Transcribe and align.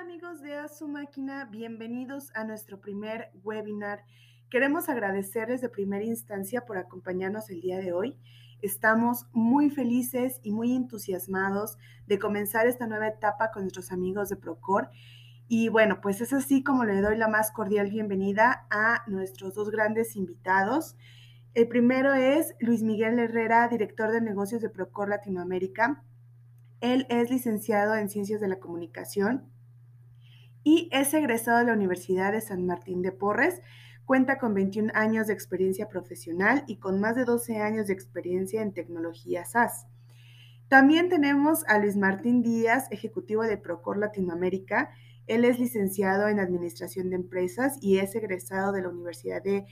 amigos 0.00 0.40
de 0.40 0.54
A 0.54 0.66
Su 0.68 0.88
Máquina, 0.88 1.44
bienvenidos 1.44 2.30
a 2.34 2.44
nuestro 2.44 2.80
primer 2.80 3.30
webinar. 3.44 4.02
Queremos 4.48 4.88
agradecerles 4.88 5.60
de 5.60 5.68
primera 5.68 6.02
instancia 6.02 6.64
por 6.64 6.78
acompañarnos 6.78 7.50
el 7.50 7.60
día 7.60 7.76
de 7.80 7.92
hoy. 7.92 8.18
Estamos 8.62 9.26
muy 9.32 9.68
felices 9.68 10.40
y 10.42 10.52
muy 10.52 10.74
entusiasmados 10.74 11.76
de 12.06 12.18
comenzar 12.18 12.66
esta 12.66 12.86
nueva 12.86 13.08
etapa 13.08 13.50
con 13.50 13.64
nuestros 13.64 13.92
amigos 13.92 14.30
de 14.30 14.36
Procor. 14.36 14.88
Y 15.48 15.68
bueno, 15.68 16.00
pues 16.00 16.22
es 16.22 16.32
así 16.32 16.64
como 16.64 16.86
le 16.86 17.02
doy 17.02 17.18
la 17.18 17.28
más 17.28 17.50
cordial 17.50 17.90
bienvenida 17.90 18.66
a 18.70 19.02
nuestros 19.06 19.54
dos 19.54 19.70
grandes 19.70 20.16
invitados. 20.16 20.96
El 21.52 21.68
primero 21.68 22.14
es 22.14 22.54
Luis 22.58 22.82
Miguel 22.82 23.18
Herrera, 23.18 23.68
director 23.68 24.10
de 24.10 24.22
negocios 24.22 24.62
de 24.62 24.70
Procor 24.70 25.10
Latinoamérica. 25.10 26.02
Él 26.80 27.06
es 27.10 27.30
licenciado 27.30 27.94
en 27.96 28.08
Ciencias 28.08 28.40
de 28.40 28.48
la 28.48 28.60
Comunicación 28.60 29.50
y 30.62 30.88
es 30.92 31.14
egresado 31.14 31.58
de 31.58 31.64
la 31.66 31.72
Universidad 31.72 32.32
de 32.32 32.40
San 32.40 32.66
Martín 32.66 33.02
de 33.02 33.12
Porres. 33.12 33.60
Cuenta 34.04 34.38
con 34.38 34.54
21 34.54 34.90
años 34.94 35.28
de 35.28 35.32
experiencia 35.32 35.88
profesional 35.88 36.64
y 36.66 36.78
con 36.78 37.00
más 37.00 37.16
de 37.16 37.24
12 37.24 37.58
años 37.58 37.86
de 37.86 37.92
experiencia 37.92 38.60
en 38.60 38.72
tecnología 38.72 39.44
SaaS. 39.44 39.86
También 40.68 41.08
tenemos 41.08 41.64
a 41.66 41.78
Luis 41.78 41.96
Martín 41.96 42.42
Díaz, 42.42 42.86
ejecutivo 42.90 43.42
de 43.42 43.56
Procor 43.56 43.98
Latinoamérica. 43.98 44.90
Él 45.26 45.44
es 45.44 45.58
licenciado 45.58 46.28
en 46.28 46.38
Administración 46.38 47.10
de 47.10 47.16
Empresas 47.16 47.78
y 47.80 47.98
es 47.98 48.14
egresado 48.14 48.72
de 48.72 48.82
la 48.82 48.88
Universidad 48.88 49.42
de 49.42 49.66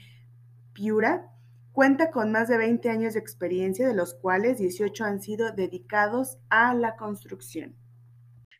Piura. 0.73 1.31
Cuenta 1.71 2.11
con 2.11 2.31
más 2.31 2.49
de 2.49 2.57
20 2.57 2.89
años 2.89 3.13
de 3.13 3.19
experiencia, 3.19 3.87
de 3.87 3.93
los 3.93 4.13
cuales 4.13 4.57
18 4.57 5.05
han 5.05 5.21
sido 5.21 5.51
dedicados 5.51 6.37
a 6.49 6.73
la 6.73 6.95
construcción. 6.97 7.75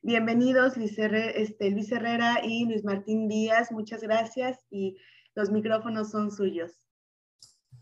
Bienvenidos 0.02 0.78
Luis, 0.78 0.98
este, 0.98 1.72
Luis 1.72 1.92
Herrera 1.92 2.40
y 2.42 2.66
Luis 2.66 2.86
Martín 2.86 3.28
Díaz, 3.28 3.70
muchas 3.70 4.02
gracias 4.02 4.66
y 4.72 4.96
los 5.36 5.52
micrófonos 5.52 6.10
son 6.10 6.32
suyos. 6.32 6.72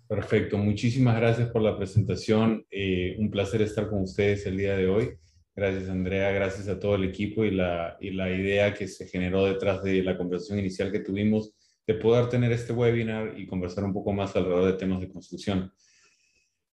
Perfecto, 0.07 0.57
muchísimas 0.57 1.15
gracias 1.17 1.51
por 1.51 1.61
la 1.61 1.77
presentación. 1.77 2.65
Eh, 2.71 3.15
un 3.19 3.29
placer 3.29 3.61
estar 3.61 3.87
con 3.87 4.01
ustedes 4.01 4.47
el 4.47 4.57
día 4.57 4.75
de 4.75 4.87
hoy. 4.87 5.11
Gracias 5.55 5.89
Andrea, 5.89 6.31
gracias 6.31 6.67
a 6.67 6.79
todo 6.79 6.95
el 6.95 7.03
equipo 7.03 7.45
y 7.45 7.51
la, 7.51 7.97
y 8.01 8.09
la 8.09 8.31
idea 8.31 8.73
que 8.73 8.87
se 8.87 9.07
generó 9.07 9.45
detrás 9.45 9.83
de 9.83 10.01
la 10.01 10.17
conversación 10.17 10.57
inicial 10.57 10.91
que 10.91 11.01
tuvimos 11.01 11.53
de 11.85 11.93
poder 11.93 12.29
tener 12.29 12.51
este 12.51 12.73
webinar 12.73 13.39
y 13.39 13.45
conversar 13.45 13.83
un 13.83 13.93
poco 13.93 14.11
más 14.11 14.35
alrededor 14.35 14.65
de 14.65 14.73
temas 14.73 15.01
de 15.01 15.09
construcción. 15.09 15.71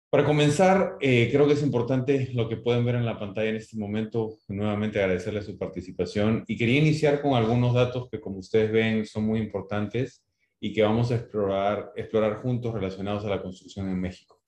Para 0.09 0.25
comenzar, 0.25 0.97
eh, 1.01 1.29
creo 1.31 1.45
que 1.45 1.53
es 1.53 1.61
importante 1.61 2.31
lo 2.33 2.49
que 2.49 2.57
pueden 2.57 2.83
ver 2.83 2.95
en 2.95 3.05
la 3.05 3.19
pantalla 3.19 3.49
en 3.49 3.57
este 3.57 3.77
momento. 3.77 4.39
Nuevamente 4.47 4.99
agradecerle 4.99 5.43
su 5.43 5.55
participación 5.55 6.43
y 6.47 6.57
quería 6.57 6.79
iniciar 6.79 7.21
con 7.21 7.35
algunos 7.35 7.75
datos 7.75 8.09
que 8.09 8.19
como 8.19 8.39
ustedes 8.39 8.71
ven 8.71 9.05
son 9.05 9.25
muy 9.25 9.39
importantes 9.39 10.25
y 10.59 10.73
que 10.73 10.81
vamos 10.81 11.11
a 11.11 11.15
explorar 11.15 12.41
juntos 12.41 12.73
relacionados 12.73 13.23
a 13.23 13.29
la 13.29 13.39
construcción 13.39 13.87
en 13.87 14.01
México. 14.01 14.41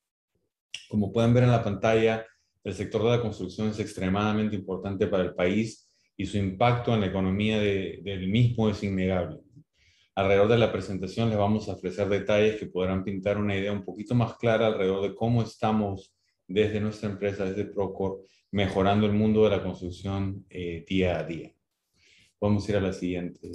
Como 0.90 1.12
pueden 1.12 1.32
ver 1.32 1.44
en 1.44 1.52
la 1.52 1.64
pantalla, 1.64 2.26
el 2.64 2.74
sector 2.74 3.04
de 3.04 3.10
la 3.10 3.22
construcción 3.22 3.70
es 3.70 3.80
extremadamente 3.80 4.56
importante 4.56 5.06
para 5.06 5.24
el 5.24 5.36
país 5.36 5.92
y 6.18 6.26
su 6.26 6.38
impacto 6.38 6.92
en 6.94 7.02
la 7.02 7.08
economía 7.08 7.60
del 7.60 8.28
mismo 8.28 8.68
es 8.68 8.82
innegable. 8.82 9.40
Alrededor 10.22 10.50
de 10.50 10.58
la 10.60 10.72
presentación 10.72 11.30
les 11.30 11.38
vamos 11.40 11.68
a 11.68 11.74
ofrecer 11.74 12.08
detalles 12.08 12.58
que 12.58 12.68
podrán 12.68 13.04
pintar 13.04 13.40
una 13.40 13.58
idea 13.58 13.72
un 13.72 13.84
poquito 13.84 14.14
más 14.14 14.38
clara 14.38 14.68
alrededor 14.68 15.02
de 15.02 15.16
cómo 15.16 15.42
estamos 15.42 16.14
desde 16.48 16.80
nuestra 16.80 17.10
empresa, 17.10 17.46
desde 17.46 17.66
Procor, 17.66 18.24
mejorando 18.52 19.08
el 19.08 19.14
mundo 19.14 19.44
de 19.44 19.50
la 19.50 19.64
construcción 19.64 20.46
eh, 20.48 20.86
día 20.88 21.18
a 21.18 21.24
día. 21.24 21.52
Vamos 22.40 22.68
a 22.68 22.72
ir 22.72 22.78
a 22.78 22.82
la 22.82 22.94
siguiente. 22.94 23.50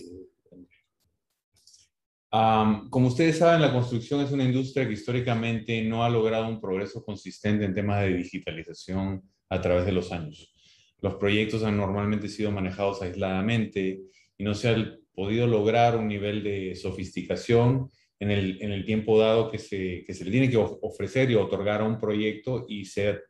como 2.91 3.07
ustedes 3.07 3.39
saben, 3.39 3.63
la 3.63 3.73
construcción 3.73 4.23
es 4.23 4.33
una 4.33 4.43
industria 4.43 4.89
que 4.89 4.95
históricamente 4.95 5.85
no 5.85 6.03
ha 6.03 6.11
logrado 6.11 6.49
un 6.49 6.61
progreso 6.61 7.05
consistente 7.05 7.65
en 7.65 7.75
temas 7.75 8.01
de 8.03 8.17
digitalización 8.17 9.23
a 9.49 9.61
través 9.61 9.87
de 9.87 9.93
los 9.93 10.11
años. 10.11 10.53
Los 11.01 11.15
proyectos 11.15 11.63
han 11.63 11.77
normalmente 11.77 12.29
sido 12.29 12.51
manejados 12.51 13.03
aisladamente 13.03 14.01
y 14.37 14.43
no 14.43 14.53
se 14.53 14.69
ha 14.69 14.73
podido 15.17 15.47
lograr 15.47 15.97
un 15.97 16.07
nivel 16.07 16.45
de 16.45 16.77
sofisticación 16.77 17.91
en 18.21 18.31
el, 18.31 18.63
en 18.63 18.71
el 18.71 18.85
tiempo 18.85 19.19
dado 19.19 19.51
que 19.51 19.59
se, 19.59 20.05
que 20.07 20.15
se 20.15 20.25
le 20.25 20.31
tiene 20.31 20.51
que 20.51 20.59
ofrecer 20.59 21.31
y 21.31 21.35
otorgar 21.35 21.81
a 21.81 21.85
un 21.85 21.99
proyecto 21.99 22.67
y 22.69 22.85
se, 22.85 23.21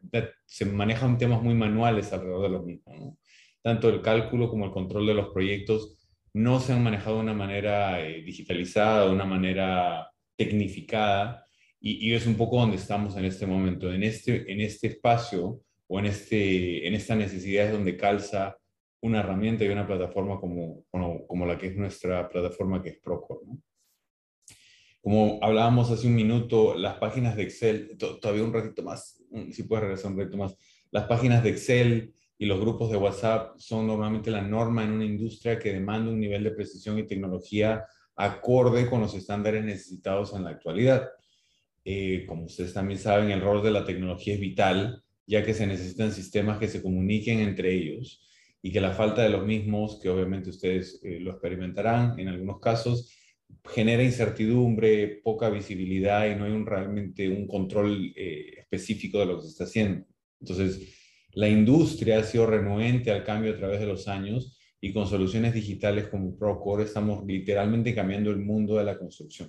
se 0.44 0.64
manejan 0.66 1.16
temas 1.16 1.42
muy 1.42 1.54
manuales 1.54 2.12
alrededor 2.12 2.42
de 2.42 2.48
lo 2.50 2.62
mismo. 2.62 3.18
Tanto 3.62 3.88
el 3.88 4.02
cálculo 4.02 4.50
como 4.50 4.66
el 4.66 4.72
control 4.72 5.06
de 5.06 5.14
los 5.14 5.28
proyectos 5.28 5.96
no 6.34 6.60
se 6.60 6.72
han 6.72 6.82
manejado 6.82 7.16
de 7.16 7.22
una 7.22 7.34
manera 7.34 8.04
eh, 8.04 8.22
digitalizada, 8.22 9.06
de 9.06 9.12
una 9.12 9.24
manera 9.24 10.10
tecnificada, 10.36 11.46
y, 11.80 12.08
y, 12.08 12.14
es 12.14 12.26
un 12.26 12.36
poco 12.36 12.58
donde 12.58 12.76
estamos 12.76 13.16
en 13.16 13.24
este 13.24 13.46
momento. 13.46 13.92
En 13.92 14.02
este, 14.02 14.50
en 14.50 14.60
este 14.60 14.88
espacio 14.88 15.60
o 15.86 15.98
en, 15.98 16.06
este, 16.06 16.86
en 16.86 16.94
esta 16.94 17.14
necesidad 17.14 17.66
es 17.66 17.72
donde 17.72 17.96
calza 17.96 18.56
una 19.00 19.20
herramienta 19.20 19.64
y 19.64 19.68
una 19.68 19.86
plataforma 19.86 20.40
como, 20.40 20.84
como, 20.90 21.46
la 21.46 21.58
que 21.58 21.68
es 21.68 21.76
nuestra 21.76 22.28
plataforma 22.28 22.82
que 22.82 22.90
es 22.90 22.98
Procore. 22.98 23.46
Como 25.02 25.38
hablábamos 25.42 25.90
hace 25.90 26.06
un 26.06 26.16
minuto, 26.16 26.74
las 26.74 26.94
páginas 26.94 27.36
de 27.36 27.44
Excel, 27.44 27.96
todavía 27.96 28.42
un 28.42 28.52
ratito 28.52 28.82
más, 28.82 29.22
si 29.52 29.62
puedes 29.62 29.84
regresar 29.84 30.12
un 30.12 30.18
ratito 30.18 30.36
más, 30.36 30.56
las 30.90 31.04
páginas 31.04 31.44
de 31.44 31.50
Excel 31.50 32.14
y 32.38 32.46
los 32.46 32.60
grupos 32.60 32.90
de 32.90 32.96
WhatsApp 32.96 33.56
son 33.58 33.86
normalmente 33.86 34.30
la 34.30 34.42
norma 34.42 34.82
en 34.82 34.92
una 34.92 35.04
industria 35.04 35.58
que 35.58 35.72
demanda 35.72 36.10
un 36.10 36.18
nivel 36.18 36.42
de 36.42 36.50
precisión 36.50 36.98
y 36.98 37.06
tecnología 37.06 37.84
acorde 38.16 38.88
con 38.88 39.00
los 39.00 39.14
estándares 39.14 39.64
necesitados 39.64 40.34
en 40.34 40.44
la 40.44 40.50
actualidad. 40.50 41.08
Eh, 41.84 42.24
como 42.26 42.44
ustedes 42.46 42.72
también 42.72 42.98
saben, 42.98 43.30
el 43.30 43.40
rol 43.40 43.62
de 43.62 43.70
la 43.70 43.84
tecnología 43.84 44.34
es 44.34 44.40
vital, 44.40 45.04
ya 45.26 45.44
que 45.44 45.54
se 45.54 45.66
necesitan 45.66 46.12
sistemas 46.12 46.58
que 46.58 46.66
se 46.66 46.82
comuniquen 46.82 47.40
entre 47.40 47.72
ellos 47.72 48.25
y 48.66 48.72
que 48.72 48.80
la 48.80 48.90
falta 48.90 49.22
de 49.22 49.28
los 49.28 49.46
mismos, 49.46 50.00
que 50.02 50.08
obviamente 50.08 50.50
ustedes 50.50 50.98
eh, 51.04 51.20
lo 51.20 51.30
experimentarán 51.30 52.18
en 52.18 52.26
algunos 52.26 52.58
casos, 52.58 53.16
genera 53.64 54.02
incertidumbre, 54.02 55.20
poca 55.22 55.48
visibilidad 55.50 56.26
y 56.26 56.34
no 56.34 56.46
hay 56.46 56.64
realmente 56.64 57.28
un 57.28 57.46
control 57.46 58.12
eh, 58.16 58.54
específico 58.58 59.20
de 59.20 59.26
lo 59.26 59.36
que 59.36 59.42
se 59.42 59.48
está 59.50 59.64
haciendo. 59.64 60.04
Entonces, 60.40 60.80
la 61.34 61.48
industria 61.48 62.18
ha 62.18 62.24
sido 62.24 62.44
renuente 62.44 63.12
al 63.12 63.22
cambio 63.22 63.52
a 63.52 63.56
través 63.56 63.78
de 63.78 63.86
los 63.86 64.08
años 64.08 64.58
y 64.80 64.92
con 64.92 65.06
soluciones 65.06 65.54
digitales 65.54 66.08
como 66.08 66.36
Procore 66.36 66.82
estamos 66.82 67.24
literalmente 67.24 67.94
cambiando 67.94 68.32
el 68.32 68.40
mundo 68.40 68.78
de 68.78 68.84
la 68.84 68.98
construcción. 68.98 69.48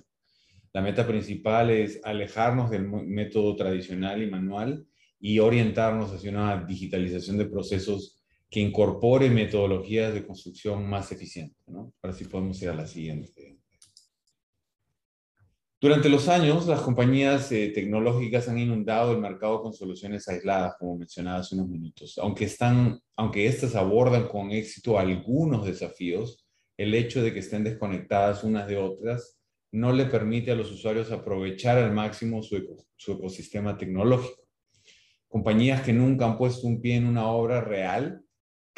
La 0.72 0.80
meta 0.80 1.04
principal 1.04 1.70
es 1.70 2.00
alejarnos 2.04 2.70
del 2.70 2.86
método 2.86 3.56
tradicional 3.56 4.22
y 4.22 4.30
manual 4.30 4.86
y 5.18 5.40
orientarnos 5.40 6.12
hacia 6.12 6.30
una 6.30 6.64
digitalización 6.64 7.36
de 7.36 7.46
procesos 7.46 8.17
que 8.50 8.60
incorpore 8.60 9.28
metodologías 9.28 10.14
de 10.14 10.26
construcción 10.26 10.88
más 10.88 11.12
eficientes. 11.12 11.56
¿no? 11.66 11.92
Ahora 12.02 12.16
sí 12.16 12.24
podemos 12.24 12.60
ir 12.62 12.70
a 12.70 12.74
la 12.74 12.86
siguiente. 12.86 13.58
Durante 15.80 16.08
los 16.08 16.28
años, 16.28 16.66
las 16.66 16.80
compañías 16.80 17.52
eh, 17.52 17.70
tecnológicas 17.72 18.48
han 18.48 18.58
inundado 18.58 19.12
el 19.12 19.20
mercado 19.20 19.62
con 19.62 19.72
soluciones 19.72 20.26
aisladas, 20.26 20.74
como 20.76 20.98
mencionaba 20.98 21.38
hace 21.38 21.54
unos 21.54 21.68
minutos. 21.68 22.18
Aunque, 22.18 22.46
están, 22.46 22.98
aunque 23.16 23.46
estas 23.46 23.76
abordan 23.76 24.26
con 24.26 24.50
éxito 24.50 24.98
algunos 24.98 25.64
desafíos, 25.64 26.48
el 26.76 26.94
hecho 26.94 27.22
de 27.22 27.32
que 27.32 27.38
estén 27.38 27.62
desconectadas 27.62 28.42
unas 28.42 28.66
de 28.66 28.76
otras 28.76 29.38
no 29.70 29.92
le 29.92 30.06
permite 30.06 30.50
a 30.50 30.56
los 30.56 30.72
usuarios 30.72 31.12
aprovechar 31.12 31.78
al 31.78 31.92
máximo 31.92 32.42
su, 32.42 32.84
su 32.96 33.12
ecosistema 33.12 33.76
tecnológico. 33.76 34.48
Compañías 35.28 35.82
que 35.82 35.92
nunca 35.92 36.24
han 36.24 36.38
puesto 36.38 36.66
un 36.66 36.80
pie 36.80 36.96
en 36.96 37.06
una 37.06 37.28
obra 37.28 37.60
real 37.60 38.24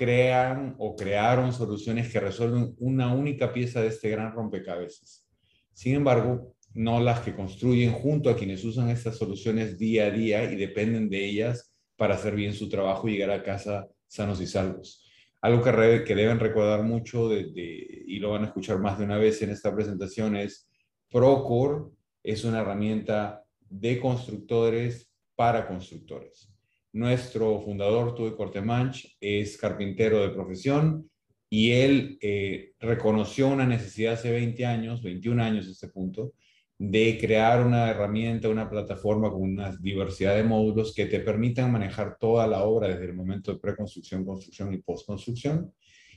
crean 0.00 0.76
o 0.78 0.96
crearon 0.96 1.52
soluciones 1.52 2.10
que 2.10 2.20
resuelven 2.20 2.74
una 2.78 3.12
única 3.12 3.52
pieza 3.52 3.82
de 3.82 3.88
este 3.88 4.08
gran 4.08 4.32
rompecabezas. 4.32 5.28
Sin 5.74 5.94
embargo, 5.94 6.56
no 6.72 7.00
las 7.00 7.20
que 7.20 7.36
construyen 7.36 7.92
junto 7.92 8.30
a 8.30 8.36
quienes 8.36 8.64
usan 8.64 8.88
estas 8.88 9.18
soluciones 9.18 9.76
día 9.76 10.06
a 10.06 10.10
día 10.10 10.50
y 10.50 10.56
dependen 10.56 11.10
de 11.10 11.22
ellas 11.22 11.74
para 11.96 12.14
hacer 12.14 12.34
bien 12.34 12.54
su 12.54 12.70
trabajo 12.70 13.08
y 13.08 13.12
llegar 13.12 13.30
a 13.30 13.42
casa 13.42 13.88
sanos 14.06 14.40
y 14.40 14.46
salvos. 14.46 15.06
Algo 15.42 15.62
que, 15.62 16.14
deben 16.14 16.40
recordar 16.40 16.82
mucho 16.82 17.30
y 17.34 18.18
lo 18.20 18.30
van 18.30 18.44
a 18.44 18.46
escuchar 18.46 18.78
más 18.78 18.98
de 18.98 19.04
una 19.04 19.18
vez 19.18 19.42
en 19.42 19.50
esta 19.50 19.74
presentación 19.74 20.34
es 20.34 20.66
Procore 21.10 21.90
es 22.22 22.44
una 22.44 22.60
herramienta 22.60 23.44
de 23.68 24.00
constructores 24.00 25.12
para 25.36 25.68
constructores. 25.68 26.49
Nuestro 26.92 27.60
fundador, 27.60 28.14
Tuve 28.14 28.34
Cortemanch, 28.34 29.16
es 29.20 29.56
carpintero 29.56 30.20
de 30.20 30.30
profesión 30.30 31.08
y 31.48 31.72
él 31.72 32.18
eh, 32.20 32.72
reconoció 32.80 33.48
una 33.48 33.66
necesidad 33.66 34.14
hace 34.14 34.30
20 34.30 34.66
años, 34.66 35.02
21 35.02 35.42
años 35.42 35.66
a 35.68 35.70
este 35.70 35.88
punto, 35.88 36.32
de 36.78 37.18
crear 37.20 37.64
una 37.64 37.90
herramienta, 37.90 38.48
una 38.48 38.70
plataforma 38.70 39.30
con 39.30 39.42
una 39.42 39.76
diversidad 39.76 40.36
de 40.36 40.44
módulos 40.44 40.94
que 40.94 41.06
te 41.06 41.20
permitan 41.20 41.70
manejar 41.70 42.16
toda 42.18 42.46
la 42.46 42.64
obra 42.64 42.88
desde 42.88 43.04
el 43.04 43.14
momento 43.14 43.52
de 43.52 43.58
preconstrucción, 43.58 44.24
construcción 44.24 44.72
y 44.72 44.78
postconstrucción. 44.78 45.72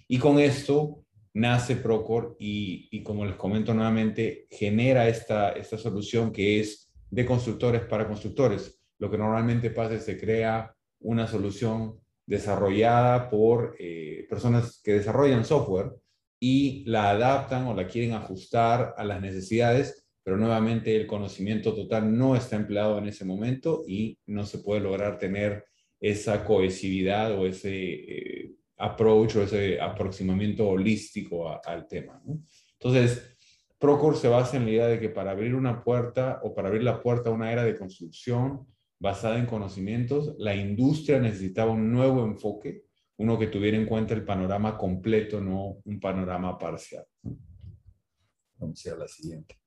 Y 0.07 0.17
con 0.19 0.39
esto 0.39 1.03
nace 1.33 1.75
Procor 1.75 2.35
y, 2.39 3.01
como 3.03 3.25
les 3.25 3.35
comento 3.35 3.73
nuevamente, 3.73 4.47
genera 4.49 5.07
esta, 5.09 5.51
esta 5.51 5.77
solución 5.77 6.31
que 6.31 6.59
es 6.59 6.91
de 7.09 7.25
constructores 7.25 7.81
para 7.81 8.07
constructores. 8.07 8.82
Lo 9.03 9.11
que 9.11 9.17
normalmente 9.17 9.69
pasa 9.69 9.95
es 9.95 10.05
que 10.05 10.13
se 10.13 10.17
crea 10.17 10.73
una 11.01 11.27
solución 11.27 11.99
desarrollada 12.25 13.29
por 13.29 13.75
eh, 13.77 14.25
personas 14.29 14.79
que 14.81 14.93
desarrollan 14.93 15.43
software 15.43 15.91
y 16.39 16.85
la 16.85 17.09
adaptan 17.09 17.67
o 17.67 17.73
la 17.73 17.85
quieren 17.85 18.13
ajustar 18.13 18.93
a 18.95 19.03
las 19.03 19.19
necesidades, 19.19 20.07
pero 20.23 20.37
nuevamente 20.37 20.95
el 20.95 21.05
conocimiento 21.05 21.75
total 21.75 22.17
no 22.17 22.37
está 22.37 22.55
empleado 22.55 22.97
en 22.97 23.09
ese 23.09 23.25
momento 23.25 23.83
y 23.85 24.17
no 24.25 24.45
se 24.45 24.59
puede 24.59 24.79
lograr 24.79 25.17
tener 25.17 25.65
esa 25.99 26.45
cohesividad 26.45 27.37
o 27.37 27.45
ese 27.45 27.73
eh, 27.73 28.51
approach 28.77 29.35
o 29.35 29.43
ese 29.43 29.81
aproximamiento 29.81 30.65
holístico 30.65 31.59
al 31.61 31.89
tema. 31.89 32.23
Entonces, 32.79 33.35
Procore 33.77 34.15
se 34.15 34.29
basa 34.29 34.55
en 34.55 34.63
la 34.63 34.71
idea 34.71 34.87
de 34.87 35.01
que 35.01 35.09
para 35.09 35.31
abrir 35.31 35.55
una 35.55 35.83
puerta 35.83 36.39
o 36.41 36.55
para 36.55 36.69
abrir 36.69 36.83
la 36.83 37.01
puerta 37.01 37.29
a 37.29 37.33
una 37.33 37.51
era 37.51 37.65
de 37.65 37.75
construcción 37.75 38.65
basada 39.03 39.37
en 39.37 39.45
conocimientos, 39.45 40.33
la 40.37 40.55
industria 40.55 41.19
necesitaba 41.19 41.73
un 41.73 41.91
nuevo 41.91 42.23
enfoque, 42.23 42.85
uno 43.17 43.37
que 43.37 43.47
tuviera 43.47 43.75
en 43.75 43.85
cuenta 43.85 44.13
el 44.13 44.23
panorama 44.23 44.77
completo, 44.77 45.41
no 45.41 45.79
un 45.83 45.99
panorama 45.99 46.57
parcial. 46.57 47.05
Vamos 48.55 48.85
a 48.85 48.87
ir 48.87 48.95
a 48.95 48.97
la 48.99 49.07
siguiente. 49.09 49.59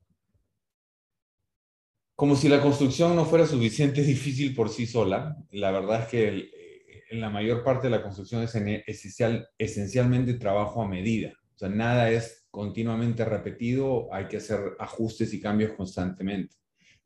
Como 2.14 2.34
si 2.34 2.48
la 2.48 2.62
construcción 2.62 3.14
no 3.14 3.26
fuera 3.26 3.46
suficiente 3.46 4.02
difícil 4.14 4.54
por 4.54 4.70
sí 4.70 4.86
sola, 4.86 5.36
la 5.50 5.70
verdad 5.70 6.04
es 6.04 6.08
que 6.08 6.28
eh, 6.28 7.04
en 7.10 7.20
la 7.20 7.28
mayor 7.28 7.62
parte 7.62 7.88
de 7.88 7.90
la 7.90 8.02
construcción 8.02 8.42
es 8.42 8.54
esencial, 8.54 9.50
esencialmente 9.58 10.32
trabajo 10.38 10.82
a 10.82 10.88
medida. 10.88 11.34
O 11.54 11.58
sea, 11.58 11.68
nada 11.68 12.10
es 12.10 12.46
continuamente 12.50 13.22
repetido, 13.26 14.08
hay 14.14 14.28
que 14.28 14.38
hacer 14.38 14.76
ajustes 14.78 15.34
y 15.34 15.42
cambios 15.42 15.72
constantemente. 15.72 16.56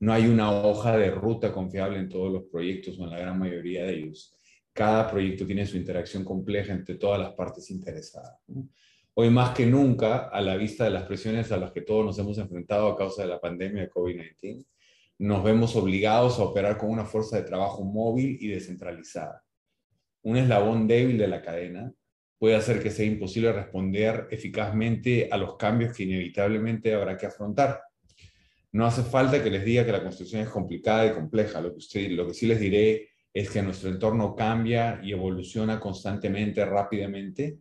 No 0.01 0.15
hay 0.15 0.27
una 0.27 0.51
hoja 0.51 0.97
de 0.97 1.11
ruta 1.11 1.53
confiable 1.53 1.99
en 1.99 2.09
todos 2.09 2.33
los 2.33 2.45
proyectos 2.45 2.99
o 2.99 3.05
en 3.05 3.11
la 3.11 3.19
gran 3.19 3.39
mayoría 3.39 3.85
de 3.85 3.95
ellos. 3.95 4.35
Cada 4.73 5.11
proyecto 5.11 5.45
tiene 5.45 5.67
su 5.67 5.77
interacción 5.77 6.25
compleja 6.25 6.73
entre 6.73 6.95
todas 6.95 7.21
las 7.21 7.35
partes 7.35 7.71
interesadas. 7.71 8.39
Hoy 9.13 9.29
más 9.29 9.55
que 9.55 9.67
nunca, 9.67 10.29
a 10.29 10.41
la 10.41 10.57
vista 10.57 10.85
de 10.85 10.91
las 10.91 11.03
presiones 11.03 11.53
a 11.53 11.59
las 11.59 11.73
que 11.73 11.83
todos 11.83 12.07
nos 12.07 12.19
hemos 12.19 12.39
enfrentado 12.39 12.89
a 12.89 12.97
causa 12.97 13.23
de 13.23 13.29
la 13.29 13.41
pandemia 13.41 13.83
de 13.83 13.91
COVID-19, 13.91 14.65
nos 15.19 15.45
vemos 15.45 15.77
obligados 15.77 16.39
a 16.39 16.45
operar 16.45 16.79
con 16.79 16.89
una 16.89 17.05
fuerza 17.05 17.37
de 17.37 17.43
trabajo 17.43 17.85
móvil 17.85 18.39
y 18.41 18.49
descentralizada. 18.49 19.45
Un 20.23 20.39
eslabón 20.39 20.89
débil 20.89 21.19
de 21.19 21.29
la 21.29 21.43
cadena 21.43 21.93
puede 22.39 22.57
hacer 22.57 22.83
que 22.83 22.91
sea 22.91 23.05
imposible 23.05 23.53
responder 23.53 24.29
eficazmente 24.31 25.29
a 25.31 25.37
los 25.37 25.57
cambios 25.57 25.95
que 25.95 26.05
inevitablemente 26.05 26.95
habrá 26.95 27.19
que 27.19 27.27
afrontar. 27.27 27.83
No 28.73 28.87
hace 28.87 29.03
falta 29.03 29.43
que 29.43 29.51
les 29.51 29.65
diga 29.65 29.85
que 29.85 29.93
la 29.93 30.03
construcción 30.03 30.43
es 30.43 30.49
complicada 30.49 31.07
y 31.07 31.15
compleja. 31.15 31.61
Lo 31.61 31.75
que, 31.75 31.81
sí 31.81 32.47
les 32.47 32.61
diré 32.61 33.09
es 33.33 33.51
que 33.51 33.63
nuestro 33.63 33.91
entorno 33.91 34.35
cambia 34.37 35.01
y 35.03 35.13
evoluciona 35.13 35.81
constantemente, 35.81 36.65
rápidamente. 36.65 37.59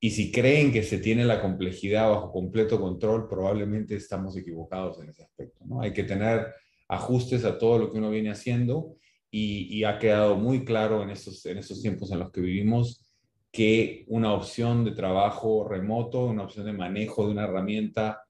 Y 0.00 0.10
si 0.10 0.30
creen 0.30 0.70
que 0.70 0.82
se 0.82 0.98
tiene 0.98 1.24
la 1.24 1.40
complejidad 1.40 2.10
bajo 2.10 2.30
completo 2.30 2.78
control, 2.78 3.26
probablemente 3.26 3.96
estamos 3.96 4.36
equivocados 4.36 5.00
en 5.00 5.08
ese 5.08 5.22
aspecto. 5.22 5.64
¿no? 5.64 5.80
Hay 5.80 5.92
que 5.92 6.04
tener 6.04 6.52
ajustes 6.88 7.44
a 7.46 7.56
todo 7.56 7.78
lo 7.78 7.90
que 7.90 7.98
uno 7.98 8.10
viene 8.10 8.30
haciendo 8.30 8.96
y, 9.30 9.74
y 9.74 9.84
ha 9.84 9.98
quedado 9.98 10.36
muy 10.36 10.64
claro 10.64 11.02
en 11.02 11.08
estos, 11.08 11.44
en 11.46 11.56
estos 11.56 11.80
tiempos 11.80 12.12
en 12.12 12.18
los 12.18 12.30
que 12.30 12.42
vivimos 12.42 13.04
que 13.50 14.04
una 14.08 14.34
opción 14.34 14.84
de 14.84 14.90
trabajo 14.90 15.66
remoto, 15.66 16.26
una 16.26 16.42
opción 16.42 16.66
de 16.66 16.72
manejo 16.72 17.24
de 17.24 17.30
una 17.30 17.44
herramienta 17.44 18.24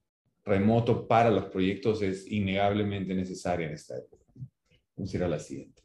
remoto 0.45 1.07
para 1.07 1.31
los 1.31 1.45
proyectos 1.45 2.01
es 2.01 2.29
innegablemente 2.31 3.13
necesaria 3.13 3.67
en 3.67 3.73
esta 3.73 3.97
época. 3.97 4.23
Vamos 4.95 5.13
a 5.13 5.17
ir 5.17 5.23
a 5.23 5.27
la 5.27 5.39
siguiente. 5.39 5.81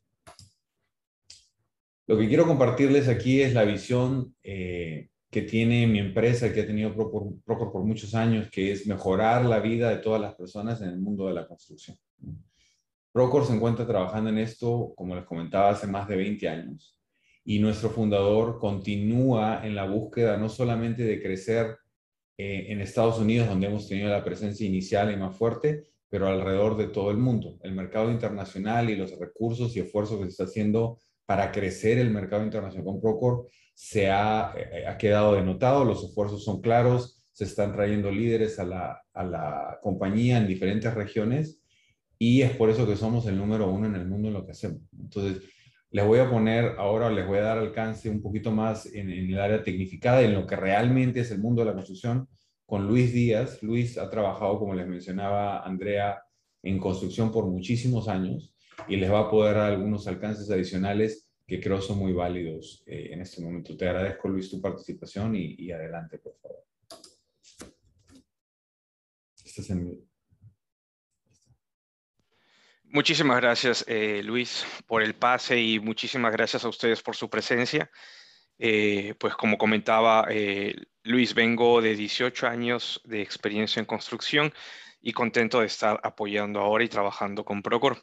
Lo 2.07 2.19
que 2.19 2.29
quiero 2.29 2.47
compartirles 2.47 3.09
aquí 3.09 3.41
es 3.41 3.55
la 3.55 3.65
visión 3.65 4.35
eh, 4.43 5.09
que 5.31 5.43
tiene 5.43 5.87
mi 5.87 6.01
empresa, 6.01 6.53
que 6.53 6.63
ha 6.63 6.67
tenido 6.67 6.95
Procor, 6.95 7.73
por 7.73 7.85
muchos 7.85 8.15
años, 8.15 8.51
que 8.51 8.73
es 8.73 8.87
mejorar 8.87 9.45
la 9.45 9.61
vida 9.61 9.91
de 9.91 9.99
todas 9.99 10.21
las 10.21 10.35
personas 10.35 10.81
en 10.83 10.89
el 10.89 10.99
mundo 10.99 11.27
de 11.27 11.35
la 11.35 11.47
construcción. 11.47 11.97
Procor 13.13 13.47
se 13.47 13.55
encuentra 13.55 13.87
trabajando 13.87 14.31
en 14.31 14.39
esto, 14.39 14.93
como 14.97 15.15
les 15.15 15.25
comentaba, 15.25 15.71
hace 15.71 15.87
más 15.87 16.09
de 16.09 16.17
20 16.17 16.49
años 16.49 17.01
y 17.45 17.59
nuestro 17.59 17.91
fundador 17.91 18.59
continúa 18.59 19.67
en 19.67 19.75
la 19.75 19.85
búsqueda 19.85 20.37
no 20.37 20.49
solamente 20.49 21.03
de 21.03 21.23
crecer 21.23 21.79
eh, 22.37 22.67
en 22.69 22.81
Estados 22.81 23.19
Unidos, 23.19 23.49
donde 23.49 23.67
hemos 23.67 23.89
tenido 23.89 24.09
la 24.09 24.25
presencia 24.25 24.67
inicial 24.67 25.13
y 25.13 25.17
más 25.17 25.37
fuerte, 25.37 25.85
pero 26.09 26.27
alrededor 26.27 26.77
de 26.77 26.89
todo 26.89 27.11
el 27.11 27.19
mundo. 27.19 27.59
El 27.63 27.73
mercado 27.73 28.11
internacional 28.11 28.91
y 28.91 28.97
los 28.97 29.19
recursos 29.19 29.77
y 29.77 29.81
esfuerzos 29.81 30.19
que 30.19 30.25
se 30.25 30.31
está 30.31 30.45
haciendo 30.45 30.99
para 31.27 31.53
crecer 31.53 31.99
el 31.99 32.11
mercado 32.11 32.43
internacional 32.43 32.85
con 32.85 33.01
Procor 33.01 33.47
se 33.75 34.11
ha, 34.11 34.53
eh, 34.57 34.87
ha 34.87 34.99
quedado 34.99 35.35
denotado, 35.35 35.85
los 35.85 36.03
esfuerzos 36.03 36.45
son 36.45 36.61
claros, 36.61 37.25
se 37.33 37.45
están 37.45 37.73
trayendo 37.73 38.11
líderes 38.11 38.59
a 38.59 38.65
la, 38.65 39.03
a 39.15 39.25
la 39.25 39.79
compañía 39.83 40.39
en 40.39 40.47
diferentes 40.47 40.93
regiones 40.93 41.61
y 42.19 42.43
es 42.43 42.51
por 42.57 42.69
eso 42.69 42.87
que 42.87 42.97
somos 42.97 43.27
el 43.27 43.39
número 43.39 43.71
uno 43.71 43.87
en 43.87 43.95
el 43.95 44.07
mundo 44.07 44.29
en 44.29 44.35
lo 44.35 44.45
que 44.45 44.53
hacemos. 44.53 44.83
Entonces, 45.01 45.43
les 45.93 46.07
voy 46.07 46.21
a 46.21 46.31
poner 46.31 46.77
ahora, 46.79 47.11
les 47.11 47.27
voy 47.27 47.39
a 47.39 47.43
dar 47.43 47.59
alcance 47.59 48.09
un 48.09 48.23
poquito 48.23 48.53
más 48.53 48.87
en, 48.87 49.11
el 49.11 49.39
área 49.39 49.63
tecnificada, 49.63 50.23
en 50.23 50.35
lo 50.35 50.47
que 50.47 50.57
realmente 50.57 51.21
es 51.21 51.31
el 51.33 51.41
mundo 51.41 51.63
de 51.63 51.67
la 51.67 51.75
construcción, 51.75 52.29
con 52.65 52.87
Luis 52.87 53.13
Díaz. 53.13 53.63
Luis 53.63 53.99
ha 53.99 54.09
trabajado, 54.09 54.59
como 54.59 54.75
les 54.75 54.87
mencionaba 54.87 55.65
Andrea, 55.65 56.23
en 56.63 56.79
construcción 56.79 57.33
por 57.33 57.47
muchísimos 57.47 58.07
años 58.09 58.55
y 58.87 58.97
les 58.97 59.11
va 59.11 59.21
a 59.21 59.31
poder 59.31 59.57
dar 59.57 59.73
algunos 59.73 60.07
alcances 60.07 60.51
adicionales 60.51 61.29
que 61.47 61.61
creo 61.61 61.81
son 61.81 61.99
muy 61.99 62.13
válidos 62.13 62.85
eh, 62.87 63.09
en 63.11 63.23
este 63.23 63.43
momento. 63.43 63.77
Te 63.77 63.89
agradezco, 63.89 64.29
Luis, 64.29 64.49
tu 64.49 64.61
participación 64.61 65.35
y, 65.35 65.73
adelante, 65.73 66.19
por 66.19 66.37
favor. 66.37 66.65
Estás 69.45 69.69
en 69.71 70.10
Muchísimas 72.93 73.37
gracias, 73.37 73.85
eh, 73.87 74.21
Luis, 74.25 74.67
por 74.85 75.05
el 75.05 75.15
pase 75.15 75.61
y 75.61 75.79
muchísimas 75.79 76.33
gracias 76.33 76.65
a 76.65 76.69
ustedes 76.69 77.01
por 77.03 77.15
su 77.15 77.31
presencia. 77.31 77.89
Eh, 78.59 79.15
pues 79.19 79.37
como 79.37 79.57
comentaba 79.59 80.27
eh, 80.29 80.75
Luis, 81.05 81.33
vengo 81.35 81.81
de 81.81 81.95
18 81.95 82.49
años 82.49 83.01
de 83.05 83.23
experiencia 83.23 83.79
en 83.79 83.87
construcción 83.87 84.53
y 85.01 85.13
contento 85.13 85.61
de 85.61 85.67
estar 85.67 86.01
apoyando 86.03 86.59
ahora 86.59 86.83
y 86.83 86.89
trabajando 86.89 87.45
con 87.45 87.63
Procor. 87.63 88.03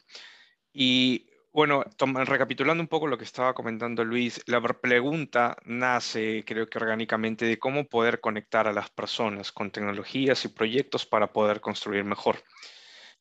Y 0.72 1.32
bueno, 1.52 1.84
recapitulando 2.26 2.82
un 2.82 2.88
poco 2.88 3.08
lo 3.08 3.18
que 3.18 3.26
estaba 3.26 3.54
comentando 3.54 4.06
Luis, 4.06 4.42
la 4.46 4.62
pregunta 4.62 5.58
nace, 5.66 6.46
creo 6.46 6.68
que 6.68 6.78
orgánicamente, 6.78 7.46
de 7.46 7.60
cómo 7.60 7.90
poder 7.90 8.22
conectar 8.22 8.70
a 8.70 8.74
las 8.74 8.90
personas 8.90 9.52
con 9.52 9.70
tecnologías 9.70 10.46
y 10.46 10.48
proyectos 10.48 11.06
para 11.06 11.34
poder 11.34 11.60
construir 11.60 12.06
mejor. 12.06 12.42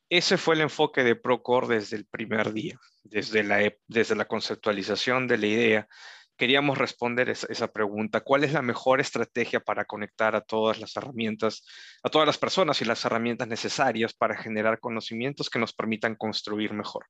Ese 0.08 0.36
fue 0.36 0.54
el 0.54 0.60
enfoque 0.60 1.02
de 1.02 1.16
Procore 1.16 1.76
desde 1.76 1.96
el 1.96 2.06
primer 2.06 2.52
día, 2.52 2.78
desde 3.02 3.42
la, 3.42 3.72
desde 3.88 4.14
la 4.14 4.26
conceptualización 4.26 5.26
de 5.26 5.38
la 5.38 5.46
idea. 5.46 5.88
Queríamos 6.36 6.78
responder 6.78 7.28
esa, 7.30 7.48
esa 7.50 7.72
pregunta, 7.72 8.20
¿cuál 8.20 8.44
es 8.44 8.52
la 8.52 8.62
mejor 8.62 9.00
estrategia 9.00 9.60
para 9.60 9.84
conectar 9.84 10.36
a 10.36 10.42
todas 10.42 10.78
las 10.78 10.96
herramientas, 10.96 11.66
a 12.02 12.08
todas 12.08 12.26
las 12.26 12.38
personas 12.38 12.80
y 12.82 12.84
las 12.84 13.04
herramientas 13.04 13.48
necesarias 13.48 14.12
para 14.12 14.36
generar 14.36 14.78
conocimientos 14.78 15.50
que 15.50 15.58
nos 15.58 15.72
permitan 15.72 16.14
construir 16.14 16.72
mejor? 16.72 17.06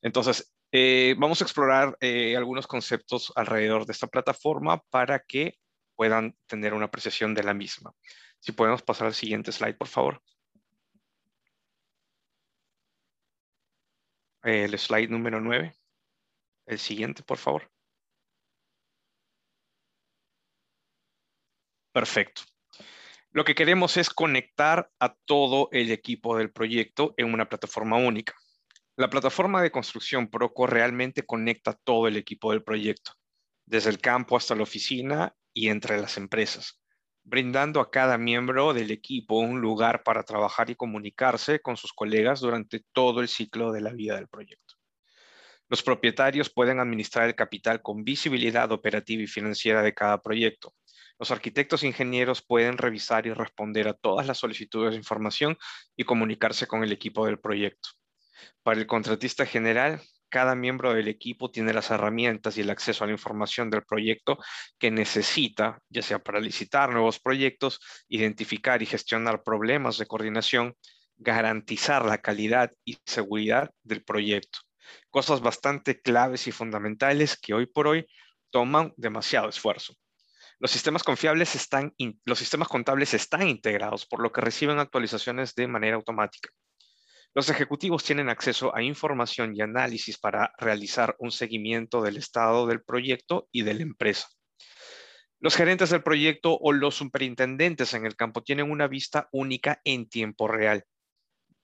Entonces, 0.00 0.54
eh, 0.72 1.14
vamos 1.18 1.40
a 1.40 1.44
explorar 1.44 1.96
eh, 2.00 2.36
algunos 2.36 2.66
conceptos 2.66 3.32
alrededor 3.36 3.84
de 3.84 3.92
esta 3.92 4.06
plataforma 4.06 4.80
para 4.90 5.18
que 5.20 5.58
puedan 5.96 6.36
tener 6.46 6.74
una 6.74 6.86
apreciación 6.86 7.34
de 7.34 7.42
la 7.42 7.54
misma. 7.54 7.92
Si 8.38 8.52
podemos 8.52 8.82
pasar 8.82 9.08
al 9.08 9.14
siguiente 9.14 9.50
slide, 9.50 9.76
por 9.76 9.88
favor. 9.88 10.22
El 14.42 14.78
slide 14.78 15.08
número 15.08 15.40
9. 15.40 15.74
El 16.66 16.78
siguiente, 16.78 17.22
por 17.22 17.38
favor. 17.38 17.70
Perfecto. 21.92 22.42
Lo 23.30 23.44
que 23.44 23.54
queremos 23.54 23.96
es 23.96 24.10
conectar 24.10 24.90
a 25.00 25.14
todo 25.14 25.68
el 25.72 25.90
equipo 25.90 26.36
del 26.36 26.50
proyecto 26.50 27.14
en 27.16 27.32
una 27.32 27.48
plataforma 27.48 27.96
única. 27.96 28.34
La 28.96 29.10
plataforma 29.10 29.62
de 29.62 29.70
construcción 29.70 30.28
Proco 30.28 30.66
realmente 30.66 31.24
conecta 31.24 31.74
todo 31.74 32.08
el 32.08 32.16
equipo 32.16 32.52
del 32.52 32.62
proyecto, 32.62 33.12
desde 33.66 33.90
el 33.90 34.00
campo 34.00 34.36
hasta 34.36 34.54
la 34.54 34.62
oficina 34.62 35.36
y 35.52 35.68
entre 35.68 36.00
las 36.00 36.16
empresas 36.16 36.80
brindando 37.28 37.80
a 37.80 37.90
cada 37.90 38.16
miembro 38.16 38.72
del 38.72 38.90
equipo 38.90 39.38
un 39.38 39.60
lugar 39.60 40.02
para 40.02 40.22
trabajar 40.22 40.70
y 40.70 40.76
comunicarse 40.76 41.60
con 41.60 41.76
sus 41.76 41.92
colegas 41.92 42.40
durante 42.40 42.82
todo 42.92 43.20
el 43.20 43.28
ciclo 43.28 43.70
de 43.70 43.82
la 43.82 43.92
vida 43.92 44.16
del 44.16 44.28
proyecto. 44.28 44.74
Los 45.68 45.82
propietarios 45.82 46.48
pueden 46.48 46.80
administrar 46.80 47.28
el 47.28 47.34
capital 47.34 47.82
con 47.82 48.02
visibilidad 48.02 48.72
operativa 48.72 49.22
y 49.22 49.26
financiera 49.26 49.82
de 49.82 49.92
cada 49.92 50.22
proyecto, 50.22 50.74
Los 51.18 51.30
arquitectos 51.32 51.82
e 51.82 51.88
ingenieros 51.88 52.42
pueden 52.42 52.78
revisar 52.78 53.26
y 53.26 53.32
responder 53.32 53.88
a 53.88 53.92
todas 53.92 54.26
las 54.26 54.38
solicitudes 54.38 54.92
de 54.92 54.98
información 54.98 55.58
y 55.96 56.04
comunicarse 56.04 56.66
con 56.66 56.84
el 56.84 56.92
equipo 56.92 57.26
del 57.26 57.40
proyecto. 57.40 57.90
Para 58.62 58.80
el 58.80 58.86
contratista 58.86 59.44
general, 59.44 60.00
cada 60.28 60.54
miembro 60.54 60.94
del 60.94 61.08
equipo 61.08 61.50
tiene 61.50 61.72
las 61.72 61.90
herramientas 61.90 62.56
y 62.56 62.62
el 62.62 62.70
acceso 62.70 63.04
a 63.04 63.06
la 63.06 63.12
información 63.12 63.70
del 63.70 63.84
proyecto 63.84 64.38
que 64.78 64.90
necesita, 64.90 65.78
ya 65.88 66.02
sea 66.02 66.18
para 66.18 66.40
licitar 66.40 66.90
nuevos 66.90 67.18
proyectos, 67.20 67.80
identificar 68.08 68.82
y 68.82 68.86
gestionar 68.86 69.42
problemas 69.42 69.98
de 69.98 70.06
coordinación, 70.06 70.74
garantizar 71.16 72.04
la 72.04 72.18
calidad 72.18 72.72
y 72.84 72.98
seguridad 73.04 73.70
del 73.82 74.04
proyecto. 74.04 74.60
Cosas 75.10 75.40
bastante 75.40 76.00
claves 76.00 76.46
y 76.46 76.52
fundamentales 76.52 77.36
que 77.36 77.54
hoy 77.54 77.66
por 77.66 77.88
hoy 77.88 78.06
toman 78.50 78.94
demasiado 78.96 79.48
esfuerzo. 79.48 79.94
Los 80.60 80.70
sistemas 80.70 81.04
confiables 81.04 81.54
están, 81.54 81.94
los 82.24 82.38
sistemas 82.38 82.68
contables 82.68 83.14
están 83.14 83.46
integrados, 83.46 84.06
por 84.06 84.20
lo 84.20 84.32
que 84.32 84.40
reciben 84.40 84.78
actualizaciones 84.78 85.54
de 85.54 85.68
manera 85.68 85.96
automática. 85.96 86.50
Los 87.34 87.50
ejecutivos 87.50 88.04
tienen 88.04 88.28
acceso 88.28 88.74
a 88.74 88.82
información 88.82 89.54
y 89.54 89.60
análisis 89.60 90.18
para 90.18 90.52
realizar 90.58 91.14
un 91.18 91.30
seguimiento 91.30 92.02
del 92.02 92.16
estado 92.16 92.66
del 92.66 92.82
proyecto 92.82 93.48
y 93.52 93.62
de 93.62 93.74
la 93.74 93.82
empresa. 93.82 94.28
Los 95.40 95.54
gerentes 95.54 95.90
del 95.90 96.02
proyecto 96.02 96.58
o 96.60 96.72
los 96.72 96.96
superintendentes 96.96 97.94
en 97.94 98.06
el 98.06 98.16
campo 98.16 98.42
tienen 98.42 98.70
una 98.70 98.88
vista 98.88 99.28
única 99.30 99.80
en 99.84 100.08
tiempo 100.08 100.48
real 100.48 100.84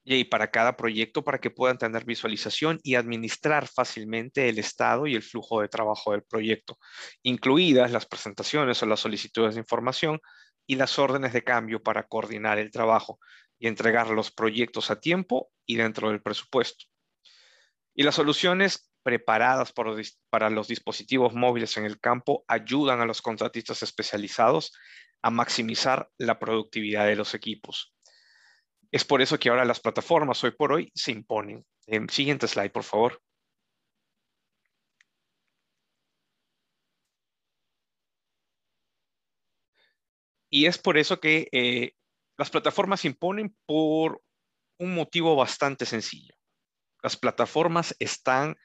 y 0.05 0.23
para 0.25 0.51
cada 0.51 0.77
proyecto 0.77 1.23
para 1.23 1.39
que 1.39 1.49
puedan 1.49 1.79
tener 1.79 2.05
visualización 2.05 2.79
y 2.83 2.95
administrar 2.95 3.67
fácilmente 3.67 4.47
el 4.47 4.59
estado 4.59 5.07
y 5.07 5.15
el 5.15 5.23
flujo 5.23 5.61
de 5.61 5.67
trabajo 5.67 6.11
del 6.11 6.23
proyecto, 6.23 6.77
incluidas 7.23 7.91
las 7.91 8.05
presentaciones 8.05 8.81
o 8.83 8.85
las 8.85 8.99
solicitudes 8.99 9.55
de 9.55 9.61
información 9.61 10.19
y 10.67 10.75
las 10.75 10.97
órdenes 10.99 11.33
de 11.33 11.43
cambio 11.43 11.81
para 11.81 12.03
coordinar 12.03 12.59
el 12.59 12.71
trabajo 12.71 13.19
y 13.59 13.67
entregar 13.67 14.09
los 14.09 14.31
proyectos 14.31 14.91
a 14.91 14.99
tiempo 14.99 15.51
y 15.65 15.75
dentro 15.77 16.09
del 16.09 16.21
presupuesto. 16.21 16.85
Y 17.93 18.03
las 18.03 18.15
soluciones 18.15 18.91
preparadas 19.03 19.71
para 20.29 20.49
los 20.49 20.67
dispositivos 20.67 21.33
móviles 21.33 21.77
en 21.77 21.85
el 21.85 21.99
campo 21.99 22.43
ayudan 22.47 23.01
a 23.01 23.05
los 23.05 23.21
contratistas 23.21 23.83
especializados 23.83 24.73
a 25.21 25.29
maximizar 25.29 26.09
la 26.17 26.39
productividad 26.39 27.05
de 27.05 27.15
los 27.15 27.33
equipos. 27.33 27.93
Es 28.91 29.05
por 29.05 29.21
eso 29.21 29.37
que 29.39 29.49
ahora 29.49 29.65
las 29.65 29.79
plataformas 29.79 30.43
hoy 30.43 30.51
por 30.51 30.71
hoy 30.71 30.91
se 30.95 31.11
imponen. 31.11 31.65
siguiente 32.09 32.47
slide, 32.47 32.71
por 32.71 32.83
favor. 32.83 33.21
Y 40.49 40.67
es 40.67 40.77
por 40.77 40.97
eso 40.97 41.19
que 41.19 41.49
eh, 41.51 41.93
las 42.37 42.49
plataformas 42.49 43.01
se 43.01 43.07
imponen 43.07 43.55
por 43.65 44.21
un 44.79 44.93
motivo 44.93 45.35
bastante 45.35 45.85
sencillo. 45.85 46.35
Las 47.01 47.15
plataformas 47.15 47.95
están 47.99 48.55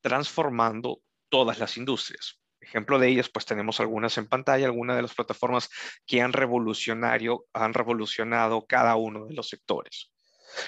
transformando 0.00 1.00
todas 1.28 1.58
las 1.58 1.76
industrias. 1.76 2.40
Ejemplo 2.60 2.98
de 2.98 3.08
ellas, 3.08 3.28
pues 3.28 3.46
tenemos 3.46 3.80
algunas 3.80 4.18
en 4.18 4.28
pantalla, 4.28 4.66
algunas 4.66 4.96
de 4.96 5.02
las 5.02 5.14
plataformas 5.14 5.70
que 6.06 6.20
han, 6.20 6.32
revolucionario, 6.32 7.46
han 7.52 7.72
revolucionado 7.72 8.66
cada 8.66 8.96
uno 8.96 9.26
de 9.26 9.34
los 9.34 9.48
sectores. 9.48 10.12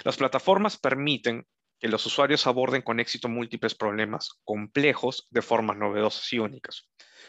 Las 0.04 0.16
plataformas 0.16 0.78
permiten 0.78 1.46
que 1.82 1.88
los 1.88 2.06
usuarios 2.06 2.46
aborden 2.46 2.80
con 2.80 3.00
éxito 3.00 3.28
múltiples 3.28 3.74
problemas 3.74 4.30
complejos 4.44 5.26
de 5.30 5.42
formas 5.42 5.76
novedosas 5.76 6.32
y 6.32 6.38
únicas. 6.38 6.88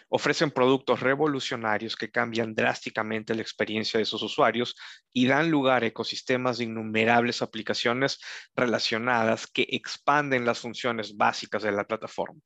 Ofrecen 0.09 0.51
productos 0.51 0.99
revolucionarios 0.99 1.95
que 1.95 2.11
cambian 2.11 2.53
drásticamente 2.53 3.33
la 3.33 3.41
experiencia 3.41 3.97
de 3.97 4.05
sus 4.05 4.21
usuarios 4.21 4.75
y 5.11 5.25
dan 5.25 5.49
lugar 5.49 5.81
a 5.81 5.87
ecosistemas 5.87 6.59
de 6.59 6.65
innumerables 6.65 7.41
aplicaciones 7.41 8.19
relacionadas 8.55 9.47
que 9.47 9.65
expanden 9.71 10.45
las 10.45 10.59
funciones 10.59 11.17
básicas 11.17 11.63
de 11.63 11.71
la 11.71 11.85
plataforma 11.85 12.39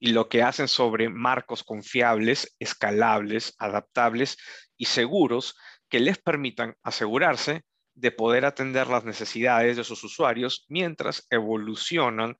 y 0.00 0.10
lo 0.10 0.28
que 0.28 0.42
hacen 0.42 0.66
sobre 0.66 1.08
marcos 1.10 1.62
confiables, 1.62 2.56
escalables, 2.58 3.54
adaptables 3.58 4.36
y 4.76 4.86
seguros 4.86 5.54
que 5.88 6.00
les 6.00 6.18
permitan 6.18 6.74
asegurarse 6.82 7.62
de 7.96 8.12
poder 8.12 8.44
atender 8.44 8.86
las 8.86 9.04
necesidades 9.04 9.76
de 9.76 9.84
sus 9.84 10.04
usuarios 10.04 10.66
mientras 10.68 11.26
evolucionan 11.30 12.36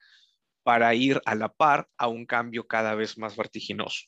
para 0.63 0.95
ir 0.95 1.21
a 1.25 1.35
la 1.35 1.49
par 1.49 1.89
a 1.97 2.09
un 2.09 2.27
cambio 2.27 2.67
cada 2.67 2.95
vez 2.95 3.19
más 3.19 3.37
vertiginoso. 3.37 4.07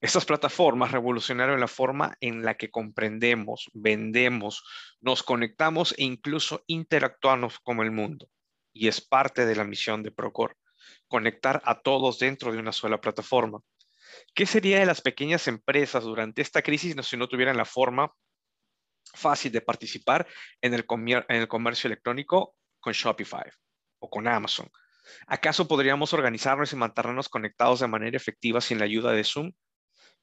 Estas 0.00 0.24
plataformas 0.24 0.90
revolucionaron 0.90 1.60
la 1.60 1.68
forma 1.68 2.16
en 2.20 2.42
la 2.42 2.56
que 2.56 2.70
comprendemos, 2.70 3.70
vendemos, 3.72 4.64
nos 5.00 5.22
conectamos 5.22 5.94
e 5.98 6.04
incluso 6.04 6.64
interactuamos 6.66 7.58
con 7.60 7.80
el 7.80 7.90
mundo. 7.90 8.28
Y 8.72 8.88
es 8.88 9.00
parte 9.00 9.46
de 9.46 9.54
la 9.54 9.64
misión 9.64 10.02
de 10.02 10.10
Procor 10.10 10.56
conectar 11.08 11.60
a 11.64 11.80
todos 11.80 12.18
dentro 12.18 12.52
de 12.52 12.58
una 12.58 12.72
sola 12.72 13.00
plataforma. 13.00 13.60
¿Qué 14.34 14.46
sería 14.46 14.80
de 14.80 14.86
las 14.86 15.00
pequeñas 15.00 15.46
empresas 15.46 16.04
durante 16.04 16.42
esta 16.42 16.62
crisis 16.62 16.96
si 17.02 17.16
no 17.16 17.28
tuvieran 17.28 17.56
la 17.56 17.64
forma 17.64 18.12
fácil 19.14 19.52
de 19.52 19.60
participar 19.60 20.26
en 20.60 20.74
el, 20.74 20.86
comercio 21.48 21.88
electrónico 21.88 22.54
con 22.80 22.92
Shopify 22.92 23.50
o 23.98 24.10
con 24.10 24.26
Amazon? 24.28 24.68
¿Acaso 25.26 25.66
podríamos 25.66 26.12
organizarnos 26.12 26.72
y 26.72 26.76
mantenernos 26.76 27.28
conectados 27.28 27.80
de 27.80 27.88
manera 27.88 28.16
efectiva 28.16 28.60
sin 28.60 28.78
la 28.78 28.84
ayuda 28.84 29.12
de 29.12 29.24
Zoom? 29.24 29.52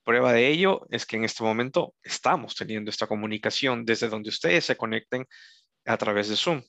Prueba 0.04 0.34
de 0.34 0.48
ello 0.48 0.88
es 0.90 1.06
que 1.06 1.18
en 1.18 1.26
este 1.26 1.44
momento 1.44 1.94
estamos 2.02 2.56
teniendo 2.56 2.90
esta 2.90 3.08
comunicación 3.08 3.86
desde 3.86 4.10
donde 4.10 4.30
ustedes 4.30 4.66
se 4.66 4.78
conecten 4.78 5.28
a 5.86 5.98
través 5.98 6.30
de 6.30 6.36
Zoom. 6.36 6.64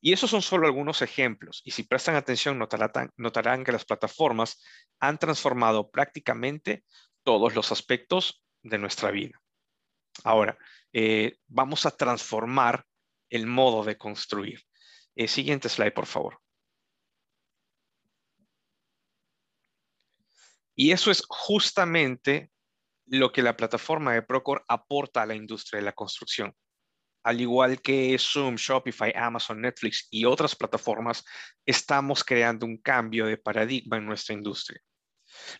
Y 0.00 0.12
esos 0.12 0.30
son 0.30 0.40
solo 0.40 0.66
algunos 0.66 1.02
ejemplos, 1.02 1.60
y 1.64 1.72
si 1.72 1.82
prestan 1.82 2.16
atención 2.16 2.58
notarán, 2.58 3.64
que 3.64 3.72
las 3.72 3.84
plataformas 3.84 4.62
han 4.98 5.18
transformado 5.18 5.90
prácticamente 5.90 6.84
todos 7.22 7.54
los 7.54 7.70
aspectos 7.70 8.42
de 8.62 8.78
nuestra 8.78 9.10
vida. 9.10 9.40
Ahora, 10.24 10.58
eh, 10.92 11.38
vamos 11.46 11.86
a 11.86 11.90
transformar 11.90 12.84
el 13.28 13.46
modo 13.46 13.84
de 13.84 13.96
construir. 13.96 14.62
Eh, 15.14 15.28
siguiente 15.28 15.68
slide, 15.68 15.92
por 15.92 16.06
favor. 16.06 16.40
Y 20.74 20.92
eso 20.92 21.10
es 21.10 21.22
justamente 21.28 22.50
lo 23.06 23.32
que 23.32 23.42
la 23.42 23.56
plataforma 23.56 24.14
de 24.14 24.22
Procor 24.22 24.64
aporta 24.68 25.22
a 25.22 25.26
la 25.26 25.34
industria 25.34 25.78
de 25.78 25.84
la 25.84 25.92
construcción 25.92 26.54
al 27.22 27.40
igual 27.40 27.80
que 27.80 28.16
Zoom, 28.18 28.56
Shopify, 28.56 29.12
Amazon, 29.14 29.60
Netflix 29.60 30.08
y 30.10 30.24
otras 30.24 30.56
plataformas, 30.56 31.24
estamos 31.66 32.24
creando 32.24 32.66
un 32.66 32.78
cambio 32.78 33.26
de 33.26 33.36
paradigma 33.36 33.98
en 33.98 34.06
nuestra 34.06 34.34
industria. 34.34 34.80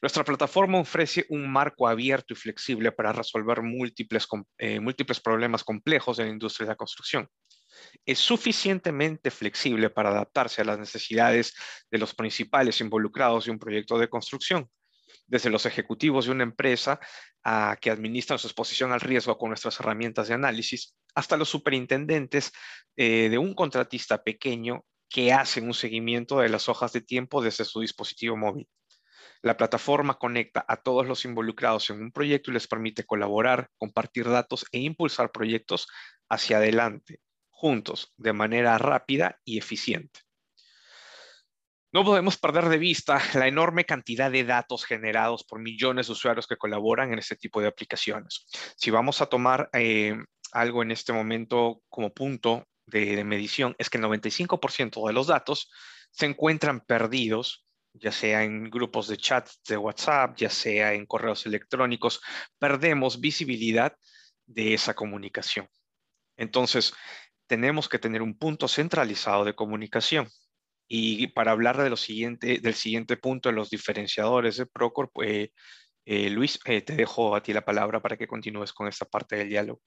Nuestra 0.03 0.25
plataforma 0.25 0.79
ofrece 0.79 1.27
un 1.29 1.51
marco 1.51 1.89
abierto 1.89 2.33
y 2.33 2.37
flexible 2.37 2.93
para 2.93 3.13
resolver 3.13 3.63
múltiples, 3.63 4.27
eh, 4.59 4.81
múltiples 4.81 5.21
problemas 5.21 5.65
complejos 5.65 6.17
de 6.17 6.25
la 6.25 6.31
industria 6.31 6.67
de 6.67 6.73
la 6.73 6.77
construcción. 6.77 7.29
Es 8.05 8.19
suficientemente 8.19 9.31
flexible 9.31 9.91
para 9.91 10.11
adaptarse 10.11 10.63
a 10.63 10.65
las 10.65 10.79
necesidades 10.79 11.55
de 11.91 11.99
los 11.99 12.15
principales 12.15 12.81
involucrados 12.81 13.45
de 13.45 13.53
un 13.53 13.59
proyecto 13.59 13.99
de 13.99 14.09
construcción, 14.09 14.69
desde 15.27 15.51
los 15.51 15.67
ejecutivos 15.67 16.27
de 16.27 16.33
una 16.33 16.43
empresa 16.43 16.99
a, 17.45 17.77
que 17.81 17.91
administran 17.91 18.39
su 18.39 18.49
exposición 18.49 18.93
al 18.93 19.01
riesgo 19.01 19.39
con 19.39 19.51
nuestras 19.51 19.79
herramientas 19.81 20.29
de 20.29 20.35
análisis, 20.35 20.97
hasta 21.15 21.37
los 21.37 21.49
superintendentes 21.49 22.53
eh, 22.97 23.29
de 23.29 23.39
un 23.39 23.55
contratista 23.55 24.23
pequeño 24.23 24.85
que 25.09 25.33
hacen 25.33 25.67
un 25.67 25.75
seguimiento 25.75 26.39
de 26.39 26.49
las 26.49 26.69
hojas 26.69 26.93
de 26.93 27.01
tiempo 27.01 27.43
desde 27.43 27.65
su 27.65 27.81
dispositivo 27.81 28.37
móvil. 28.37 28.69
La 29.43 29.57
plataforma 29.57 30.19
conecta 30.19 30.65
a 30.69 30.77
todos 30.77 31.07
los 31.07 31.25
involucrados 31.25 31.91
en 31.91 32.03
un 32.03 32.13
proyecto 32.13 32.51
y 32.51 32.55
les 32.55 32.69
permite 32.69 33.05
colaborar, 33.05 33.71
compartir 33.79 34.29
datos 34.29 34.67
e 34.73 34.79
impulsar 34.79 35.33
proyectos 35.33 35.89
hacia 36.29 36.59
adelante, 36.59 37.21
juntos, 37.49 38.13
de 38.17 38.33
manera 38.33 38.77
rápida 38.79 39.41
y 39.45 39.59
eficiente. 39.59 40.21
No 41.93 42.05
podemos 42.05 42.37
perder 42.37 42.69
de 42.69 42.79
vista 42.79 43.21
la 43.35 43.49
enorme 43.49 43.85
cantidad 43.85 44.31
de 44.31 44.45
datos 44.45 44.85
generados 44.85 45.45
por 45.45 45.61
millones 45.61 46.07
de 46.07 46.13
usuarios 46.13 46.47
que 46.47 46.57
colaboran 46.57 47.13
en 47.13 47.19
este 47.19 47.37
tipo 47.37 47.61
de 47.61 47.69
aplicaciones. 47.69 48.47
Si 48.77 48.91
vamos 48.91 49.21
a 49.21 49.27
tomar 49.27 49.69
eh, 49.73 50.17
algo 50.53 50.83
en 50.83 50.93
este 50.93 51.13
momento 51.13 51.83
como 51.89 52.13
punto 52.13 52.67
de, 52.87 53.25
medición, 53.25 53.75
es 53.79 53.91
que 53.91 53.99
el 53.99 54.05
95% 54.05 55.07
de 55.07 55.13
los 55.13 55.27
datos 55.29 55.71
se 56.11 56.27
encuentran 56.27 56.81
perdidos, 56.81 57.67
ya 57.93 58.13
sea 58.13 58.45
en 58.45 58.71
grupos 58.71 59.09
de 59.09 59.17
chat 59.17 59.49
de 59.69 59.77
WhatsApp, 59.77 60.37
ya 60.37 60.51
sea 60.51 60.95
en 60.95 61.07
correos 61.07 61.47
electrónicos, 61.47 62.21
perdemos 62.59 63.21
visibilidad 63.21 63.97
de 64.47 64.75
esa 64.75 64.95
comunicación. 64.95 65.69
Entonces, 66.37 66.93
tenemos 67.47 67.89
que 67.89 67.99
tener 67.99 68.23
un 68.23 68.39
punto 68.39 68.69
centralizado 68.69 69.45
de 69.45 69.55
comunicación. 69.55 70.29
Y 70.93 71.29
para 71.29 71.53
hablar 71.53 71.81
de 71.81 71.91
lo 71.91 71.97
siguiente, 71.97 72.59
del 72.59 72.75
siguiente 72.75 73.17
punto 73.17 73.49
de 73.49 73.55
los 73.55 73.71
diferenciadores 73.71 74.57
de 74.57 74.67
Procor, 74.67 75.11
pues, 75.13 75.51
Luis, 76.05 76.59
te 76.65 76.81
dejo 76.81 77.37
a 77.37 77.43
ti 77.43 77.53
la 77.53 77.65
palabra 77.65 78.01
para 78.01 78.17
que 78.17 78.27
continúes 78.27 78.73
con 78.73 78.89
esta 78.89 79.05
parte 79.05 79.37
del 79.37 79.49
diálogo. 79.49 79.81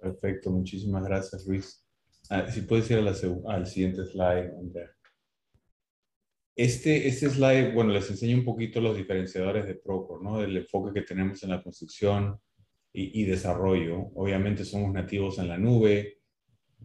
Perfecto, 0.00 0.50
muchísimas 0.50 1.04
gracias, 1.04 1.46
Luis. 1.46 1.83
Ah, 2.30 2.50
si 2.50 2.62
puedes 2.62 2.90
ir 2.90 2.98
al 2.98 3.66
siguiente 3.66 4.04
slide, 4.04 4.52
Andrea. 4.58 4.90
Este, 6.56 7.08
este 7.08 7.28
slide, 7.28 7.72
bueno, 7.72 7.92
les 7.92 8.08
enseño 8.10 8.38
un 8.38 8.44
poquito 8.44 8.80
los 8.80 8.96
diferenciadores 8.96 9.66
de 9.66 9.74
Procore, 9.74 10.22
¿no? 10.24 10.38
Del 10.38 10.56
enfoque 10.56 10.92
que 10.92 11.06
tenemos 11.06 11.42
en 11.42 11.50
la 11.50 11.62
construcción 11.62 12.40
y, 12.92 13.22
y 13.22 13.24
desarrollo. 13.24 14.10
Obviamente 14.14 14.64
somos 14.64 14.92
nativos 14.92 15.38
en 15.38 15.48
la 15.48 15.58
nube, 15.58 16.18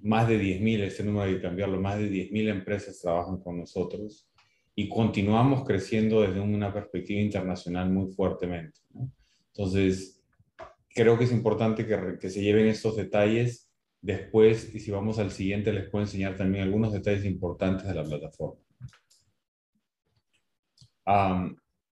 más 0.01 0.27
de 0.27 0.41
10.000, 0.41 0.81
este 0.83 1.03
número 1.03 1.25
hay 1.25 1.35
que 1.35 1.41
cambiarlo, 1.41 1.79
más 1.79 1.99
de 1.99 2.09
10.000 2.09 2.49
empresas 2.49 2.99
trabajan 2.99 3.39
con 3.41 3.59
nosotros 3.59 4.29
y 4.75 4.87
continuamos 4.87 5.65
creciendo 5.65 6.21
desde 6.21 6.39
una 6.39 6.73
perspectiva 6.73 7.19
internacional 7.19 7.89
muy 7.89 8.11
fuertemente. 8.13 8.79
¿no? 8.91 9.11
Entonces, 9.47 10.21
creo 10.89 11.17
que 11.17 11.25
es 11.25 11.31
importante 11.31 11.85
que, 11.85 12.17
que, 12.19 12.29
se 12.29 12.41
lleven 12.41 12.67
estos 12.67 12.95
detalles 12.95 13.68
después 14.01 14.73
y 14.73 14.79
si 14.79 14.91
vamos 14.91 15.19
al 15.19 15.31
siguiente 15.31 15.73
les 15.73 15.89
puedo 15.89 16.05
enseñar 16.05 16.35
también 16.37 16.63
algunos 16.63 16.93
detalles 16.93 17.25
importantes 17.25 17.87
de 17.87 17.93
la 17.93 18.03
plataforma. 18.03 18.61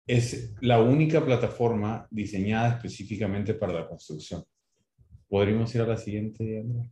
es 0.07 0.53
la 0.61 0.81
única 0.81 1.23
plataforma 1.23 2.07
diseñada 2.11 2.75
específicamente 2.75 3.53
para 3.53 3.73
la 3.73 3.87
construcción. 3.87 4.43
¿Podríamos 5.29 5.73
ir 5.75 5.81
a 5.81 5.87
la 5.87 5.97
siguiente, 5.97 6.59
Andrea? 6.59 6.85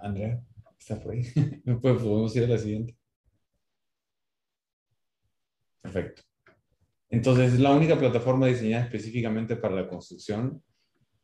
Andrea, 0.00 0.42
¿está 0.78 1.00
por 1.00 1.12
ahí? 1.12 1.22
¿Podemos 1.82 2.36
ir 2.36 2.44
a 2.44 2.48
la 2.48 2.58
siguiente? 2.58 2.96
Perfecto. 5.82 6.33
Entonces, 7.14 7.52
es 7.52 7.60
la 7.60 7.70
única 7.70 7.96
plataforma 7.96 8.48
diseñada 8.48 8.86
específicamente 8.86 9.54
para 9.54 9.76
la 9.76 9.86
construcción. 9.86 10.60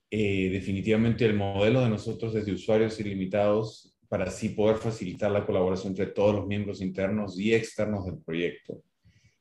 Eh, 0.09 0.49
definitivamente 0.49 1.25
el 1.27 1.35
modelo 1.35 1.81
de 1.81 1.89
nosotros 1.89 2.33
es 2.37 2.47
de 2.47 2.53
usuarios 2.53 3.01
ilimitados 3.01 3.93
para 4.09 4.27
así 4.27 4.51
poder 4.51 4.77
facilitar 4.77 5.33
la 5.33 5.45
colaboración 5.45 5.91
entre 5.91 6.07
todos 6.07 6.33
los 6.37 6.47
miembros 6.47 6.81
internos 6.81 7.37
y 7.41 7.53
externos 7.53 8.07
del 8.07 8.19
proyecto. 8.19 8.85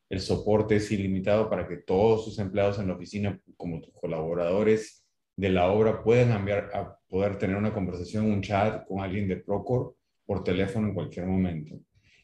El 0.09 0.21
soporte 0.21 0.77
es 0.77 0.91
ilimitado 0.91 1.51
para 1.51 1.67
que 1.67 1.77
todos 1.77 2.25
sus 2.25 2.39
empleados 2.39 2.79
en 2.79 2.87
la 2.87 2.95
oficina, 2.95 3.39
como 3.55 3.79
tus 3.79 3.93
colaboradores 3.93 5.05
de 5.35 5.49
la 5.49 5.71
obra, 5.71 6.01
puedan 6.01 6.31
enviar 6.31 6.71
a 6.73 6.97
poder 7.07 7.37
tener 7.37 7.57
una 7.57 7.75
conversación, 7.75 8.25
un 8.25 8.41
chat 8.41 8.87
con 8.87 9.01
alguien 9.01 9.27
de 9.27 9.37
Procore 9.37 9.93
por 10.25 10.43
teléfono 10.43 10.87
en 10.87 10.95
cualquier 10.95 11.27
momento 11.27 11.79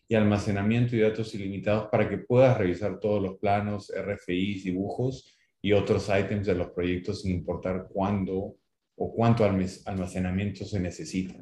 y 0.07 0.15
almacenamiento 0.15 0.95
y 0.95 0.99
datos 0.99 1.33
ilimitados 1.33 1.89
para 1.91 2.07
que 2.07 2.19
puedas 2.19 2.57
revisar 2.57 2.99
todos 2.99 3.21
los 3.21 3.37
planos, 3.37 3.91
RFIs, 3.95 4.63
dibujos 4.65 5.37
y 5.61 5.73
otros 5.73 6.09
ítems 6.09 6.45
de 6.45 6.55
los 6.55 6.69
proyectos 6.71 7.21
sin 7.21 7.31
importar 7.31 7.87
cuándo 7.89 8.55
o 8.97 9.13
cuánto 9.13 9.43
almacenamiento 9.43 10.63
se 10.63 10.79
necesita. 10.79 11.35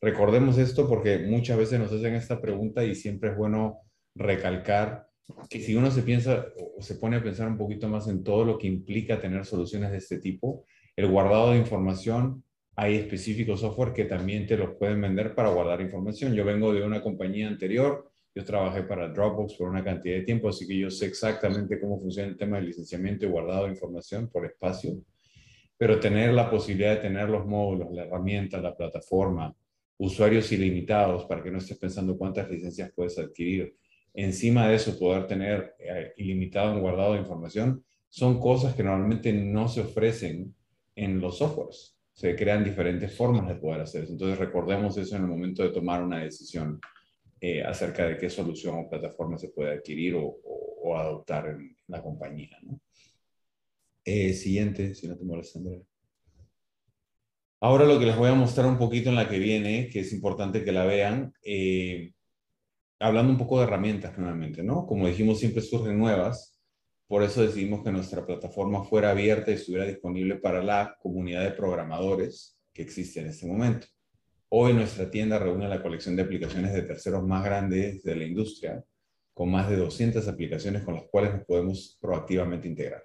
Recordemos 0.00 0.58
esto 0.58 0.88
porque 0.88 1.18
muchas 1.18 1.58
veces 1.58 1.78
nos 1.78 1.92
hacen 1.92 2.14
esta 2.14 2.40
pregunta 2.40 2.84
y 2.84 2.94
siempre 2.94 3.30
es 3.30 3.36
bueno 3.36 3.80
recalcar 4.14 5.06
que 5.48 5.60
si 5.60 5.76
uno 5.76 5.90
se 5.90 6.02
piensa 6.02 6.46
o 6.56 6.82
se 6.82 6.96
pone 6.96 7.16
a 7.16 7.22
pensar 7.22 7.48
un 7.48 7.58
poquito 7.58 7.88
más 7.88 8.08
en 8.08 8.24
todo 8.24 8.44
lo 8.44 8.58
que 8.58 8.66
implica 8.66 9.20
tener 9.20 9.44
soluciones 9.44 9.92
de 9.92 9.98
este 9.98 10.18
tipo, 10.18 10.66
el 10.96 11.08
guardado 11.08 11.52
de 11.52 11.58
información 11.58 12.42
hay 12.80 12.96
específicos 12.96 13.60
software 13.60 13.92
que 13.92 14.06
también 14.06 14.46
te 14.46 14.56
los 14.56 14.70
pueden 14.70 15.02
vender 15.02 15.34
para 15.34 15.50
guardar 15.50 15.82
información. 15.82 16.32
Yo 16.32 16.46
vengo 16.46 16.72
de 16.72 16.82
una 16.82 17.02
compañía 17.02 17.46
anterior, 17.46 18.10
yo 18.34 18.42
trabajé 18.42 18.84
para 18.84 19.08
Dropbox 19.08 19.56
por 19.56 19.68
una 19.68 19.84
cantidad 19.84 20.14
de 20.14 20.22
tiempo, 20.22 20.48
así 20.48 20.66
que 20.66 20.78
yo 20.78 20.90
sé 20.90 21.04
exactamente 21.04 21.78
cómo 21.78 22.00
funciona 22.00 22.30
el 22.30 22.38
tema 22.38 22.56
de 22.56 22.62
licenciamiento 22.62 23.26
y 23.26 23.28
guardado 23.28 23.64
de 23.64 23.72
información 23.72 24.30
por 24.30 24.46
espacio. 24.46 24.98
Pero 25.76 26.00
tener 26.00 26.32
la 26.32 26.50
posibilidad 26.50 26.94
de 26.94 27.02
tener 27.02 27.28
los 27.28 27.44
módulos, 27.44 27.92
la 27.92 28.04
herramienta, 28.04 28.56
la 28.62 28.74
plataforma, 28.74 29.54
usuarios 29.98 30.50
ilimitados 30.50 31.26
para 31.26 31.42
que 31.42 31.50
no 31.50 31.58
estés 31.58 31.76
pensando 31.76 32.16
cuántas 32.16 32.50
licencias 32.50 32.90
puedes 32.96 33.18
adquirir. 33.18 33.76
Encima 34.14 34.66
de 34.66 34.76
eso, 34.76 34.98
poder 34.98 35.26
tener 35.26 35.74
eh, 35.78 36.14
ilimitado 36.16 36.72
en 36.72 36.80
guardado 36.80 37.12
de 37.12 37.20
información, 37.20 37.84
son 38.08 38.40
cosas 38.40 38.74
que 38.74 38.82
normalmente 38.82 39.34
no 39.34 39.68
se 39.68 39.82
ofrecen 39.82 40.54
en 40.96 41.20
los 41.20 41.36
softwares 41.36 41.99
se 42.20 42.36
crean 42.36 42.62
diferentes 42.62 43.16
formas 43.16 43.48
de 43.48 43.54
poder 43.54 43.80
hacer 43.80 44.04
eso. 44.04 44.12
Entonces 44.12 44.38
recordemos 44.38 44.94
eso 44.98 45.16
en 45.16 45.22
el 45.22 45.28
momento 45.28 45.62
de 45.62 45.70
tomar 45.70 46.02
una 46.02 46.18
decisión 46.18 46.78
eh, 47.40 47.62
acerca 47.62 48.06
de 48.06 48.18
qué 48.18 48.28
solución 48.28 48.76
o 48.76 48.90
plataforma 48.90 49.38
se 49.38 49.48
puede 49.48 49.72
adquirir 49.72 50.16
o, 50.18 50.36
adoptar 50.94 51.46
en 51.46 51.74
la 51.86 52.02
compañía. 52.02 52.58
Eh, 54.04 54.34
siguiente, 54.34 54.94
si 54.94 55.08
no 55.08 55.16
te 55.16 55.24
molesta, 55.24 55.60
Andrea. 55.60 55.80
Ahora 57.60 57.86
lo 57.86 57.98
que 57.98 58.04
les 58.04 58.18
voy 58.18 58.28
a 58.28 58.34
mostrar 58.34 58.66
un 58.66 58.76
poquito 58.76 59.08
en 59.08 59.14
la 59.14 59.26
que 59.26 59.38
viene, 59.38 59.88
que 59.88 60.00
es 60.00 60.12
importante 60.12 60.62
que 60.62 60.72
la 60.72 60.84
vean, 60.84 61.32
eh, 61.42 62.12
hablando 62.98 63.32
un 63.32 63.38
poco 63.38 63.58
de 63.58 63.64
herramientas 63.64 64.18
nuevamente, 64.18 64.62
¿no? 64.62 64.86
Como 64.86 65.06
dijimos, 65.06 65.38
siempre 65.38 65.62
surgen 65.62 65.98
nuevas. 65.98 66.49
Por 67.10 67.24
eso 67.24 67.42
decidimos 67.42 67.82
que 67.82 67.90
nuestra 67.90 68.24
plataforma 68.24 68.84
fuera 68.84 69.10
abierta 69.10 69.50
y 69.50 69.54
estuviera 69.54 69.84
disponible 69.84 70.36
para 70.36 70.62
la 70.62 70.96
comunidad 71.02 71.42
de 71.42 71.50
programadores 71.50 72.56
que 72.72 72.82
existe 72.82 73.18
en 73.18 73.26
este 73.26 73.48
momento. 73.48 73.88
Hoy 74.48 74.74
nuestra 74.74 75.10
tienda 75.10 75.36
reúne 75.36 75.68
la 75.68 75.82
colección 75.82 76.14
de 76.14 76.22
aplicaciones 76.22 76.72
de 76.72 76.82
terceros 76.82 77.26
más 77.26 77.44
grandes 77.44 78.04
de 78.04 78.14
la 78.14 78.22
industria, 78.22 78.84
con 79.34 79.50
más 79.50 79.68
de 79.68 79.78
200 79.78 80.28
aplicaciones 80.28 80.84
con 80.84 80.94
las 80.94 81.02
cuales 81.10 81.34
nos 81.34 81.44
podemos 81.46 81.98
proactivamente 82.00 82.68
integrar. 82.68 83.02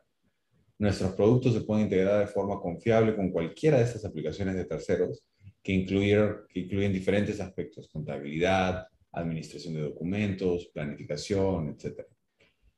Nuestros 0.78 1.13
productos 1.13 1.56
se 1.56 1.62
pueden 1.62 1.86
integrar 1.86 2.20
de 2.20 2.28
forma 2.28 2.60
confiable 2.60 3.15
con 3.15 3.32
cualquiera 3.32 3.80
de 3.80 3.86
estas 3.86 4.06
aplicaciones 4.06 4.54
de 4.54 4.65
terceros 4.65 5.26
que 5.63 5.72
incluyen, 5.72 6.32
que 6.48 6.60
incluyen 6.60 6.94
diferentes 6.94 7.41
aspectos, 7.41 7.89
contabilidad, 7.91 8.86
administración 9.13 9.74
de 9.74 9.82
documentos, 9.82 10.70
planificación, 10.72 11.70
etc. 11.70 12.06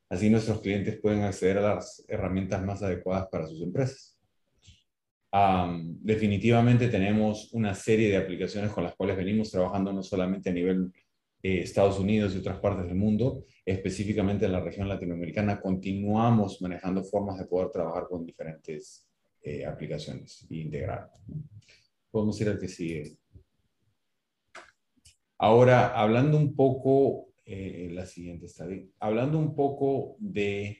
Así 0.09 0.29
nuestros 0.29 0.61
clientes 0.61 0.99
pueden 0.99 1.23
acceder 1.23 1.57
a 1.57 1.75
las 1.75 2.03
herramientas 2.07 2.63
más 2.63 2.81
adecuadas 2.81 3.27
para 3.29 3.47
sus 3.47 3.61
empresas. 3.61 4.17
definitivamente 6.01 6.87
tenemos 6.87 7.53
una 7.53 7.75
serie 7.75 8.09
de 8.09 8.17
aplicaciones 8.17 8.71
con 8.71 8.83
las 8.83 8.95
cuales 8.95 9.17
venimos 9.17 9.51
trabajando 9.51 9.91
no 9.91 10.01
solamente 10.01 10.49
a 10.49 10.53
nivel 10.53 10.91
eh, 11.43 11.59
Estados 11.61 11.99
Unidos 11.99 12.33
y 12.33 12.39
otras 12.39 12.59
partes 12.59 12.87
del 12.87 12.95
mundo, 12.95 13.45
específicamente 13.65 14.45
en 14.45 14.53
la 14.53 14.61
región 14.61 14.89
latinoamericana, 14.89 15.61
continuamos 15.61 16.61
manejando 16.61 17.03
formas 17.03 17.37
de 17.37 17.45
poder 17.45 17.69
trabajar 17.69 18.07
con 18.09 18.25
diferentes 18.25 19.07
eh, 19.43 19.65
aplicaciones 19.65 20.47
e 20.49 20.55
integrar. 20.55 21.11
Podemos 22.09 22.41
ir 22.41 22.49
al 22.49 22.59
que 22.59 22.67
sigue. 22.67 23.17
Ahora, 25.37 25.89
hablando 25.89 26.37
un 26.37 26.55
poco 26.55 27.27
eh, 27.49 27.87
la 27.93 28.05
siguiente 28.05 28.47
bien. 28.67 28.91
Hablando 28.99 29.39
un 29.39 29.55
poco 29.55 30.17
de 30.19 30.79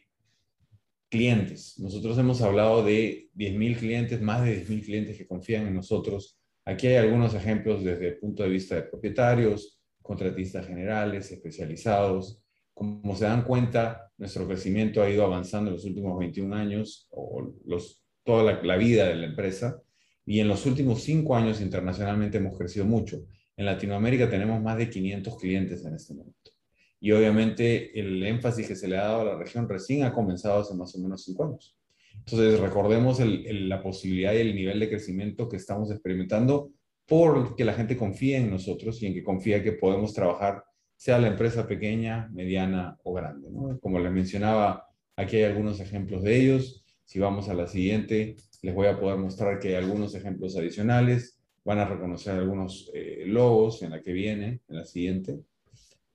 clientes, 1.10 1.80
nosotros 1.80 2.18
hemos 2.18 2.42
hablado 2.42 2.84
de 2.84 3.30
10.000 3.36 3.78
clientes, 3.78 4.22
más 4.22 4.44
de 4.44 4.66
10.000 4.66 4.84
clientes 4.84 5.18
que 5.18 5.26
confían 5.26 5.66
en 5.66 5.76
nosotros. 5.76 6.38
Aquí 6.66 6.88
hay 6.88 6.98
algunos 6.98 7.34
ejemplos 7.34 7.86
desde 7.86 8.10
el 8.10 8.20
punto 8.20 8.44
de 8.44 8.50
vista 8.50 8.76
de 8.76 8.82
propietarios, 8.82 9.80
contratistas 10.02 10.68
generales, 10.68 11.32
especializados. 11.32 12.44
Como 12.74 13.16
se 13.16 13.24
dan 13.24 13.46
cuenta, 13.46 14.12
nuestro 14.18 14.46
crecimiento 14.46 15.02
ha 15.02 15.10
ido 15.10 15.24
avanzando 15.24 15.70
en 15.70 15.78
los 15.78 15.86
últimos 15.86 16.20
21 16.20 16.54
años, 16.54 17.08
o 17.12 17.50
los, 17.64 18.04
toda 18.26 18.44
la, 18.44 18.62
la 18.62 18.76
vida 18.76 19.08
de 19.08 19.16
la 19.16 19.28
empresa, 19.28 19.82
y 20.26 20.42
en 20.42 20.50
los 20.50 20.66
últimos 20.66 21.02
cinco 21.02 21.34
años 21.38 21.62
internacionalmente 21.62 22.40
hemos 22.40 22.58
crecido 22.58 22.86
mucho. 22.86 23.26
En 23.56 23.66
Latinoamérica 23.66 24.30
tenemos 24.30 24.62
más 24.62 24.78
de 24.78 24.90
500 24.90 25.38
clientes 25.38 25.86
en 25.86 25.96
este 25.96 26.14
momento. 26.14 26.57
Y 27.00 27.12
obviamente 27.12 28.00
el 28.00 28.24
énfasis 28.24 28.68
que 28.68 28.76
se 28.76 28.88
le 28.88 28.98
ha 28.98 29.04
dado 29.04 29.22
a 29.22 29.26
la 29.26 29.38
región 29.38 29.70
recién 29.70 30.04
ha 30.04 30.14
comenzado 30.14 30.62
hace 30.62 30.74
más 30.76 30.96
o 30.96 31.00
menos 31.00 31.24
cinco 31.24 31.46
años. 31.46 31.78
Entonces, 32.18 32.60
recordemos 32.60 33.20
la 33.20 33.82
posibilidad 33.82 34.34
y 34.34 34.38
el 34.38 34.56
nivel 34.56 34.80
de 34.80 34.90
crecimiento 34.90 35.48
que 35.48 35.58
estamos 35.58 35.92
experimentando 35.92 36.72
porque 37.08 37.64
la 37.64 37.74
gente 37.74 37.96
confía 37.96 38.38
en 38.38 38.52
nosotros 38.52 39.02
y 39.02 39.08
en 39.08 39.14
que 39.14 39.24
confía 39.24 39.64
que 39.64 39.72
podemos 39.72 40.14
trabajar, 40.14 40.64
sea 40.98 41.20
la 41.20 41.28
empresa 41.28 41.66
pequeña, 41.66 42.30
mediana 42.34 43.00
o 43.04 43.14
grande. 43.14 43.48
Como 43.80 44.00
les 44.00 44.12
mencionaba, 44.12 44.88
aquí 45.16 45.38
hay 45.38 45.44
algunos 45.44 45.80
ejemplos 45.80 46.24
de 46.24 46.36
ellos. 46.36 46.84
Si 47.06 47.20
vamos 47.20 47.48
a 47.48 47.54
la 47.54 47.68
siguiente, 47.68 48.36
les 48.62 48.76
voy 48.76 48.88
a 48.88 49.00
poder 49.00 49.18
mostrar 49.18 49.60
que 49.60 49.70
hay 49.70 49.76
algunos 49.76 50.16
ejemplos 50.16 50.58
adicionales. 50.58 51.40
Van 51.64 51.80
a 51.80 51.86
reconocer 51.86 52.34
algunos 52.34 52.92
eh, 52.94 53.24
logos 53.26 53.84
en 53.84 53.92
la 53.92 54.02
que 54.02 54.12
viene, 54.12 54.62
en 54.68 54.76
la 54.76 54.84
siguiente. 54.84 55.40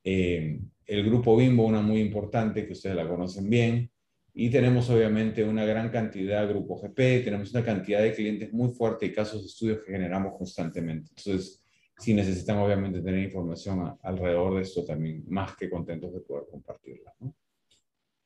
Eh, 0.05 0.61
el 0.87 1.05
grupo 1.05 1.37
Bimbo, 1.37 1.65
una 1.65 1.81
muy 1.81 2.01
importante 2.01 2.67
que 2.67 2.73
ustedes 2.73 2.97
la 2.97 3.09
conocen 3.09 3.49
bien, 3.49 3.91
y 4.35 4.51
tenemos 4.51 4.89
obviamente 4.91 5.45
una 5.45 5.65
gran 5.65 5.91
cantidad 5.91 6.41
de 6.41 6.53
grupo 6.53 6.81
GP, 6.81 7.25
tenemos 7.25 7.53
una 7.53 7.65
cantidad 7.65 8.01
de 8.01 8.15
clientes 8.15 8.53
muy 8.53 8.71
fuerte 8.71 9.07
y 9.07 9.13
casos 9.13 9.43
de 9.43 9.47
estudios 9.47 9.81
que 9.85 9.93
generamos 9.93 10.37
constantemente. 10.39 11.11
Entonces, 11.17 11.63
Si 12.03 12.15
necesitan 12.15 12.59
obviamente 12.59 13.01
tener 13.01 13.23
información 13.23 13.97
alrededor 14.03 14.57
de 14.57 14.63
esto, 14.63 14.85
también 14.85 15.25
más 15.29 15.55
que 15.55 15.71
contentos 15.71 16.13
de 16.13 16.21
poder 16.21 16.47
compartirla. 16.51 17.15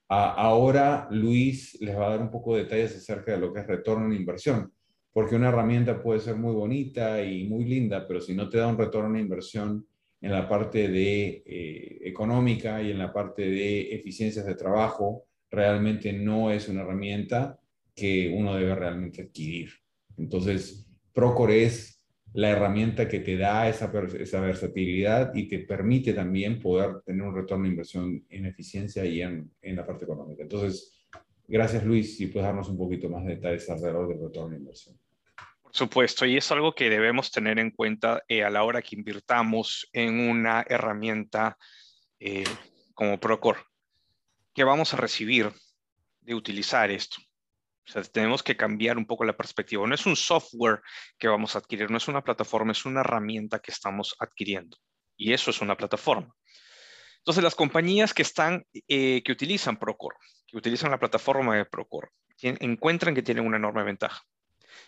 ahora 0.09 1.09
Luis 1.11 1.77
les 1.81 1.95
va 1.95 2.07
a 2.07 2.11
dar 2.11 2.23
un 2.23 2.31
poco 2.31 2.55
de 2.55 2.63
detalles 2.63 2.97
acerca 2.97 3.33
de 3.33 3.39
lo 3.39 3.53
que 3.53 3.61
es 3.61 3.67
retorno 3.67 4.07
en 4.07 4.15
inversión, 4.15 4.73
porque 5.13 5.35
una 5.35 5.49
herramienta 5.49 6.03
puede 6.03 6.21
ser 6.21 6.37
muy 6.37 6.55
bonita 6.55 7.23
y 7.23 7.47
muy 7.49 7.65
linda, 7.65 8.07
pero 8.07 8.21
si 8.21 8.35
no 8.35 8.49
te 8.49 8.57
da 8.57 8.69
un 8.69 8.79
retorno 8.79 9.15
en 9.15 9.25
inversión 9.25 9.87
en 10.27 10.33
la 10.33 10.49
parte 10.49 10.89
de 10.89 11.45
eh, 11.47 11.99
económica 12.03 12.83
y 12.83 12.91
en 12.91 12.99
la 12.99 13.13
parte 13.13 13.43
de 13.43 13.95
eficiencias 13.95 14.45
de 14.45 14.57
trabajo, 14.57 15.25
realmente 15.53 16.13
no 16.13 16.51
es 16.51 16.69
una 16.69 16.83
herramienta 16.83 17.61
que 17.95 18.35
uno 18.37 18.57
debe 18.57 18.75
realmente 18.75 19.23
adquirir. 19.23 19.71
Entonces, 20.19 20.91
Procore 21.13 21.63
es 21.65 22.03
la 22.33 22.51
herramienta 22.51 23.07
que 23.07 23.21
te 23.21 23.37
da 23.37 23.69
esa, 23.69 23.93
esa 24.19 24.41
versatilidad 24.41 25.33
y 25.33 25.47
te 25.47 25.61
permite 25.61 26.13
también 26.13 26.59
poder 26.59 27.03
tener 27.05 27.23
un 27.23 27.35
retorno 27.35 27.63
de 27.63 27.71
inversión 27.71 28.27
en 28.29 28.47
eficiencia 28.47 29.05
y 29.05 29.23
en, 29.23 29.53
en 29.63 29.77
la 29.77 29.87
parte 29.87 30.07
económica. 30.07 30.43
Entonces, 30.43 31.07
gracias 31.47 31.85
Luis, 31.85 32.17
si 32.17 32.27
puedes 32.27 32.49
darnos 32.49 32.69
un 32.69 32.77
poquito 32.77 33.09
más 33.09 33.25
de 33.25 33.37
detalles 33.37 33.71
alrededor 33.71 34.09
del 34.09 34.27
retorno 34.27 34.51
de 34.51 34.57
inversión. 34.57 34.99
Supuesto, 35.77 36.25
y 36.25 36.39
es 36.39 36.51
algo 36.51 36.75
que 36.75 36.89
debemos 36.89 37.31
tener 37.31 37.59
en 37.59 37.71
cuenta 37.71 38.23
eh, 38.29 38.43
a 38.43 38.49
la 38.49 38.65
hora 38.65 38.81
que 38.81 38.97
invirtamos 38.97 39.87
en 39.93 40.21
una 40.21 40.65
herramienta 40.67 41.59
eh, 42.19 42.45
como 42.95 43.21
Procore. 43.21 43.61
¿Qué 44.55 44.65
vamos 44.65 44.95
a 44.95 44.97
recibir 44.97 45.53
de 46.23 46.35
utilizar 46.35 46.91
esto? 46.91 47.19
Tenemos 48.11 48.43
que 48.43 48.57
cambiar 48.57 48.97
un 48.97 49.05
poco 49.05 49.27
la 49.27 49.37
perspectiva. 49.37 49.87
No 49.87 49.95
es 49.95 50.07
un 50.07 50.17
software 50.17 50.81
que 51.19 51.29
vamos 51.29 51.55
a 51.55 51.59
adquirir, 51.59 51.91
no 51.91 51.99
es 51.99 52.09
una 52.09 52.25
plataforma, 52.25 52.73
es 52.73 52.87
una 52.87 53.01
herramienta 53.01 53.59
que 53.59 53.73
estamos 53.73 54.17
adquiriendo. 54.19 54.79
Y 55.15 55.35
eso 55.35 55.51
es 55.51 55.61
una 55.61 55.77
plataforma. 55.77 56.35
Entonces, 57.19 57.45
las 57.45 57.55
compañías 57.55 58.15
que 58.15 58.23
están, 58.23 58.65
eh, 58.89 59.23
que 59.23 59.33
utilizan 59.33 59.77
Procore, 59.77 60.17
que 60.47 60.57
utilizan 60.57 60.91
la 60.91 60.99
plataforma 60.99 61.55
de 61.55 61.67
Procore, 61.67 62.09
encuentran 62.41 63.15
que 63.15 63.23
tienen 63.23 63.45
una 63.45 63.59
enorme 63.59 63.83
ventaja. 63.83 64.23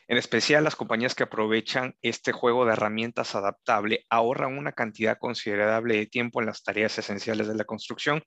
En 0.07 0.17
especial 0.17 0.65
las 0.65 0.77
compañías 0.77 1.15
que 1.15 1.25
aprovechan 1.25 1.97
este 2.03 2.33
juego 2.33 2.65
de 2.65 2.73
herramientas 2.73 3.35
adaptable 3.35 4.07
ahorran 4.11 4.57
una 4.57 4.73
cantidad 4.73 5.19
considerable 5.19 5.97
de 5.97 6.07
tiempo 6.07 6.41
en 6.41 6.47
las 6.47 6.63
tareas 6.63 6.99
esenciales 6.99 7.49
de 7.49 7.55
la 7.55 7.65
construcción 7.65 8.23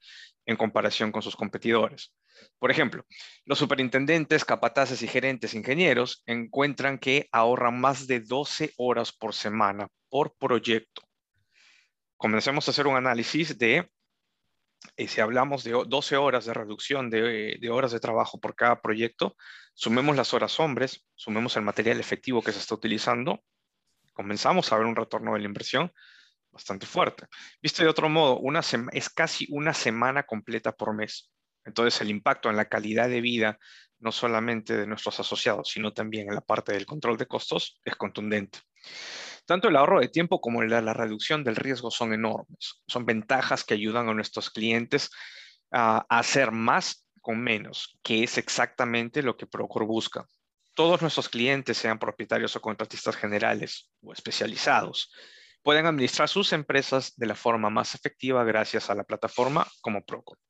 en 0.45 0.57
comparación 0.57 1.11
con 1.11 1.21
sus 1.21 1.35
competidores. 1.35 2.13
Por 2.59 2.71
ejemplo, 2.71 3.05
los 3.45 3.59
superintendentes, 3.59 4.45
capataces 4.45 5.01
y 5.01 5.07
gerentes 5.07 5.53
ingenieros 5.53 6.23
encuentran 6.25 6.97
que 6.97 7.27
ahorran 7.31 7.79
más 7.79 8.07
de 8.07 8.19
12 8.19 8.73
horas 8.77 9.11
por 9.11 9.33
semana 9.33 9.87
por 10.09 10.35
proyecto. 10.37 11.01
Comencemos 12.17 12.67
a 12.67 12.71
hacer 12.71 12.87
un 12.87 12.95
análisis 12.95 13.57
de 13.57 13.89
y 14.97 15.07
si 15.07 15.21
hablamos 15.21 15.63
de 15.63 15.71
12 15.71 16.17
horas 16.17 16.45
de 16.45 16.53
reducción 16.53 17.09
de, 17.09 17.59
horas 17.71 17.91
de 17.91 17.99
trabajo 17.99 18.39
por 18.39 18.55
cada 18.55 18.81
proyecto, 18.81 19.35
sumemos 19.73 20.15
las 20.15 20.33
horas 20.33 20.59
hombres, 20.59 21.05
sumemos 21.15 21.55
el 21.57 21.63
material 21.63 21.99
efectivo 21.99 22.41
que 22.41 22.51
se 22.51 22.59
está 22.59 22.75
utilizando, 22.75 23.43
comenzamos 24.13 24.71
a 24.71 24.77
ver 24.77 24.85
un 24.85 24.95
retorno 24.95 25.33
de 25.33 25.39
la 25.39 25.45
inversión 25.45 25.91
bastante 26.51 26.85
fuerte. 26.85 27.27
Visto 27.61 27.83
de 27.83 27.89
otro 27.89 28.09
modo, 28.09 28.39
una 28.39 28.61
es 28.91 29.09
casi 29.09 29.47
una 29.49 29.73
semana 29.73 30.23
completa 30.23 30.71
por 30.73 30.93
mes. 30.93 31.31
Entonces 31.63 32.01
el 32.01 32.09
impacto 32.09 32.49
en 32.49 32.57
la 32.57 32.65
calidad 32.65 33.09
de 33.09 33.21
vida, 33.21 33.57
no 33.99 34.11
solamente 34.11 34.75
de 34.75 34.87
nuestros 34.87 35.19
asociados, 35.19 35.69
sino 35.69 35.93
también 35.93 36.27
en 36.27 36.35
la 36.35 36.41
parte 36.41 36.73
del 36.73 36.85
control 36.85 37.17
de 37.17 37.27
costos, 37.27 37.79
es 37.85 37.95
contundente. 37.95 38.59
Tanto 39.45 39.67
el 39.67 39.75
ahorro 39.75 39.99
de 39.99 40.09
tiempo 40.09 40.41
como 40.41 40.63
la, 40.63 40.93
reducción 40.93 41.43
del 41.43 41.55
riesgo 41.55 41.91
son 41.91 42.13
enormes. 42.13 42.81
Son 42.87 43.05
ventajas 43.05 43.63
que 43.63 43.73
ayudan 43.73 44.09
a 44.09 44.13
nuestros 44.13 44.49
clientes 44.49 45.09
a, 45.71 46.05
hacer 46.09 46.51
más 46.51 47.05
con 47.21 47.41
menos, 47.41 47.97
que 48.03 48.23
es 48.23 48.37
exactamente 48.37 49.21
lo 49.21 49.37
que 49.37 49.47
Procore 49.47 49.85
busca. 49.85 50.25
Todos 50.75 51.01
nuestros 51.01 51.29
clientes, 51.29 51.77
sean 51.77 51.99
propietarios 51.99 52.55
o 52.55 52.61
contratistas 52.61 53.15
generales 53.15 53.89
o 54.01 54.13
especializados, 54.13 55.11
pueden 55.63 55.85
administrar 55.85 56.27
sus 56.27 56.53
empresas 56.53 57.13
de 57.15 57.27
la 57.27 57.35
forma 57.35 57.69
más 57.69 57.93
efectiva 57.95 58.43
gracias 58.43 58.89
a 58.89 58.95
la 58.95 59.03
plataforma 59.03 59.67
como 59.81 60.03
Procore. 60.03 60.41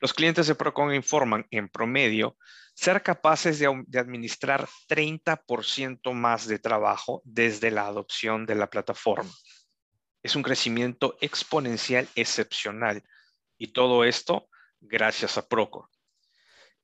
Los 0.00 0.14
clientes 0.14 0.46
de 0.46 0.54
Procon 0.54 0.94
informan 0.94 1.46
en 1.50 1.68
promedio 1.68 2.36
ser 2.74 3.02
capaces 3.02 3.58
de, 3.58 3.66
administrar 3.98 4.68
30% 4.88 6.12
más 6.12 6.46
de 6.46 6.60
trabajo 6.60 7.20
desde 7.24 7.72
la 7.72 7.86
adopción 7.86 8.46
de 8.46 8.54
la 8.54 8.70
plataforma. 8.70 9.32
Es 10.22 10.36
un 10.36 10.44
crecimiento 10.44 11.16
exponencial 11.20 12.08
excepcional 12.14 13.02
y 13.58 13.72
todo 13.72 14.04
esto 14.04 14.48
gracias 14.80 15.36
a 15.36 15.48
Procore. 15.48 15.88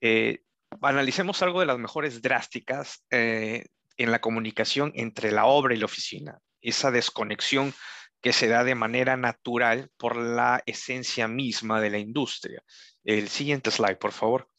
Eh, 0.01 0.43
analicemos 0.81 1.41
algo 1.41 1.59
de 1.59 1.65
las 1.65 1.77
mejores 1.77 2.21
drásticas 2.21 3.03
eh, 3.09 3.65
en 3.97 4.11
la 4.11 4.21
comunicación 4.21 4.91
entre 4.95 5.31
la 5.31 5.45
obra 5.45 5.73
y 5.73 5.77
la 5.77 5.85
oficina. 5.85 6.39
Esa 6.61 6.91
desconexión 6.91 7.73
que 8.21 8.33
se 8.33 8.47
da 8.47 8.63
de 8.63 8.75
manera 8.75 9.17
natural 9.17 9.91
por 9.97 10.17
la 10.17 10.63
esencia 10.65 11.27
misma 11.27 11.79
de 11.79 11.91
la 11.91 11.99
industria. 11.99 12.63
El 13.03 13.29
siguiente 13.29 13.69
slide, 13.69 13.97
por 13.97 14.11
favor. 14.11 14.49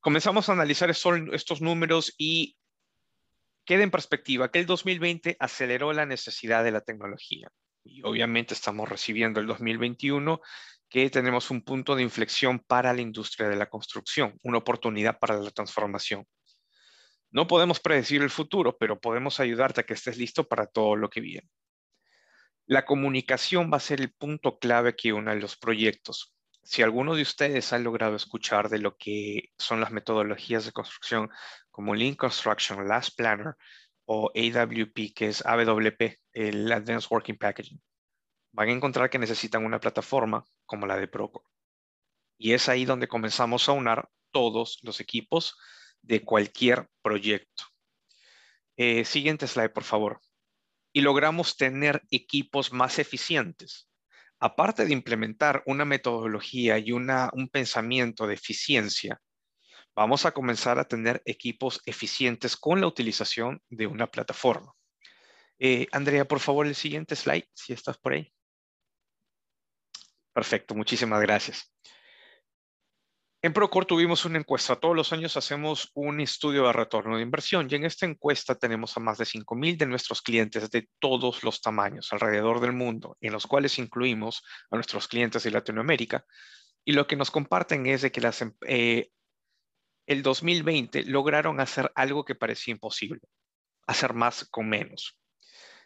Comenzamos 0.00 0.48
a 0.48 0.52
analizar 0.52 0.90
estos 0.90 1.60
números 1.60 2.14
y 2.16 2.56
queda 3.64 3.82
en 3.82 3.90
perspectiva 3.90 4.50
que 4.50 4.58
el 4.58 4.66
2020 4.66 5.36
aceleró 5.38 5.92
la 5.92 6.06
necesidad 6.06 6.64
de 6.64 6.72
la 6.72 6.80
tecnología. 6.80 7.50
Y 7.84 8.02
obviamente 8.02 8.54
estamos 8.54 8.88
recibiendo 8.88 9.40
el 9.40 9.46
2021 9.46 10.40
que 10.90 11.08
tenemos 11.08 11.50
un 11.50 11.62
punto 11.62 11.94
de 11.94 12.02
inflexión 12.02 12.58
para 12.58 12.92
la 12.92 13.00
industria 13.00 13.48
de 13.48 13.56
la 13.56 13.70
construcción, 13.70 14.36
una 14.42 14.58
oportunidad 14.58 15.18
para 15.18 15.38
la 15.38 15.50
transformación. 15.52 16.26
No 17.30 17.46
podemos 17.46 17.78
predecir 17.78 18.22
el 18.22 18.30
futuro, 18.30 18.76
pero 18.76 19.00
podemos 19.00 19.38
ayudarte 19.38 19.80
a 19.80 19.84
que 19.84 19.94
estés 19.94 20.18
listo 20.18 20.48
para 20.48 20.66
todo 20.66 20.96
lo 20.96 21.08
que 21.08 21.20
viene. 21.20 21.48
La 22.66 22.84
comunicación 22.84 23.70
va 23.72 23.76
a 23.76 23.80
ser 23.80 24.00
el 24.00 24.12
punto 24.12 24.58
clave 24.58 24.96
que 24.96 25.12
una 25.12 25.34
los 25.36 25.56
proyectos. 25.56 26.34
Si 26.62 26.82
alguno 26.82 27.14
de 27.14 27.22
ustedes 27.22 27.72
ha 27.72 27.78
logrado 27.78 28.16
escuchar 28.16 28.68
de 28.68 28.78
lo 28.78 28.96
que 28.96 29.50
son 29.58 29.80
las 29.80 29.92
metodologías 29.92 30.66
de 30.66 30.72
construcción 30.72 31.30
como 31.70 31.94
Lean 31.94 32.16
Construction, 32.16 32.86
Last 32.86 33.16
Planner 33.16 33.54
o 34.06 34.32
AWP, 34.34 35.14
que 35.14 35.28
es 35.28 35.46
AWP, 35.46 36.18
el 36.32 36.70
Advanced 36.70 37.08
Working 37.10 37.38
Packaging, 37.38 37.80
van 38.52 38.68
a 38.68 38.72
encontrar 38.72 39.08
que 39.08 39.18
necesitan 39.18 39.64
una 39.64 39.78
plataforma 39.78 40.44
como 40.70 40.86
la 40.86 40.96
de 40.96 41.08
Procore. 41.08 41.44
Y 42.38 42.52
es 42.52 42.68
ahí 42.68 42.84
donde 42.84 43.08
comenzamos 43.08 43.68
a 43.68 43.72
unar 43.72 44.08
todos 44.30 44.78
los 44.82 45.00
equipos 45.00 45.58
de 46.00 46.24
cualquier 46.24 46.88
proyecto. 47.02 47.64
Eh, 48.76 49.04
siguiente 49.04 49.48
slide, 49.48 49.72
por 49.72 49.82
favor. 49.82 50.20
Y 50.92 51.00
logramos 51.00 51.56
tener 51.56 52.02
equipos 52.12 52.72
más 52.72 53.00
eficientes. 53.00 53.88
Aparte 54.38 54.84
de 54.84 54.92
implementar 54.92 55.64
una 55.66 55.84
metodología 55.84 56.78
y 56.78 56.92
una, 56.92 57.30
un 57.32 57.48
pensamiento 57.48 58.28
de 58.28 58.34
eficiencia, 58.34 59.20
vamos 59.96 60.24
a 60.24 60.30
comenzar 60.30 60.78
a 60.78 60.86
tener 60.86 61.20
equipos 61.24 61.82
eficientes 61.84 62.56
con 62.56 62.80
la 62.80 62.86
utilización 62.86 63.60
de 63.68 63.88
una 63.88 64.06
plataforma. 64.06 64.72
Eh, 65.58 65.88
Andrea, 65.90 66.26
por 66.26 66.38
favor, 66.38 66.68
el 66.68 66.76
siguiente 66.76 67.16
slide, 67.16 67.48
si 67.54 67.72
estás 67.72 67.98
por 67.98 68.12
ahí. 68.12 68.32
Perfecto, 70.32 70.74
muchísimas 70.74 71.20
gracias. 71.20 71.72
En 73.42 73.54
Procore 73.54 73.86
tuvimos 73.86 74.26
una 74.26 74.38
encuesta. 74.38 74.76
Todos 74.76 74.94
los 74.94 75.14
años 75.14 75.34
hacemos 75.38 75.90
un 75.94 76.20
estudio 76.20 76.66
de 76.66 76.74
retorno 76.74 77.16
de 77.16 77.22
inversión 77.22 77.68
y 77.70 77.74
en 77.74 77.86
esta 77.86 78.04
encuesta 78.04 78.54
tenemos 78.54 78.94
a 78.96 79.00
más 79.00 79.16
de 79.16 79.24
5.000 79.24 79.78
de 79.78 79.86
nuestros 79.86 80.20
clientes 80.20 80.70
de 80.70 80.90
todos 80.98 81.42
los 81.42 81.62
tamaños 81.62 82.12
alrededor 82.12 82.60
del 82.60 82.74
mundo, 82.74 83.16
en 83.22 83.32
los 83.32 83.46
cuales 83.46 83.78
incluimos 83.78 84.42
a 84.70 84.76
nuestros 84.76 85.08
clientes 85.08 85.42
de 85.42 85.52
Latinoamérica. 85.52 86.26
Y 86.84 86.92
lo 86.92 87.06
que 87.06 87.16
nos 87.16 87.30
comparten 87.30 87.86
es 87.86 88.02
de 88.02 88.12
que 88.12 88.20
em, 88.20 88.52
eh, 88.66 89.08
el 90.06 90.22
2020 90.22 91.04
lograron 91.04 91.60
hacer 91.60 91.90
algo 91.94 92.26
que 92.26 92.34
parecía 92.34 92.72
imposible, 92.72 93.22
hacer 93.86 94.12
más 94.12 94.44
con 94.50 94.68
menos. 94.68 95.18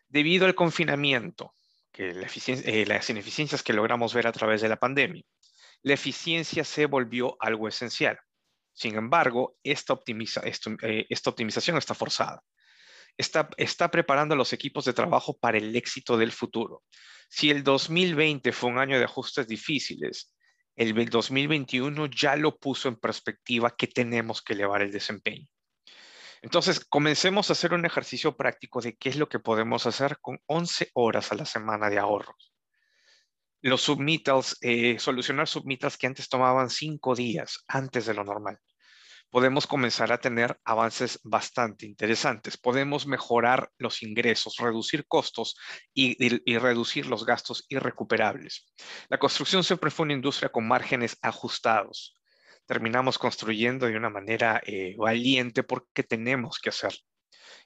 Debido 0.08 0.46
al 0.46 0.56
confinamiento, 0.56 1.54
eh, 1.98 2.84
las 2.86 3.10
ineficiencias 3.10 3.62
que 3.62 3.72
logramos 3.72 4.14
ver 4.14 4.26
a 4.26 4.32
través 4.32 4.60
de 4.60 4.68
la 4.68 4.76
pandemia, 4.76 5.22
la 5.82 5.94
eficiencia 5.94 6.64
se 6.64 6.86
volvió 6.86 7.36
algo 7.40 7.68
esencial. 7.68 8.18
Sin 8.72 8.96
embargo, 8.96 9.56
esta, 9.62 10.00
eh, 10.82 11.06
optimización 11.26 11.76
está 11.76 11.94
forzada. 11.94 12.42
Está, 13.16 13.48
está, 13.56 13.90
preparando 13.90 14.34
a 14.34 14.38
los 14.38 14.52
equipos 14.52 14.84
de 14.84 14.92
trabajo 14.92 15.38
para 15.38 15.58
el 15.58 15.76
éxito 15.76 16.16
del 16.16 16.32
futuro. 16.32 16.82
Si 17.28 17.50
el 17.50 17.62
2020 17.62 18.50
fue 18.52 18.70
un 18.70 18.78
año 18.78 18.98
de 18.98 19.04
ajustes 19.04 19.46
difíciles, 19.46 20.34
el 20.76 21.08
2021 21.08 22.06
ya 22.06 22.34
lo 22.34 22.58
puso 22.58 22.88
en 22.88 22.96
perspectiva 22.96 23.76
que 23.76 23.86
tenemos 23.86 24.42
que 24.42 24.54
elevar 24.54 24.82
el 24.82 24.90
desempeño. 24.90 25.46
Entonces, 26.44 26.84
comencemos 26.84 27.48
a 27.48 27.54
hacer 27.54 27.72
un 27.72 27.86
ejercicio 27.86 28.36
práctico 28.36 28.82
de 28.82 28.96
qué 28.96 29.08
es 29.08 29.16
lo 29.16 29.30
que 29.30 29.38
podemos 29.38 29.86
hacer 29.86 30.18
con 30.20 30.38
11 30.44 30.90
horas 30.92 31.32
a 31.32 31.36
la 31.36 31.46
semana 31.46 31.88
de 31.88 31.98
ahorros. 31.98 32.52
Los 33.62 33.80
submittals, 33.80 34.58
eh, 34.60 34.98
solucionar 34.98 35.48
submittals 35.48 35.96
que 35.96 36.06
antes 36.06 36.28
tomaban 36.28 36.68
5 36.68 37.14
días 37.14 37.64
antes 37.66 38.04
de 38.04 38.12
lo 38.12 38.24
normal. 38.24 38.58
Podemos 39.30 39.66
comenzar 39.66 40.12
a 40.12 40.18
tener 40.18 40.60
avances 40.66 41.18
bastante 41.24 41.86
interesantes. 41.86 42.58
Podemos 42.58 43.06
mejorar 43.06 43.70
los 43.78 44.02
ingresos, 44.02 44.56
reducir 44.58 45.06
costos 45.06 45.56
y, 45.94 46.14
y 46.20 46.58
reducir 46.58 47.06
los 47.06 47.24
gastos 47.24 47.64
irrecuperables. 47.70 48.66
La 49.08 49.18
construcción 49.18 49.64
siempre 49.64 49.90
fue 49.90 50.04
una 50.04 50.12
industria 50.12 50.50
con 50.50 50.68
márgenes 50.68 51.16
ajustados 51.22 52.14
terminamos 52.66 53.18
construyendo 53.18 53.86
de 53.86 53.96
una 53.96 54.10
manera 54.10 54.62
eh, 54.66 54.94
valiente 54.96 55.62
porque 55.62 56.02
tenemos 56.02 56.58
que 56.58 56.70
hacer. 56.70 56.94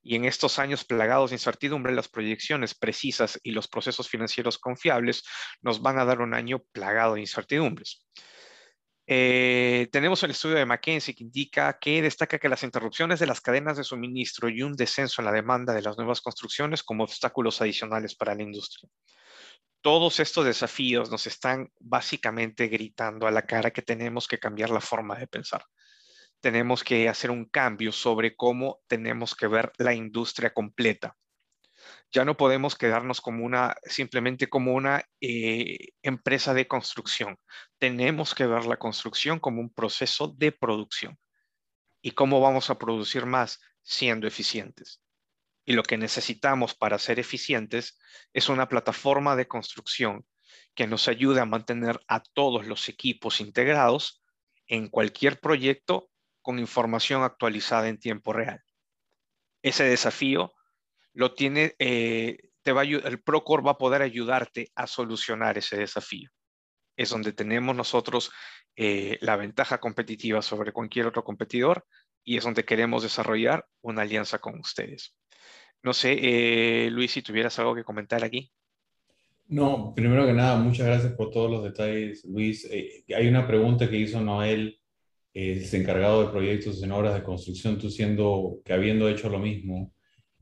Y 0.03 0.17
en 0.17 0.25
estos 0.25 0.59
años 0.59 0.85
plagados 0.85 1.31
de 1.31 1.37
incertidumbre, 1.37 1.95
las 1.95 2.09
proyecciones 2.09 2.75
precisas 2.75 3.39
y 3.43 3.53
los 3.53 3.69
procesos 3.69 4.09
financieros 4.09 4.59
confiables 4.59 5.25
nos 5.61 5.83
van 5.83 5.99
a 5.99 6.05
dar 6.05 6.21
un 6.21 6.35
año 6.35 6.61
plagado 6.73 7.15
de 7.15 7.21
incertidumbres. 7.21 8.07
Eh, 9.11 9.89
tenemos 9.91 10.23
el 10.23 10.33
estudio 10.33 10.57
de 10.57 10.67
McKinsey 10.67 11.15
que 11.15 11.25
indica 11.25 11.79
que 11.81 12.03
destaca 12.03 12.39
que 12.39 12.49
las 12.49 12.63
interrupciones 12.63 13.19
de 13.19 13.27
las 13.27 13.41
cadenas 13.41 13.79
de 13.79 13.85
suministro 13.85 14.51
y 14.51 14.63
un 14.63 14.77
descenso 14.77 15.23
en 15.23 15.27
la 15.27 15.33
demanda 15.33 15.73
de 15.73 15.81
las 15.81 15.97
nuevas 15.97 16.21
construcciones 16.21 16.83
como 16.83 17.05
obstáculos 17.05 17.63
adicionales 17.63 18.15
para 18.15 18.35
la 18.35 18.43
industria 18.43 18.91
todos 19.81 20.21
estos 20.21 20.45
desafíos 20.45 21.11
nos 21.11 21.27
están 21.27 21.71
básicamente 21.79 22.69
gritando 22.69 23.27
a 23.27 23.31
la 23.31 23.47
cara 23.47 23.71
que 23.71 23.83
tenemos 23.83 24.27
que 24.27 24.38
cambiar 24.38 24.71
la 24.71 24.81
forma 24.81 25.17
de 25.17 25.27
pensar. 25.27 25.64
Tenemos 26.41 26.85
que 26.85 27.09
hacer 27.09 27.31
un 27.31 27.47
cambio 27.47 27.93
sobre 27.93 28.37
cómo 28.37 28.81
tenemos 28.87 29.35
que 29.35 29.47
ver 29.47 29.73
la 29.79 29.95
industria 29.95 30.53
completa. 30.53 31.17
Ya 32.11 32.25
no 32.25 32.37
podemos 32.37 32.77
quedarnos 32.77 33.21
como 33.21 33.45
una, 33.45 33.75
simplemente 33.85 34.49
como 34.49 34.75
una 34.75 35.05
eh, 35.21 35.88
empresa 36.03 36.55
de 36.55 36.67
construcción. 36.67 37.37
Tenemos 37.79 38.35
que 38.35 38.47
ver 38.47 38.67
la 38.67 38.79
construcción 38.79 39.38
como 39.38 39.61
un 39.61 39.73
proceso 39.73 40.29
de 40.29 40.53
producción. 40.53 41.19
¿Y 42.01 42.12
cómo 42.12 42.41
vamos 42.41 42.71
a 42.71 42.79
producir 42.79 43.27
más? 43.27 43.61
Siendo 43.83 44.27
eficientes. 44.27 45.01
Y 45.69 45.75
lo 45.75 45.83
que 45.83 45.99
necesitamos 45.99 46.75
para 46.75 46.99
ser 46.99 47.19
eficientes 47.19 47.99
es 48.33 48.49
una 48.49 48.71
plataforma 48.71 49.37
de 49.37 49.49
construcción 49.49 50.25
que 50.75 50.87
nos 50.87 51.09
ayude 51.09 51.43
a 51.43 51.45
mantener 51.45 52.01
a 52.09 52.23
todos 52.23 52.67
los 52.67 52.89
equipos 52.89 53.43
integrados 53.43 54.25
en 54.67 54.89
cualquier 54.89 55.41
proyecto 55.41 56.09
con 56.41 56.59
información 56.59 57.23
actualizada 57.23 57.89
en 57.89 57.99
tiempo 57.99 58.33
real. 58.33 58.63
Ese 59.61 59.85
desafío 59.85 60.55
lo 61.13 61.35
tiene, 61.35 61.75
eh, 61.79 62.39
te 62.63 62.73
va 62.73 62.85
el 62.85 63.23
Procore 63.23 63.63
va 63.63 63.73
a 63.73 63.79
poder 63.79 64.01
ayudarte 64.01 64.73
a 64.75 64.87
solucionar 64.87 65.59
ese 65.59 65.77
desafío. 65.77 66.31
Es 66.97 67.11
donde 67.11 67.35
tenemos 67.35 67.77
nosotros 67.77 68.33
eh, 68.75 69.19
la 69.21 69.37
ventaja 69.37 69.81
competitiva 69.81 70.41
sobre 70.41 70.73
cualquier 70.73 71.09
otro 71.09 71.25
competidor 71.25 71.87
y 72.25 72.39
es 72.39 72.45
donde 72.45 72.65
queremos 72.65 73.03
desarrollar 73.03 73.67
una 73.83 74.01
alianza 74.01 74.39
con 74.39 74.59
ustedes. 74.61 75.18
No 75.83 75.93
sé, 75.93 76.19
eh, 76.21 76.91
Luis, 76.91 77.12
si 77.12 77.23
tuvieras 77.23 77.59
algo 77.59 77.75
que 77.75 77.85
comentar 77.85 78.25
aquí. 78.25 78.51
No, 79.47 79.95
primero 79.95 80.27
que 80.27 80.33
nada, 80.33 80.57
muchas 80.59 80.87
gracias 80.87 81.12
por 81.14 81.31
todos 81.31 81.51
los 81.51 81.62
detalles, 81.62 82.25
Luis. 82.25 82.67
Eh, 82.71 83.05
hay 83.17 83.29
una 83.29 83.47
pregunta 83.47 83.88
que 83.88 83.97
hizo 83.97 84.21
Noel, 84.21 84.79
eh, 85.33 85.59
es 85.62 85.73
encargado 85.73 86.25
de 86.25 86.31
proyectos 86.31 86.83
en 86.83 86.93
obras 86.93 87.14
de 87.14 87.23
construcción, 87.23 87.79
tú 87.79 87.88
siendo 87.91 88.61
que 88.64 88.73
habiendo 88.73 89.09
hecho 89.09 89.29
lo 89.29 89.38
mismo, 89.38 89.93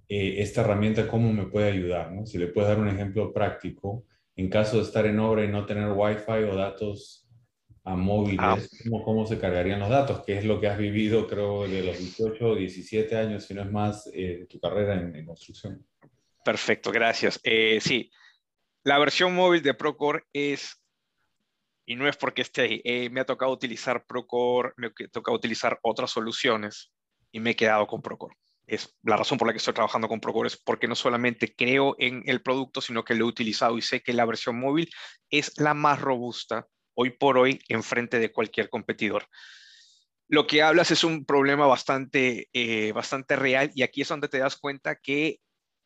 esta 0.09 0.61
herramienta, 0.61 1.09
¿cómo 1.09 1.33
me 1.33 1.46
puede 1.46 1.72
ayudar? 1.72 2.12
Si 2.27 2.38
le 2.38 2.46
puedes 2.46 2.68
dar 2.68 2.79
un 2.79 2.87
ejemplo 2.87 3.33
práctico, 3.33 4.05
en 4.37 4.49
caso 4.49 4.77
de 4.77 4.85
estar 4.85 5.05
en 5.05 5.18
obra 5.18 5.44
y 5.44 5.49
no 5.49 5.66
tener 5.66 5.90
Wi-Fi 5.90 6.44
o 6.49 6.55
datos 6.55 7.26
a 7.87 7.94
móviles, 7.94 8.40
ah. 8.40 8.59
¿cómo, 9.05 9.27
se 9.27 9.38
cargarían 9.38 9.79
los 9.79 9.88
datos? 9.88 10.25
¿Qué 10.27 10.37
es 10.37 10.44
lo 10.44 10.61
que 10.61 10.66
has 10.66 10.77
vivido, 10.77 11.29
creo, 11.29 11.68
de 11.68 11.85
los 11.85 11.96
18, 11.96 12.57
17 12.57 13.16
años, 13.16 13.44
si 13.44 13.55
no 13.55 13.62
es 13.62 13.70
más, 13.70 14.11
eh, 14.12 14.44
tu 14.51 14.59
carrera 14.59 14.94
en, 14.94 15.25
construcción? 15.25 15.87
Perfecto, 16.44 16.90
gracias. 16.90 17.38
Eh, 17.44 17.79
sí, 17.81 18.11
la 18.83 18.99
versión 18.99 19.37
móvil 19.37 19.62
de 19.62 19.72
Procore 19.72 20.25
es, 20.33 20.83
y 21.87 21.94
no 21.94 22.09
es 22.09 22.16
porque 22.16 22.42
esté 22.42 22.62
ahí, 22.62 22.83
eh, 22.85 23.09
me 23.09 23.20
ha 23.20 23.25
tocado 23.25 23.53
utilizar 23.53 24.05
Procore, 24.05 24.72
me 24.77 24.88
ha 24.88 24.92
tocado 25.12 25.37
utilizar 25.37 25.79
otras 25.83 26.11
soluciones 26.11 26.92
y 27.31 27.38
me 27.38 27.51
he 27.51 27.57
quedado 27.57 27.87
con 27.87 28.03
Procore. 28.03 28.35
Es 28.66 28.96
la 29.05 29.16
razón 29.16 29.38
por 29.38 29.46
la 29.46 29.53
que 29.53 29.59
estoy 29.59 29.75
trabajando 29.75 30.09
con 30.09 30.20
Procore 30.20 30.49
es 30.49 30.57
porque 30.57 30.88
no 30.88 30.96
solamente 30.96 31.55
creo 31.55 31.94
en 32.01 32.25
el 32.27 32.42
producto, 32.42 32.81
sino 32.81 33.05
que 33.05 33.14
lo 33.14 33.27
he 33.27 33.29
utilizado 33.29 33.79
y 33.79 33.83
sé 33.83 34.03
que 34.03 34.12
la 34.12 34.25
versión 34.25 34.59
móvil 34.59 34.90
es 35.31 35.57
la 35.61 35.72
más 35.72 36.01
robusta 36.01 36.66
hoy 36.96 37.11
por 37.11 37.38
hoy 37.38 37.61
en 37.68 37.85
frente 37.85 38.18
de 38.18 38.32
cualquier 38.32 38.68
competidor. 38.68 39.28
Lo 40.28 40.46
que 40.48 40.62
hablas 40.62 40.90
es 40.90 41.04
un 41.04 41.24
problema 41.24 41.66
bastante, 41.66 42.48
eh, 42.52 42.90
bastante 42.92 43.37
real 43.37 43.70
y 43.74 43.82
aquí 43.82 44.02
es 44.02 44.09
donde 44.09 44.28
te 44.28 44.38
das 44.38 44.56
cuenta 44.56 44.96
que 44.96 45.38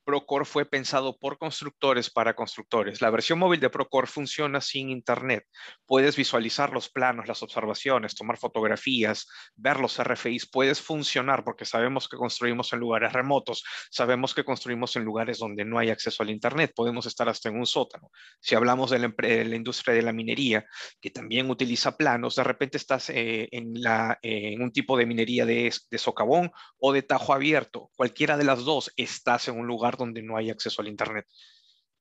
Procore 0.05 0.45
fue 0.45 0.65
pensado 0.65 1.19
por 1.19 1.39
constructores 1.39 2.11
para 2.11 2.35
constructores. 2.35 3.01
La 3.01 3.11
versión 3.11 3.39
móvil 3.39 3.61
de 3.61 3.71
Procore 3.71 4.07
funciona 4.07 4.61
sin 4.61 4.91
internet. 4.91 5.45
Puedes 5.87 6.17
visualizar 6.17 6.73
los 6.73 6.89
planos, 6.89 7.29
las 7.29 7.43
observaciones, 7.43 8.15
tomar 8.15 8.39
fotografías, 8.39 9.29
ver 9.55 9.79
los 9.79 10.03
RFIs. 10.03 10.49
Puedes 10.51 10.81
funcionar 10.81 11.45
porque 11.45 11.65
sabemos 11.65 12.09
que 12.09 12.17
construimos 12.17 12.73
en 12.73 12.81
lugares 12.81 13.13
remotos, 13.13 13.63
sabemos 13.91 14.35
que 14.35 14.45
construimos 14.45 14.97
en 14.97 15.05
lugares 15.05 15.39
donde 15.39 15.65
no 15.65 15.79
hay 15.79 15.91
acceso 15.91 16.23
al 16.23 16.31
internet. 16.31 16.73
Podemos 16.75 17.07
estar 17.07 17.29
hasta 17.29 17.49
en 17.49 17.59
un 17.59 17.67
sótano. 17.67 18.11
Si 18.41 18.55
hablamos 18.55 18.91
de 18.91 18.99
la, 18.99 19.57
industria 19.57 19.95
de 19.95 20.03
la 20.03 20.13
minería, 20.13 20.65
que 21.01 21.11
también 21.11 21.51
utiliza 21.51 21.97
planos, 21.97 22.37
de 22.37 22.45
repente 22.45 22.79
estás 22.79 23.11
eh, 23.11 23.49
en, 23.53 24.63
un 24.63 24.73
tipo 24.73 24.97
de 24.97 25.07
minería 25.07 25.45
de, 25.45 25.73
de 25.91 25.99
socavón 25.99 26.51
o 26.79 26.93
de 26.93 27.03
tajo 27.03 27.35
abierto. 27.35 27.91
Cualquiera 27.97 28.37
de 28.37 28.45
las 28.45 28.65
dos 28.65 28.93
estás 28.97 29.49
en 29.49 29.59
un 29.59 29.67
lugar 29.67 29.90
donde 29.97 30.23
no 30.23 30.37
hay 30.37 30.51
acceso 30.51 30.83
al 30.83 30.89
Internet. 30.89 31.27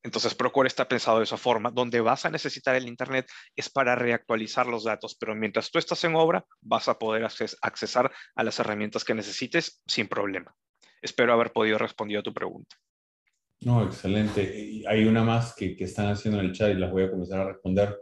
Entonces, 0.01 0.33
Procore 0.33 0.67
está 0.67 0.87
pensado 0.87 1.17
de 1.17 1.25
esa 1.25 1.37
forma. 1.37 1.71
Donde 1.71 1.99
vas 1.99 2.25
a 2.25 2.29
necesitar 2.29 2.75
el 2.75 2.87
Internet 2.87 3.27
es 3.55 3.69
para 3.69 3.95
reactualizar 3.95 4.65
los 4.67 4.85
datos, 4.85 5.15
pero 5.19 5.35
mientras 5.35 5.71
tú 5.71 5.79
estás 5.79 6.03
en 6.05 6.15
obra, 6.15 6.45
vas 6.61 6.87
a 6.87 6.97
poder 6.97 7.27
accesar 7.61 8.11
a 8.35 8.43
las 8.43 8.59
herramientas 8.59 9.03
que 9.03 9.13
necesites 9.13 9.81
sin 9.85 10.07
problema. 10.07 10.55
Espero 11.01 11.33
haber 11.33 11.51
podido 11.51 11.77
responder 11.77 12.19
a 12.19 12.23
tu 12.23 12.33
pregunta. 12.33 12.75
No, 13.61 13.83
excelente. 13.83 14.83
Hay 14.87 15.03
una 15.03 15.23
más 15.23 15.53
que, 15.53 15.75
están 15.79 16.07
haciendo 16.07 16.39
en 16.39 16.47
el 16.47 16.53
chat 16.53 16.71
y 16.71 16.75
las 16.75 16.91
voy 16.91 17.03
a 17.03 17.11
comenzar 17.11 17.41
a 17.41 17.51
responder. 17.51 17.97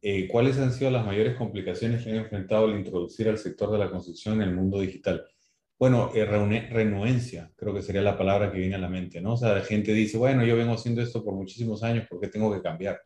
Eh, 0.00 0.28
¿Cuáles 0.28 0.58
han 0.58 0.72
sido 0.72 0.90
las 0.90 1.04
mayores 1.04 1.36
complicaciones 1.36 2.02
que 2.02 2.10
han 2.10 2.16
enfrentado 2.16 2.66
al 2.66 2.78
introducir 2.78 3.28
al 3.28 3.38
sector 3.38 3.70
de 3.70 3.78
la 3.78 3.90
construcción 3.90 4.36
en 4.36 4.48
el 4.48 4.54
mundo 4.54 4.80
digital? 4.80 5.26
Bueno, 5.78 6.10
eh, 6.14 6.24
renuencia, 6.24 7.52
creo 7.56 7.74
que 7.74 7.82
sería 7.82 8.00
la 8.02 8.16
palabra 8.16 8.50
que 8.50 8.58
viene 8.58 8.76
a 8.76 8.78
la 8.78 8.88
mente, 8.88 9.20
¿no? 9.20 9.34
O 9.34 9.36
sea, 9.36 9.54
la 9.54 9.60
gente 9.62 9.92
dice, 9.92 10.16
bueno, 10.16 10.44
yo 10.44 10.56
vengo 10.56 10.72
haciendo 10.72 11.02
esto 11.02 11.22
por 11.22 11.34
muchísimos 11.34 11.82
años, 11.82 12.06
¿por 12.08 12.18
qué 12.20 12.28
tengo 12.28 12.52
que 12.52 12.62
cambiar? 12.62 13.00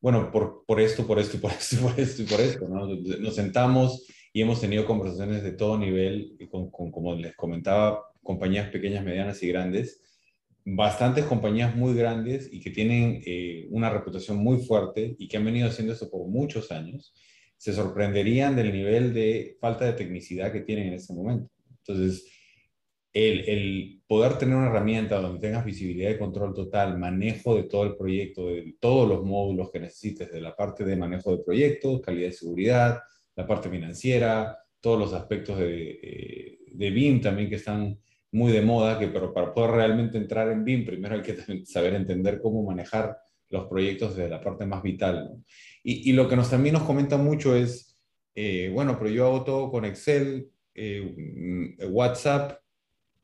Bueno, 0.00 0.30
por, 0.30 0.64
por 0.66 0.80
esto, 0.80 1.06
por 1.06 1.18
esto, 1.18 1.38
por 1.40 1.50
esto, 1.50 1.76
por 1.82 1.98
esto 1.98 2.22
y 2.22 2.26
por 2.26 2.40
esto, 2.40 2.68
¿no? 2.68 2.86
Nos 2.86 3.34
sentamos 3.34 4.06
y 4.32 4.42
hemos 4.42 4.60
tenido 4.60 4.84
conversaciones 4.84 5.42
de 5.42 5.52
todo 5.52 5.78
nivel, 5.78 6.36
con, 6.50 6.70
con, 6.70 6.92
como 6.92 7.14
les 7.14 7.34
comentaba, 7.34 8.04
compañías 8.22 8.68
pequeñas, 8.70 9.04
medianas 9.04 9.42
y 9.42 9.48
grandes, 9.48 10.00
bastantes 10.64 11.24
compañías 11.26 11.76
muy 11.76 11.94
grandes 11.94 12.48
y 12.52 12.60
que 12.60 12.70
tienen 12.70 13.22
eh, 13.26 13.66
una 13.70 13.90
reputación 13.90 14.38
muy 14.38 14.58
fuerte 14.58 15.14
y 15.18 15.28
que 15.28 15.36
han 15.36 15.44
venido 15.44 15.68
haciendo 15.68 15.92
esto 15.92 16.10
por 16.10 16.26
muchos 16.26 16.72
años, 16.72 17.14
se 17.56 17.72
sorprenderían 17.72 18.56
del 18.56 18.72
nivel 18.72 19.12
de 19.12 19.56
falta 19.60 19.84
de 19.84 19.92
tecnicidad 19.92 20.52
que 20.52 20.60
tienen 20.60 20.88
en 20.88 20.94
este 20.94 21.12
momento. 21.12 21.50
Entonces, 21.86 22.26
el, 23.12 24.02
poder 24.06 24.38
tener 24.38 24.56
una 24.56 24.66
herramienta 24.66 25.20
donde 25.20 25.40
tengas 25.40 25.64
visibilidad 25.64 26.10
y 26.10 26.18
control 26.18 26.52
total, 26.52 26.98
manejo 26.98 27.56
de 27.56 27.64
todo 27.64 27.84
el 27.84 27.96
proyecto, 27.96 28.48
de 28.48 28.76
todos 28.80 29.08
los 29.08 29.24
módulos 29.24 29.70
que 29.70 29.80
necesites, 29.80 30.30
de 30.30 30.40
la 30.40 30.54
parte 30.54 30.84
de 30.84 30.96
manejo 30.96 31.36
de 31.36 31.42
proyectos, 31.42 32.00
calidad 32.00 32.28
de 32.28 32.32
seguridad, 32.32 33.00
la 33.36 33.46
parte 33.46 33.68
financiera, 33.70 34.58
todos 34.80 34.98
los 34.98 35.12
aspectos 35.14 35.58
de, 35.58 35.98
eh, 36.02 36.58
de 36.72 36.90
BIM 36.90 37.20
también 37.20 37.48
que 37.48 37.56
están 37.56 37.98
muy 38.32 38.52
de 38.52 38.62
moda, 38.62 38.98
que 38.98 39.08
pero 39.08 39.32
para 39.32 39.54
poder 39.54 39.70
realmente 39.70 40.18
entrar 40.18 40.50
en 40.50 40.64
BIM, 40.64 40.84
primero 40.84 41.14
hay 41.14 41.22
que 41.22 41.64
saber 41.64 41.94
entender 41.94 42.40
cómo 42.40 42.64
manejar 42.64 43.16
los 43.48 43.66
proyectos 43.66 44.16
desde 44.16 44.28
la 44.28 44.40
parte 44.40 44.66
más 44.66 44.82
vital. 44.82 45.30
Y, 45.84 46.10
y, 46.10 46.12
lo 46.12 46.28
que 46.28 46.34
nos, 46.34 46.50
también 46.50 46.72
nos 46.72 46.82
comenta 46.82 47.16
mucho 47.16 47.54
es, 47.54 47.96
eh, 48.34 48.70
bueno, 48.74 48.96
pero 48.98 49.10
yo 49.10 49.26
hago 49.26 49.44
todo 49.44 49.70
con 49.70 49.84
Excel, 49.84 50.50
eh, 50.74 51.14
mm, 51.16 51.92
WhatsApp 51.92 52.60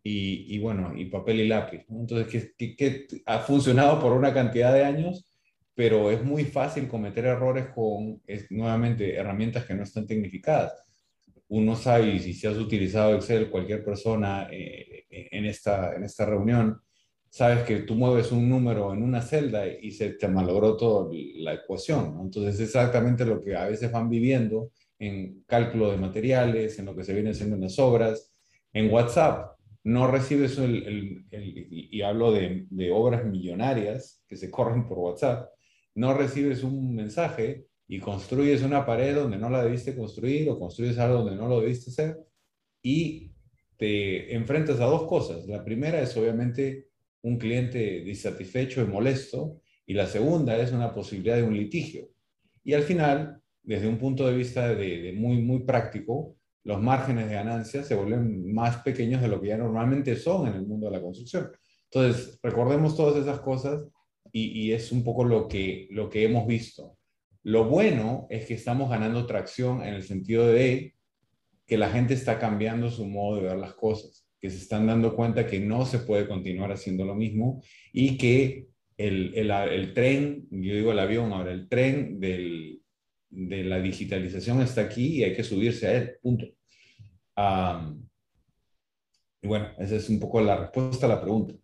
y, 0.03 0.59
bueno, 0.61 0.95
y 0.97 1.07
papel 1.07 1.41
y 1.41 1.49
lápiz. 1.49 1.85
Entonces, 1.89 2.53
que, 2.57 3.07
ha 3.27 3.41
funcionado 3.41 4.01
por 4.01 4.13
una 4.13 4.33
cantidad 4.33 4.73
de 4.73 4.85
años, 4.85 5.27
pero 5.75 6.11
es 6.11 6.25
muy 6.25 6.45
fácil 6.45 6.89
cometer 6.89 7.27
errores 7.27 7.67
con, 7.75 8.23
nuevamente, 8.51 9.15
herramientas 9.17 9.65
que 9.67 9.75
no 9.75 9.83
están 9.83 10.07
tecnificadas. 10.07 10.73
uno 11.49 11.77
sabe, 11.77 12.15
y 12.15 12.33
si 12.33 12.47
has 12.47 12.57
utilizado 12.57 13.15
Excel, 13.15 13.51
cualquier 13.51 13.85
persona 13.85 14.49
eh, 14.51 15.07
en, 15.11 15.47
esta, 15.47 15.95
en 15.97 16.05
esta 16.05 16.25
reunión, 16.27 16.81
sabes 17.29 17.65
que 17.65 17.81
tú 17.81 17.95
mueves 17.95 18.33
un 18.33 18.49
número 18.49 18.93
en 18.93 19.03
una 19.03 19.23
celda 19.23 19.67
y 19.67 19.91
se 19.93 20.11
te 20.11 20.29
malogró 20.29 20.77
toda 20.77 21.11
la 21.37 21.55
ecuación. 21.55 22.19
Entonces, 22.21 22.55
es 22.55 22.61
exactamente 22.61 23.25
lo 23.25 23.41
que 23.41 23.57
a 23.57 23.67
veces 23.67 23.91
van 23.93 24.09
viviendo 24.09 24.71
en 25.01 25.43
cálculo 25.47 25.91
de 25.91 25.97
materiales, 25.97 26.79
en 26.79 26.85
lo 26.85 26.95
que 26.95 27.03
se 27.03 27.15
viene 27.15 27.31
haciendo 27.31 27.57
en 27.57 27.63
las 27.63 27.79
obras. 27.81 28.33
En 28.73 28.93
WhatsApp, 28.93 29.59
no 29.83 30.07
recibes 30.07 30.59
el, 30.59 31.25
y 31.33 32.03
hablo 32.03 32.31
de, 32.31 32.67
de, 32.71 32.91
obras 32.93 33.25
millonarias 33.25 34.23
que 34.29 34.37
se 34.37 34.51
corren 34.51 34.87
por 34.87 34.99
WhatsApp, 34.99 35.49
no 35.95 36.15
recibes 36.15 36.63
un 36.63 36.95
mensaje 36.95 37.67
y 37.89 37.99
construyes 37.99 38.63
una 38.63 38.87
pared 38.87 39.17
donde 39.17 39.39
no 39.39 39.51
la 39.51 39.65
debiste 39.65 39.97
construir 39.97 40.49
o 40.51 40.59
construyes 40.59 40.99
algo 40.99 41.23
donde 41.23 41.35
no 41.35 41.49
lo 41.49 41.61
debiste 41.61 41.91
hacer 41.91 42.19
y 42.83 43.33
te 43.77 44.35
enfrentas 44.35 44.79
a 44.81 44.85
dos 44.85 45.09
cosas. 45.09 45.47
La 45.47 45.65
primera 45.65 46.01
es 46.01 46.15
obviamente 46.17 46.89
un 47.23 47.39
cliente 47.39 48.03
disatisfecho 48.03 48.83
y 48.83 48.87
molesto 48.87 49.61
y 49.87 49.95
la 49.95 50.07
segunda 50.07 50.57
es 50.59 50.73
una 50.73 50.95
posibilidad 50.95 51.37
de 51.37 51.43
un 51.43 51.57
litigio. 51.57 52.09
Y 52.63 52.75
al 52.75 52.83
final, 52.83 53.41
desde 53.71 53.87
un 53.87 53.99
punto 53.99 54.27
de 54.27 54.35
vista 54.35 54.75
de, 54.75 55.15
muy, 55.17 55.41
muy 55.41 55.61
práctico, 55.61 56.35
los 56.65 56.83
márgenes 56.83 57.29
de 57.29 57.35
ganancia 57.35 57.85
se 57.85 57.95
vuelven 57.95 58.53
más 58.53 58.79
pequeños 58.79 59.23
de 59.23 59.29
lo 59.29 59.41
que 59.41 59.47
ya 59.47 59.59
normalmente 59.59 60.17
son 60.17 60.49
en 60.49 60.55
el 60.55 60.67
mundo 60.67 60.89
de 60.89 60.97
la 60.97 61.01
construcción. 61.01 61.53
Entonces, 61.85 62.41
recordemos 62.43 62.97
todas 62.97 63.17
esas 63.23 63.39
cosas 63.39 63.87
y, 64.33 64.61
y 64.61 64.73
es 64.73 64.91
un 64.91 65.05
poco 65.05 65.23
lo 65.23 65.47
que, 65.47 65.87
lo 65.93 66.11
que 66.11 66.25
hemos 66.25 66.49
visto. 66.49 66.99
Lo 67.45 67.67
bueno 67.67 68.27
es 68.29 68.45
que 68.47 68.55
estamos 68.55 68.91
ganando 68.91 69.25
tracción 69.25 69.85
en 69.85 69.95
el 69.95 70.03
sentido 70.03 70.49
de 70.49 70.97
que 71.65 71.79
la 71.79 71.91
gente 71.91 72.15
está 72.15 72.41
cambiando 72.41 72.91
su 72.91 73.07
modo 73.07 73.37
de 73.37 73.43
ver 73.43 73.57
las 73.57 73.75
cosas, 73.75 74.27
que 74.41 74.51
se 74.51 74.57
están 74.57 74.89
dando 74.89 75.15
cuenta 75.15 75.47
que 75.47 75.61
no 75.61 75.87
se 75.87 76.01
puede 76.01 76.27
continuar 76.27 76.73
haciendo 76.73 77.05
lo 77.05 77.15
mismo 77.15 77.63
y 77.93 78.19
que 78.19 78.67
el, 78.97 79.33
el, 79.37 79.95
tren, 79.95 80.49
yo 80.51 80.75
digo 80.75 80.91
el 80.91 80.99
avión 80.99 81.33
ahora, 81.33 81.53
el 81.53 81.69
tren 81.69 82.19
del, 82.19 82.80
de 83.31 83.65
la 83.65 83.81
digitalización 83.81 84.61
está 84.61 84.83
aquí 84.83 85.19
y 85.19 85.25
hay 85.25 85.35
que 85.35 85.45
subirse 85.45 85.87
a 85.87 85.95
él, 85.95 86.17
punto. 86.21 86.47
y 89.43 89.49
bueno, 89.49 89.69
esa 89.79 89.97
es 89.97 90.09
un 90.11 90.21
poco 90.21 90.41
la 90.41 90.57
respuesta 90.57 91.07
a 91.07 91.09
la 91.11 91.21
pregunta. 91.21 91.55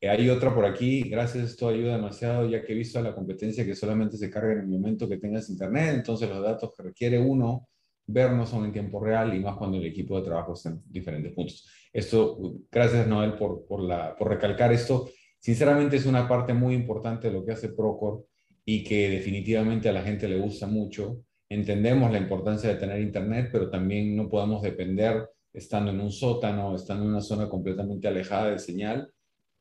Hay 0.00 0.30
otra 0.30 0.54
por 0.54 0.64
aquí, 0.64 1.02
gracias, 1.08 1.50
esto 1.50 1.68
ayuda 1.68 1.96
demasiado, 1.96 2.48
ya 2.48 2.64
que 2.64 2.72
he 2.72 2.76
visto 2.76 3.02
la 3.02 3.14
competencia 3.14 3.64
que 3.64 3.74
solamente 3.74 4.16
se 4.16 4.30
carga 4.30 4.52
en 4.52 4.60
el 4.60 4.68
momento 4.68 5.08
que 5.08 5.16
tengas 5.16 5.50
internet, 5.50 5.94
entonces 5.96 6.28
los 6.28 6.40
datos 6.40 6.72
que 6.76 6.84
requiere 6.84 7.18
uno 7.18 7.68
ver 8.06 8.32
no 8.32 8.46
son 8.46 8.64
en 8.64 8.72
tiempo 8.72 9.00
real 9.04 9.34
y 9.34 9.40
más 9.40 9.56
cuando 9.56 9.76
el 9.76 9.86
equipo 9.86 10.18
de 10.18 10.24
trabajo 10.24 10.54
está 10.54 10.70
en 10.70 10.82
diferentes 10.86 11.32
puntos. 11.32 11.68
Esto, 11.92 12.38
gracias 12.70 13.06
Noel 13.06 13.34
por, 13.34 13.66
por, 13.66 13.82
la, 13.82 14.14
por 14.16 14.28
recalcar 14.28 14.72
esto. 14.72 15.10
Sinceramente 15.38 15.96
es 15.96 16.06
una 16.06 16.28
parte 16.28 16.54
muy 16.54 16.74
importante 16.74 17.28
de 17.28 17.34
lo 17.34 17.44
que 17.44 17.52
hace 17.52 17.70
Procor 17.70 18.24
y 18.70 18.84
que 18.84 19.08
definitivamente 19.08 19.88
a 19.88 19.94
la 19.94 20.02
gente 20.02 20.28
le 20.28 20.38
gusta 20.38 20.66
mucho. 20.66 21.24
Entendemos 21.48 22.12
la 22.12 22.18
importancia 22.18 22.68
de 22.68 22.74
tener 22.74 23.00
internet, 23.00 23.48
pero 23.50 23.70
también 23.70 24.14
no 24.14 24.28
podemos 24.28 24.60
depender 24.60 25.26
estando 25.54 25.90
en 25.90 25.98
un 25.98 26.12
sótano, 26.12 26.74
estando 26.74 27.04
en 27.04 27.12
una 27.12 27.22
zona 27.22 27.48
completamente 27.48 28.08
alejada 28.08 28.50
de 28.50 28.58
señal, 28.58 29.10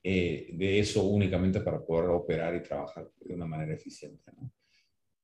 eh, 0.03 0.49
de 0.51 0.79
eso 0.79 1.05
únicamente 1.05 1.61
para 1.61 1.79
poder 1.79 2.09
operar 2.09 2.53
y 2.55 2.61
trabajar 2.61 3.07
de 3.21 3.33
una 3.33 3.45
manera 3.45 3.75
eficiente. 3.75 4.29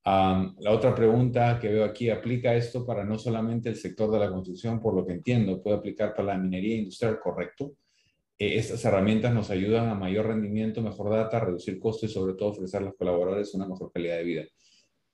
la 0.05 0.71
otra 0.71 0.95
pregunta 0.95 1.59
que 1.59 1.67
veo 1.67 1.83
aquí, 1.83 2.09
¿aplica 2.09 2.55
esto 2.55 2.85
para 2.85 3.03
no 3.03 3.19
solamente 3.19 3.67
el 3.67 3.75
sector 3.75 4.09
de 4.11 4.19
la 4.19 4.31
construcción? 4.31 4.79
Por 4.79 4.95
lo 4.95 5.05
que 5.05 5.11
entiendo, 5.11 5.61
puede 5.61 5.75
aplicar 5.75 6.15
para 6.15 6.29
la 6.29 6.37
minería 6.37 6.77
industrial, 6.77 7.19
correcto. 7.21 7.73
Eh, 8.37 8.57
estas 8.57 8.83
herramientas 8.85 9.33
nos 9.33 9.49
ayudan 9.49 9.89
a 9.89 9.95
mayor 9.95 10.27
rendimiento, 10.27 10.81
mejor 10.81 11.11
data, 11.11 11.39
reducir 11.39 11.79
costos 11.79 12.09
y 12.09 12.13
sobre 12.13 12.33
todo 12.33 12.49
ofrecer 12.49 12.81
a 12.81 12.85
los 12.85 12.95
colaboradores 12.95 13.53
una 13.53 13.67
mejor 13.67 13.91
calidad 13.91 14.17
de 14.17 14.23
vida. 14.23 14.43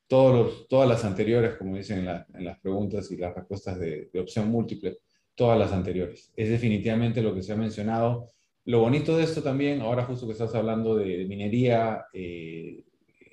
Todos 0.08 0.68
todas 0.68 0.90
las 0.90 1.06
anteriores, 1.06 1.56
como 1.56 1.76
dicen 1.78 2.00
en, 2.00 2.46
las 2.46 2.60
preguntas 2.60 3.12
y 3.12 3.18
las 3.18 3.36
respuestas 3.36 3.80
de, 3.80 4.10
opción 4.20 4.50
múltiple, 4.50 4.98
todas 5.36 5.60
las 5.60 5.72
anteriores. 5.72 6.32
Es 6.36 6.50
definitivamente 6.50 7.22
lo 7.22 7.34
que 7.36 7.44
se 7.44 7.54
ha 7.54 7.56
mencionado 7.56 8.28
lo 8.66 8.82
bonito 8.82 9.18
de 9.18 9.24
esto 9.24 9.42
también, 9.42 9.82
ahora 9.82 10.06
justo 10.06 10.28
que 10.28 10.34
estás 10.34 10.54
hablando 10.54 10.96
de, 10.96 11.26
minería, 11.26 12.06
eh, 12.14 12.84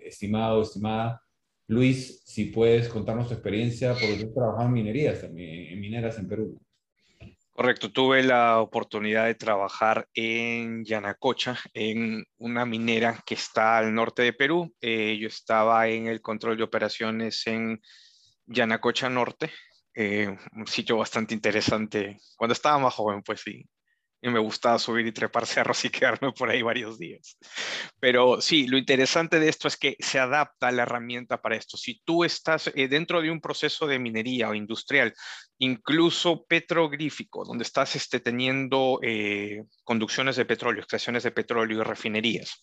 estimado, 0.04 0.62
estimada, 0.62 1.20
Luis, 1.68 2.22
si 2.24 2.46
puedes 2.46 2.88
contarnos 2.88 3.28
tu 3.28 3.34
experiencia, 3.34 3.92
porque 3.92 4.16
tú 4.18 4.28
has 4.28 4.34
trabajado 4.34 4.66
en 4.66 4.72
minerías 4.72 5.22
en 5.24 5.34
mineras 5.34 6.18
en 6.18 6.28
Perú. 6.28 6.58
Correcto, 7.56 7.90
tuve 7.90 8.22
la 8.22 8.60
oportunidad 8.60 9.24
de 9.24 9.34
trabajar 9.34 10.06
en 10.12 10.84
Yanacocha, 10.84 11.58
en 11.72 12.22
una 12.36 12.66
minera 12.66 13.22
que 13.24 13.32
está 13.32 13.78
al 13.78 13.94
norte 13.94 14.20
de 14.20 14.34
Perú. 14.34 14.74
Eh, 14.82 15.16
yo 15.18 15.28
estaba 15.28 15.88
en 15.88 16.06
el 16.06 16.20
control 16.20 16.58
de 16.58 16.64
operaciones 16.64 17.46
en 17.46 17.80
Yanacocha 18.44 19.08
Norte, 19.08 19.50
eh, 19.94 20.36
un 20.52 20.66
sitio 20.66 20.98
bastante 20.98 21.32
interesante. 21.32 22.18
Cuando 22.36 22.52
estaba 22.52 22.78
más 22.78 22.92
joven, 22.92 23.22
pues 23.22 23.40
sí, 23.40 23.66
y 24.20 24.28
me 24.28 24.38
gustaba 24.38 24.78
subir 24.78 25.06
y 25.06 25.12
trepar 25.12 25.46
cerros 25.46 25.84
y 25.84 25.90
quedarme 25.90 26.32
por 26.32 26.50
ahí 26.50 26.62
varios 26.62 26.98
días. 26.98 27.38
Pero 28.00 28.40
sí, 28.40 28.66
lo 28.66 28.78
interesante 28.78 29.38
de 29.38 29.48
esto 29.48 29.68
es 29.68 29.76
que 29.76 29.96
se 29.98 30.18
adapta 30.18 30.70
la 30.72 30.82
herramienta 30.82 31.40
para 31.40 31.56
esto. 31.56 31.76
Si 31.76 32.00
tú 32.04 32.24
estás 32.24 32.70
eh, 32.74 32.88
dentro 32.88 33.22
de 33.22 33.30
un 33.30 33.40
proceso 33.40 33.86
de 33.86 33.98
minería 33.98 34.48
o 34.48 34.54
industrial, 34.54 35.14
incluso 35.58 36.44
petrogrífico, 36.46 37.44
donde 37.44 37.64
estás 37.64 37.96
este, 37.96 38.20
teniendo 38.20 38.98
eh, 39.02 39.62
conducciones 39.84 40.36
de 40.36 40.44
petróleo, 40.44 40.80
extracciones 40.80 41.22
de 41.22 41.30
petróleo 41.30 41.80
y 41.80 41.82
refinerías, 41.84 42.62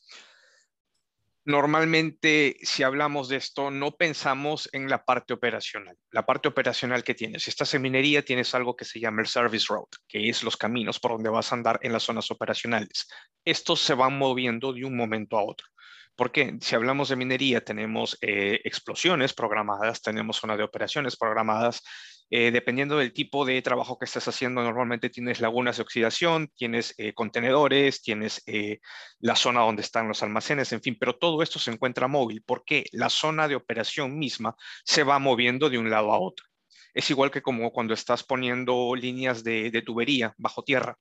Normalmente, 1.45 2.55
si 2.61 2.83
hablamos 2.83 3.27
de 3.27 3.35
esto, 3.35 3.69
no 3.69 3.91
pensamos 3.97 4.69
en 4.71 4.89
la 4.89 5.03
parte 5.03 5.33
operacional. 5.33 5.97
La 6.11 6.25
parte 6.25 6.47
operacional 6.47 7.03
que 7.03 7.15
tienes, 7.15 7.43
si 7.43 7.49
estás 7.49 7.73
en 7.73 7.81
minería, 7.81 8.23
tienes 8.23 8.55
algo 8.55 8.77
que 8.77 8.85
se 8.85 9.01
llama 9.01 9.21
el 9.21 9.27
service 9.27 9.65
road, 9.67 9.89
que 10.07 10.29
es 10.29 10.41
los 10.43 10.55
caminos 10.55 11.01
por 11.01 11.11
donde 11.11 11.29
vas 11.29 11.51
a 11.51 11.55
andar 11.55 11.79
en 11.81 11.91
las 11.91 12.03
zonas 12.03 12.31
operacionales. 12.31 13.07
Estos 13.43 13.81
se 13.81 13.93
van 13.93 14.17
moviendo 14.17 14.71
de 14.71 14.85
un 14.85 14.95
momento 14.95 15.37
a 15.37 15.43
otro. 15.43 15.67
Porque 16.15 16.57
si 16.61 16.75
hablamos 16.75 17.09
de 17.09 17.15
minería, 17.15 17.61
tenemos 17.61 18.17
eh, 18.21 18.61
explosiones 18.63 19.33
programadas, 19.33 20.01
tenemos 20.01 20.37
zona 20.37 20.55
de 20.55 20.63
operaciones 20.63 21.17
programadas, 21.17 21.81
eh, 22.29 22.51
dependiendo 22.51 22.97
del 22.97 23.13
tipo 23.13 23.45
de 23.45 23.61
trabajo 23.61 23.97
que 23.97 24.05
estés 24.05 24.27
haciendo, 24.27 24.63
normalmente 24.63 25.09
tienes 25.09 25.39
lagunas 25.39 25.77
de 25.77 25.83
oxidación, 25.83 26.51
tienes 26.55 26.93
eh, 26.97 27.13
contenedores, 27.13 28.01
tienes 28.01 28.41
eh, 28.47 28.79
la 29.19 29.35
zona 29.35 29.61
donde 29.61 29.81
están 29.81 30.07
los 30.07 30.23
almacenes, 30.23 30.71
en 30.73 30.81
fin, 30.81 30.97
pero 30.99 31.17
todo 31.17 31.43
esto 31.43 31.59
se 31.59 31.71
encuentra 31.71 32.07
móvil 32.07 32.43
porque 32.45 32.85
la 32.91 33.09
zona 33.09 33.47
de 33.47 33.55
operación 33.55 34.17
misma 34.17 34.55
se 34.83 35.03
va 35.03 35.19
moviendo 35.19 35.69
de 35.69 35.77
un 35.77 35.89
lado 35.89 36.11
a 36.11 36.19
otro. 36.19 36.45
Es 36.93 37.09
igual 37.09 37.31
que 37.31 37.41
como 37.41 37.71
cuando 37.71 37.93
estás 37.93 38.23
poniendo 38.23 38.95
líneas 38.95 39.43
de, 39.43 39.71
de 39.71 39.81
tubería 39.81 40.33
bajo 40.37 40.63
tierra, 40.63 40.97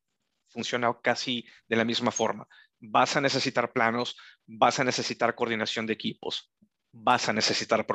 funciona 0.48 0.94
casi 1.02 1.46
de 1.68 1.76
la 1.76 1.84
misma 1.84 2.10
forma. 2.10 2.46
Vas 2.78 3.16
a 3.16 3.20
necesitar 3.20 3.72
planos, 3.72 4.16
vas 4.46 4.78
a 4.80 4.84
necesitar 4.84 5.34
coordinación 5.34 5.86
de 5.86 5.94
equipos, 5.94 6.52
vas 6.92 7.28
a 7.28 7.32
necesitar 7.32 7.86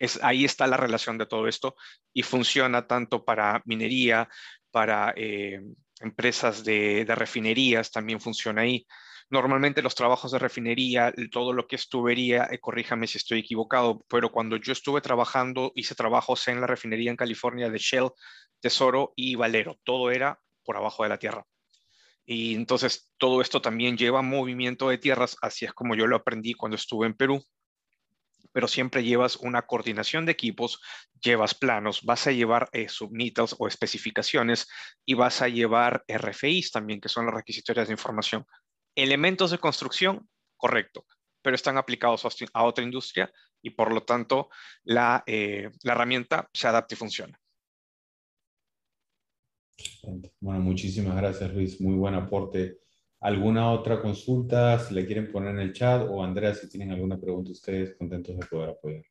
Procor 0.00 0.20
ahí 0.22 0.44
está 0.44 0.66
la 0.66 0.76
relación 0.76 1.18
de 1.18 1.26
todo 1.26 1.46
esto 1.46 1.76
y 2.12 2.22
funciona 2.22 2.86
tanto 2.86 3.24
para 3.24 3.62
minería, 3.66 4.28
para 4.70 5.12
eh, 5.16 5.60
empresas 6.00 6.64
de, 6.64 7.04
refinerías, 7.08 7.90
también 7.90 8.20
funciona 8.20 8.62
ahí. 8.62 8.86
Normalmente 9.28 9.82
los 9.82 9.94
trabajos 9.94 10.32
de 10.32 10.38
refinería, 10.40 11.12
todo 11.30 11.52
lo 11.52 11.66
que 11.66 11.76
es 11.76 11.88
tubería, 11.88 12.48
eh, 12.50 12.58
corríjame 12.58 13.06
si 13.06 13.18
estoy 13.18 13.40
equivocado, 13.40 14.04
pero 14.08 14.32
cuando 14.32 14.56
yo 14.56 14.72
estuve 14.72 15.00
trabajando, 15.00 15.70
hice 15.76 15.94
trabajos 15.94 16.48
en 16.48 16.60
la 16.60 16.66
refinería 16.66 17.10
en 17.10 17.16
California 17.16 17.70
de 17.70 17.78
Shell, 17.78 18.10
Tesoro 18.58 19.12
y 19.14 19.36
Valero. 19.36 19.78
Todo 19.84 20.10
era 20.10 20.40
por 20.64 20.76
abajo 20.76 21.04
de 21.04 21.10
la 21.10 21.18
tierra. 21.18 21.46
Y 22.24 22.54
entonces 22.54 23.12
todo 23.18 23.40
esto 23.40 23.60
también 23.60 23.96
lleva 23.96 24.22
movimiento 24.22 24.88
de 24.88 24.98
tierras, 24.98 25.36
así 25.42 25.64
es 25.64 25.72
como 25.72 25.94
yo 25.94 26.06
lo 26.06 26.16
aprendí 26.16 26.54
cuando 26.54 26.76
estuve 26.76 27.06
en 27.06 27.14
Perú 27.14 27.44
pero 28.52 28.68
siempre 28.68 29.02
llevas 29.02 29.36
una 29.36 29.62
coordinación 29.62 30.26
de 30.26 30.32
equipos, 30.32 30.80
llevas 31.22 31.54
planos, 31.54 32.02
vas 32.02 32.26
a 32.26 32.32
llevar 32.32 32.68
eh, 32.72 32.86
o 33.58 33.68
especificaciones 33.68 34.68
y 35.04 35.14
vas 35.14 35.42
a 35.42 35.48
llevar 35.48 36.04
RFIs 36.08 36.70
también, 36.70 37.00
que 37.00 37.08
son 37.08 37.26
las 37.26 37.34
requisitorias 37.34 37.88
de 37.88 37.94
información. 37.94 38.44
Elementos 38.94 39.50
de 39.50 39.58
construcción, 39.58 40.28
correcto, 40.56 41.06
pero 41.42 41.54
están 41.54 41.78
aplicados 41.78 42.26
a 42.52 42.64
otra 42.64 42.84
industria 42.84 43.32
y 43.62 43.70
por 43.70 43.92
lo 43.92 44.02
tanto 44.02 44.48
la, 44.82 45.22
eh, 45.26 45.70
la 45.82 45.92
herramienta 45.92 46.48
se 46.52 46.68
adapta 46.68 46.94
y 46.94 46.98
funciona. 46.98 47.40
Bueno, 50.40 50.60
muchísimas 50.60 51.16
gracias 51.16 51.52
Luis, 51.52 51.80
muy 51.80 51.94
buen 51.94 52.14
aporte 52.14 52.80
¿Alguna 53.20 53.70
otra 53.70 54.00
consulta? 54.00 54.78
Si 54.78 54.94
le 54.94 55.04
quieren 55.04 55.30
poner 55.30 55.50
en 55.50 55.60
el 55.60 55.72
chat 55.74 56.08
o 56.08 56.24
Andrea, 56.24 56.54
si 56.54 56.68
tienen 56.70 56.92
alguna 56.92 57.18
pregunta, 57.18 57.50
ustedes 57.50 57.94
contentos 57.96 58.38
de 58.38 58.46
poder 58.46 58.70
apoyar. 58.70 59.04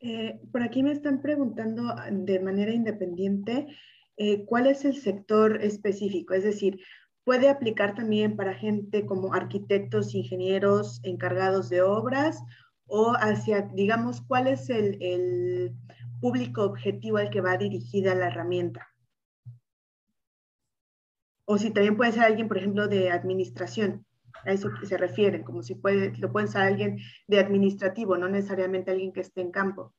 Eh, 0.00 0.38
por 0.52 0.62
aquí 0.62 0.82
me 0.82 0.92
están 0.92 1.22
preguntando 1.22 1.94
de 2.10 2.38
manera 2.38 2.70
independiente 2.70 3.66
eh, 4.18 4.44
cuál 4.44 4.66
es 4.66 4.84
el 4.84 4.96
sector 4.96 5.62
específico, 5.62 6.34
es 6.34 6.44
decir, 6.44 6.78
puede 7.24 7.48
aplicar 7.48 7.94
también 7.94 8.36
para 8.36 8.52
gente 8.52 9.06
como 9.06 9.32
arquitectos, 9.32 10.14
ingenieros, 10.14 11.00
encargados 11.04 11.70
de 11.70 11.80
obras 11.80 12.42
o 12.86 13.14
hacia, 13.18 13.62
digamos, 13.72 14.20
cuál 14.20 14.48
es 14.48 14.68
el, 14.68 15.02
el 15.02 15.72
público 16.20 16.64
objetivo 16.64 17.16
al 17.16 17.30
que 17.30 17.40
va 17.40 17.56
dirigida 17.56 18.14
la 18.14 18.26
herramienta. 18.26 18.93
O 21.46 21.58
si 21.58 21.70
también 21.70 21.96
puede 21.96 22.12
ser 22.12 22.22
alguien, 22.22 22.48
por 22.48 22.58
ejemplo, 22.58 22.88
de 22.88 23.10
administración 23.10 24.06
a 24.44 24.52
eso 24.52 24.70
que 24.78 24.86
se 24.86 24.96
refieren, 24.96 25.42
como 25.42 25.62
si 25.62 25.74
puede, 25.74 26.12
lo 26.18 26.32
pueden 26.32 26.48
ser 26.48 26.62
alguien 26.62 26.98
de 27.26 27.38
administrativo, 27.38 28.16
no 28.16 28.28
necesariamente 28.28 28.90
alguien 28.90 29.12
que 29.12 29.20
esté 29.20 29.40
en 29.40 29.50
campo. 29.50 29.94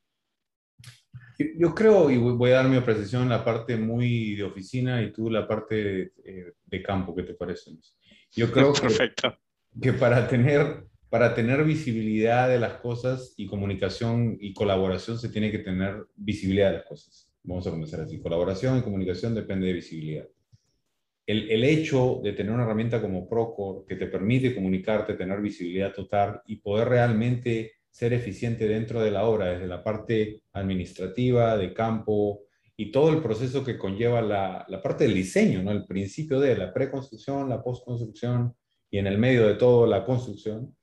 Yo 1.57 1.75
creo, 1.75 2.09
y 2.09 2.17
voy 2.17 2.51
a 2.51 2.55
dar 2.55 2.69
mi 2.69 2.77
apreciación 2.77 3.23
en 3.23 3.29
la 3.29 3.43
parte 3.43 3.75
muy 3.75 4.35
de 4.35 4.43
oficina 4.43 5.01
y 5.01 5.11
tú 5.11 5.29
la 5.29 5.47
parte 5.47 6.13
eh, 6.23 6.53
de, 6.65 6.83
campo, 6.83 7.13
¿qué 7.13 7.23
te 7.23 7.33
parece? 7.33 7.71
Yo 8.31 8.51
creo 8.51 8.73
Perfecto. 8.81 9.37
Que, 9.81 9.91
para, 9.91 10.29
tener, 10.29 10.85
para 11.09 11.35
tener 11.35 11.65
visibilidad 11.65 12.47
de 12.47 12.59
las 12.59 12.75
cosas 12.75 13.33
y 13.35 13.47
comunicación 13.47 14.37
y 14.39 14.53
colaboración 14.53 15.19
se 15.19 15.27
tiene 15.27 15.51
que 15.51 15.59
tener 15.59 16.05
visibilidad 16.15 16.69
de 16.69 16.77
las 16.77 16.85
cosas. 16.85 17.29
Vamos 17.43 17.67
a 17.67 17.71
comenzar 17.71 17.99
así. 17.99 18.19
Colaboración 18.21 18.77
y 18.77 18.81
comunicación 18.81 19.35
depende 19.35 19.67
de 19.67 19.73
visibilidad 19.73 20.25
el, 21.27 21.63
hecho 21.63 22.21
de 22.23 22.33
tener 22.33 22.51
una 22.51 22.63
herramienta 22.63 23.01
como 23.01 23.27
Procore 23.27 23.85
que 23.87 23.95
te 23.95 24.07
permite 24.07 24.53
comunicarte, 24.53 25.15
tener 25.15 25.41
visibilidad 25.41 25.91
total 25.93 26.41
y 26.45 26.57
poder 26.57 26.89
realmente 26.89 27.73
ser 27.89 28.13
eficiente 28.13 28.67
dentro 28.67 29.01
de 29.01 29.11
la 29.11 29.25
obra, 29.25 29.47
desde 29.47 29.67
la 29.67 29.83
parte 29.83 30.41
administrativa, 30.53 31.57
de 31.57 31.73
campo 31.73 32.41
y 32.77 32.91
todo 32.91 33.09
el 33.09 33.21
proceso 33.21 33.63
que 33.63 33.77
conlleva 33.77 34.21
la, 34.21 34.81
parte 34.83 35.05
del 35.05 35.13
diseño, 35.13 35.63
¿no? 35.63 35.71
el 35.71 35.85
principio 35.85 36.39
de 36.39 36.57
la 36.57 36.73
preconstrucción, 36.73 37.49
la 37.49 37.63
postconstrucción 37.63 38.53
y 38.91 38.99
en 38.99 39.07
el 39.07 39.17
medio 39.17 39.47
de 39.47 39.55
todo 39.55 39.87
la 39.87 40.05
construcción. 40.05 40.75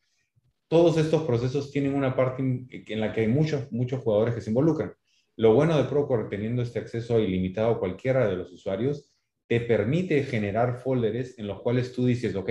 Todos 0.69 0.97
estos 0.97 1.23
procesos 1.25 1.71
tienen 1.71 1.95
una 1.95 2.17
parte 2.17 2.43
en 2.43 3.01
la 3.01 3.13
que 3.13 3.21
hay 3.21 3.29
muchos, 3.29 3.71
muchos 3.71 4.01
jugadores 4.03 4.35
que 4.35 4.41
se 4.41 4.51
involucran. 4.51 4.95
Lo 5.37 5.55
bueno 5.55 5.77
de 5.77 5.85
Procore, 5.85 6.29
teniendo 6.31 6.63
este 6.63 6.79
acceso 6.79 7.21
ilimitado 7.21 7.73
a 7.73 7.79
cualquiera 7.79 8.27
de 8.27 8.37
los 8.37 8.51
usuarios, 8.53 9.12
te 9.53 9.61
permite 9.61 10.23
generar 10.23 10.79
folders 10.79 11.39
en 11.39 11.47
los 11.47 11.61
cuales 11.61 11.93
tú 11.93 12.07
dices, 12.07 12.35
ok, 12.35 12.51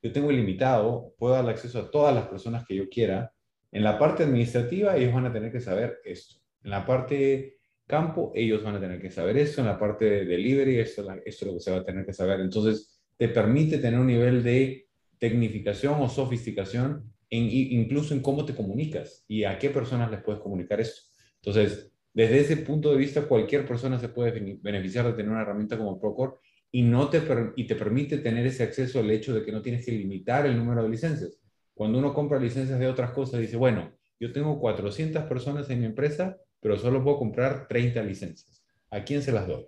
yo 0.00 0.12
tengo 0.12 0.32
ilimitado, 0.32 1.12
puedo 1.18 1.34
darle 1.34 1.50
acceso 1.50 1.78
a 1.78 1.90
todas 1.90 2.14
las 2.14 2.26
personas 2.26 2.64
que 2.66 2.74
yo 2.74 2.88
quiera. 2.88 3.34
En 3.70 3.84
la 3.84 3.98
parte 3.98 4.22
administrativa, 4.22 4.96
ellos 4.96 5.12
van 5.12 5.26
a 5.26 5.32
tener 5.34 5.52
que 5.52 5.60
saber 5.60 5.98
esto. 6.06 6.36
En 6.64 6.70
la 6.70 6.86
parte 6.86 7.58
campo, 7.86 8.32
ellos 8.34 8.64
van 8.64 8.76
a 8.76 8.80
tener 8.80 8.98
que 8.98 9.10
saber 9.10 9.36
esto. 9.36 9.60
En 9.60 9.66
la 9.66 9.78
parte 9.78 10.06
de 10.06 10.24
delivery, 10.24 10.78
esto, 10.78 11.06
esto 11.22 11.44
es 11.44 11.46
lo 11.50 11.58
que 11.58 11.60
se 11.60 11.70
va 11.70 11.76
a 11.80 11.84
tener 11.84 12.06
que 12.06 12.14
saber. 12.14 12.40
Entonces, 12.40 12.98
te 13.18 13.28
permite 13.28 13.76
tener 13.76 14.00
un 14.00 14.06
nivel 14.06 14.42
de 14.42 14.88
tecnificación 15.18 16.00
o 16.00 16.08
sofisticación 16.08 17.12
en, 17.28 17.42
incluso 17.50 18.14
en 18.14 18.22
cómo 18.22 18.46
te 18.46 18.54
comunicas 18.54 19.22
y 19.28 19.44
a 19.44 19.58
qué 19.58 19.68
personas 19.68 20.10
les 20.10 20.22
puedes 20.22 20.40
comunicar 20.40 20.80
esto. 20.80 21.02
Entonces, 21.42 21.92
desde 22.18 22.40
ese 22.40 22.56
punto 22.56 22.90
de 22.90 22.96
vista, 22.96 23.28
cualquier 23.28 23.64
persona 23.64 23.96
se 24.00 24.08
puede 24.08 24.58
beneficiar 24.60 25.06
de 25.06 25.12
tener 25.12 25.30
una 25.30 25.42
herramienta 25.42 25.78
como 25.78 26.00
Procore 26.00 26.32
y, 26.68 26.82
no 26.82 27.08
te, 27.08 27.22
y 27.54 27.64
te 27.64 27.76
permite 27.76 28.18
tener 28.18 28.44
ese 28.44 28.64
acceso 28.64 28.98
al 28.98 29.08
hecho 29.12 29.32
de 29.32 29.44
que 29.44 29.52
no 29.52 29.62
tienes 29.62 29.86
que 29.86 29.92
limitar 29.92 30.44
el 30.44 30.58
número 30.58 30.82
de 30.82 30.88
licencias. 30.88 31.38
Cuando 31.74 31.96
uno 32.00 32.12
compra 32.12 32.40
licencias 32.40 32.80
de 32.80 32.88
otras 32.88 33.12
cosas, 33.12 33.38
dice, 33.38 33.56
bueno, 33.56 33.92
yo 34.18 34.32
tengo 34.32 34.58
400 34.58 35.26
personas 35.26 35.70
en 35.70 35.78
mi 35.78 35.86
empresa, 35.86 36.36
pero 36.58 36.76
solo 36.76 37.04
puedo 37.04 37.18
comprar 37.18 37.68
30 37.68 38.02
licencias. 38.02 38.64
¿A 38.90 39.04
quién 39.04 39.22
se 39.22 39.30
las 39.30 39.46
doy? 39.46 39.66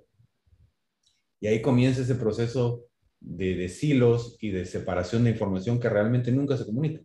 Y 1.39 1.47
ahí 1.47 1.63
comienza 1.63 2.03
ese 2.03 2.17
proceso 2.17 2.85
de, 3.21 3.55
de 3.55 3.69
silos 3.69 4.39
y 4.41 4.51
de 4.51 4.65
separación 4.65 5.23
de 5.23 5.31
información 5.31 5.79
que 5.79 5.89
realmente 5.89 6.33
nunca 6.33 6.57
se 6.57 6.67
comunica. 6.67 7.01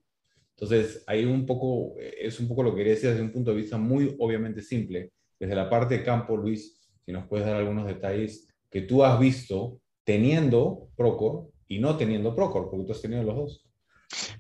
Entonces, 0.56 1.04
ahí 1.06 1.24
un 1.24 1.46
poco, 1.46 1.94
es 2.00 2.40
un 2.40 2.48
poco 2.48 2.64
lo 2.64 2.72
que 2.72 2.78
quería 2.78 2.94
decir 2.94 3.12
desde 3.12 3.22
un 3.22 3.32
punto 3.32 3.52
de 3.52 3.58
vista 3.58 3.78
muy 3.78 4.16
obviamente 4.18 4.64
simple, 4.64 5.12
desde 5.40 5.56
la 5.56 5.70
parte 5.70 5.98
de 5.98 6.04
campo, 6.04 6.38
Luis, 6.38 6.82
si 7.06 7.12
nos 7.12 7.28
puedes 7.28 7.46
dar 7.46 7.56
algunos 7.56 7.86
detalles 7.86 8.48
que 8.70 8.82
tú 8.82 9.04
has 9.04 9.20
visto 9.20 9.80
teniendo 10.04 10.90
Procor 10.96 11.50
y 11.68 11.80
no 11.80 11.98
teniendo 11.98 12.36
Procor, 12.36 12.70
porque 12.70 12.86
tú 12.86 12.92
has 12.92 13.02
tenido 13.02 13.24
los 13.24 13.36
dos. 13.36 13.66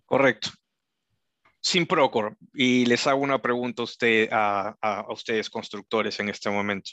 Correcto. 0.06 0.50
Sin 1.60 1.86
Procor, 1.88 2.38
y 2.54 2.86
les 2.86 3.08
hago 3.08 3.22
una 3.22 3.42
pregunta 3.42 3.84
a, 4.32 4.76
a 4.82 5.12
ustedes 5.12 5.50
constructores 5.50 6.20
en 6.20 6.30
este 6.30 6.50
momento. 6.50 6.92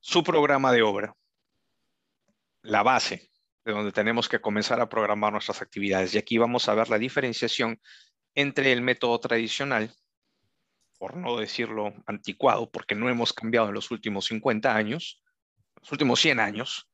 Su 0.00 0.22
programa 0.22 0.72
de 0.72 0.82
obra, 0.82 1.14
la 2.62 2.82
base 2.82 3.30
de 3.64 3.72
donde 3.72 3.92
tenemos 3.92 4.28
que 4.28 4.40
comenzar 4.40 4.80
a 4.80 4.88
programar 4.88 5.32
nuestras 5.32 5.60
actividades. 5.60 6.14
Y 6.14 6.18
aquí 6.18 6.38
vamos 6.38 6.68
a 6.68 6.74
ver 6.74 6.88
la 6.88 6.98
diferenciación 6.98 7.80
entre 8.34 8.72
el 8.72 8.82
método 8.82 9.18
tradicional 9.18 9.92
por 10.98 11.16
no 11.16 11.36
decirlo 11.36 11.92
anticuado, 12.06 12.70
porque 12.70 12.94
no 12.94 13.08
hemos 13.08 13.32
cambiado 13.32 13.68
en 13.68 13.74
los 13.74 13.90
últimos 13.90 14.26
50 14.26 14.74
años, 14.74 15.22
los 15.80 15.92
últimos 15.92 16.20
100 16.20 16.40
años, 16.40 16.90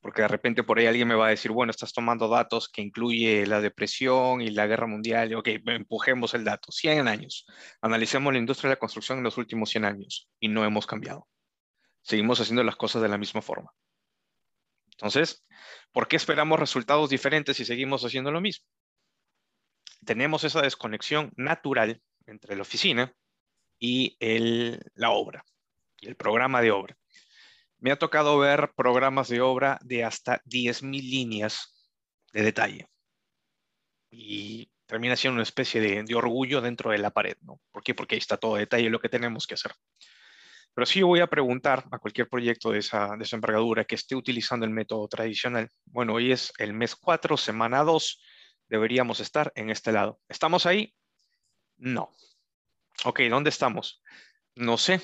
porque 0.00 0.22
de 0.22 0.28
repente 0.28 0.62
por 0.62 0.78
ahí 0.78 0.86
alguien 0.86 1.08
me 1.08 1.14
va 1.14 1.28
a 1.28 1.30
decir, 1.30 1.50
bueno, 1.50 1.70
estás 1.70 1.92
tomando 1.92 2.28
datos 2.28 2.68
que 2.68 2.82
incluye 2.82 3.46
la 3.46 3.60
depresión 3.60 4.42
y 4.42 4.50
la 4.50 4.66
guerra 4.66 4.86
mundial, 4.86 5.30
y 5.30 5.34
ok, 5.34 5.48
empujemos 5.66 6.34
el 6.34 6.44
dato, 6.44 6.70
100 6.70 7.08
años, 7.08 7.46
analicemos 7.80 8.32
la 8.32 8.38
industria 8.38 8.68
de 8.68 8.74
la 8.74 8.80
construcción 8.80 9.18
en 9.18 9.24
los 9.24 9.38
últimos 9.38 9.70
100 9.70 9.84
años 9.84 10.28
y 10.38 10.48
no 10.48 10.64
hemos 10.64 10.86
cambiado. 10.86 11.26
Seguimos 12.02 12.38
haciendo 12.40 12.62
las 12.62 12.76
cosas 12.76 13.00
de 13.00 13.08
la 13.08 13.16
misma 13.16 13.40
forma. 13.40 13.72
Entonces, 14.92 15.44
¿por 15.90 16.06
qué 16.06 16.16
esperamos 16.16 16.60
resultados 16.60 17.08
diferentes 17.08 17.56
si 17.56 17.64
seguimos 17.64 18.04
haciendo 18.04 18.30
lo 18.30 18.40
mismo? 18.40 18.66
Tenemos 20.04 20.44
esa 20.44 20.60
desconexión 20.60 21.32
natural 21.36 22.02
entre 22.26 22.56
la 22.56 22.62
oficina 22.62 23.14
y 23.84 24.16
el, 24.18 24.80
la 24.94 25.10
obra, 25.10 25.44
el 26.00 26.16
programa 26.16 26.62
de 26.62 26.70
obra. 26.70 26.96
Me 27.78 27.92
ha 27.92 27.98
tocado 27.98 28.38
ver 28.38 28.72
programas 28.74 29.28
de 29.28 29.42
obra 29.42 29.78
de 29.82 30.04
hasta 30.04 30.40
10.000 30.46 31.02
líneas 31.02 31.92
de 32.32 32.42
detalle. 32.42 32.88
Y 34.10 34.70
termina 34.86 35.16
siendo 35.16 35.34
una 35.34 35.42
especie 35.42 35.82
de, 35.82 36.14
orgullo 36.14 36.62
dentro 36.62 36.92
de 36.92 36.98
la 36.98 37.10
pared, 37.10 37.36
¿no? 37.42 37.60
¿Por 37.70 37.82
qué? 37.82 37.94
Porque 37.94 38.14
ahí 38.14 38.20
está 38.20 38.38
todo 38.38 38.56
detalle 38.56 38.88
lo 38.88 39.00
que 39.00 39.10
tenemos 39.10 39.46
que 39.46 39.52
hacer. 39.52 39.72
Pero 40.72 40.86
sí 40.86 41.02
voy 41.02 41.20
a 41.20 41.26
preguntar 41.26 41.84
a 41.90 41.98
cualquier 41.98 42.30
proyecto 42.30 42.70
de 42.70 42.78
esa, 42.78 43.16
de 43.18 43.24
esa 43.24 43.36
envergadura 43.36 43.84
que 43.84 43.96
esté 43.96 44.16
utilizando 44.16 44.64
el 44.64 44.72
método 44.72 45.06
tradicional. 45.08 45.68
Bueno, 45.84 46.14
hoy 46.14 46.32
es 46.32 46.54
el 46.56 46.72
mes 46.72 46.96
4, 46.96 47.36
semana 47.36 47.84
2, 47.84 48.22
deberíamos 48.66 49.20
estar 49.20 49.52
en 49.56 49.68
este 49.68 49.92
lado. 49.92 50.20
¿Estamos 50.26 50.64
ahí? 50.64 50.94
No. 51.76 52.10
Ok, 53.06 53.20
¿dónde 53.28 53.50
estamos? 53.50 54.02
No 54.54 54.78
sé, 54.78 54.98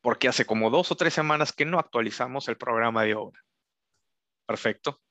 porque 0.00 0.26
hace 0.26 0.46
como 0.46 0.70
dos 0.70 0.90
o 0.90 0.96
tres 0.96 1.12
semanas 1.12 1.52
que 1.52 1.66
no 1.66 1.78
actualizamos 1.78 2.48
el 2.48 2.56
programa 2.56 3.04
de 3.04 3.14
obra. 3.14 3.38
Perfecto. 4.46 5.02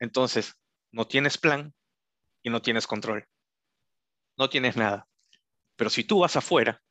Entonces, 0.00 0.56
no 0.90 1.06
tienes 1.06 1.38
plan 1.38 1.72
y 2.42 2.50
no 2.50 2.60
tienes 2.60 2.88
control. 2.88 3.28
No 4.36 4.50
tienes 4.50 4.76
nada. 4.76 5.06
Pero 5.76 5.90
si 5.90 6.02
tú 6.02 6.18
vas 6.18 6.34
afuera, 6.34 6.82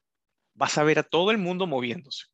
vas 0.54 0.78
a 0.78 0.84
ver 0.84 1.00
a 1.00 1.04
todo 1.04 1.32
el 1.32 1.38
mundo 1.38 1.68
moviéndose. 1.68 2.28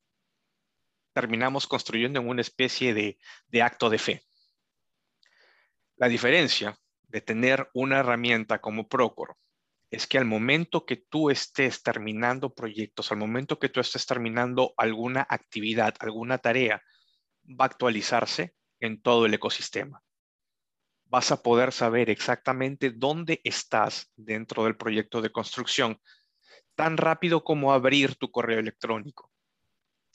Terminamos 1.14 1.66
construyendo 1.66 2.20
en 2.20 2.30
una 2.30 2.42
especie 2.42 2.94
de, 2.94 3.18
de 3.48 3.62
acto 3.64 3.90
de 3.90 3.98
fe. 3.98 4.24
La 5.96 6.08
diferencia 6.10 6.78
de 7.08 7.22
tener 7.22 7.72
una 7.74 8.00
herramienta 8.00 8.62
como 8.62 8.88
Procor 8.88 9.36
es 9.94 10.08
que 10.08 10.18
al 10.18 10.26
momento 10.26 10.88
que 10.88 10.96
tú 10.96 11.30
estés 11.30 11.84
terminando 11.84 12.52
proyectos, 12.52 13.12
al 13.12 13.20
momento 13.20 13.60
que 13.60 13.70
tú 13.70 13.80
estés 13.80 14.08
terminando 14.08 14.74
alguna 14.76 15.24
actividad, 15.30 15.94
alguna 16.00 16.40
tarea, 16.40 16.82
va 17.48 17.66
a 17.66 17.68
actualizarse 17.68 18.56
en 18.80 19.04
todo 19.04 19.28
el 19.28 19.36
ecosistema. 19.36 20.02
Vas 21.06 21.32
a 21.32 21.44
poder 21.44 21.72
saber 21.72 22.10
exactamente 22.10 22.90
dónde 22.90 23.40
estás 23.44 24.12
dentro 24.16 24.64
del 24.64 24.78
proyecto 24.78 25.22
de 25.22 25.32
construcción, 25.32 26.02
tan 26.74 26.98
rápido 26.98 27.44
como 27.44 27.72
abrir 27.72 28.16
tu 28.16 28.32
correo 28.32 28.58
electrónico. 28.58 29.32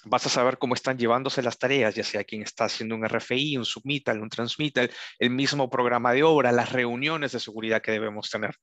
Vas 0.05 0.27
a 0.27 0.29
saber 0.29 0.59
cómo 0.59 0.75
están 0.75 0.99
llevándose 0.99 1.41
las 1.41 1.57
tareas, 1.57 1.95
ya 1.95 2.03
sea 2.03 2.25
quien 2.25 2.43
está 2.43 2.65
haciendo 2.65 2.97
un 2.97 3.05
RFI, 3.05 3.59
un 3.59 3.65
submittal, 3.65 4.21
un 4.21 4.29
transmittal, 4.29 4.91
el 5.21 5.31
mismo 5.31 5.71
programa 5.71 6.13
de 6.13 6.25
obra, 6.25 6.51
las 6.51 6.73
reuniones 6.73 7.31
de 7.31 7.39
seguridad 7.39 7.81
que 7.81 7.93
debemos 7.93 8.29
tener 8.29 8.57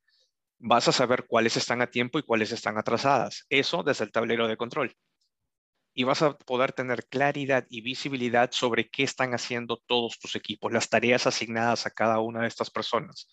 vas 0.67 0.87
a 0.87 0.91
saber 0.91 1.27
cuáles 1.27 1.57
están 1.57 1.83
a 1.83 1.91
tiempo 1.91 2.17
y 2.17 2.23
cuáles 2.23 2.51
están 2.51 2.79
atrasadas. 2.79 3.45
Eso 3.49 3.83
desde 3.83 4.03
el 4.03 4.11
tablero 4.11 4.47
de 4.47 4.57
control. 4.57 4.97
Y 5.93 6.05
vas 6.05 6.23
a 6.23 6.35
poder 6.39 6.73
tener 6.73 7.05
claridad 7.05 7.67
y 7.69 7.81
visibilidad 7.81 8.49
sobre 8.51 8.89
qué 8.89 9.03
están 9.03 9.35
haciendo 9.35 9.77
todos 9.85 10.17
tus 10.17 10.35
equipos, 10.35 10.73
las 10.73 10.89
tareas 10.89 11.27
asignadas 11.27 11.85
a 11.85 11.91
cada 11.91 12.19
una 12.19 12.41
de 12.41 12.47
estas 12.47 12.71
personas, 12.71 13.27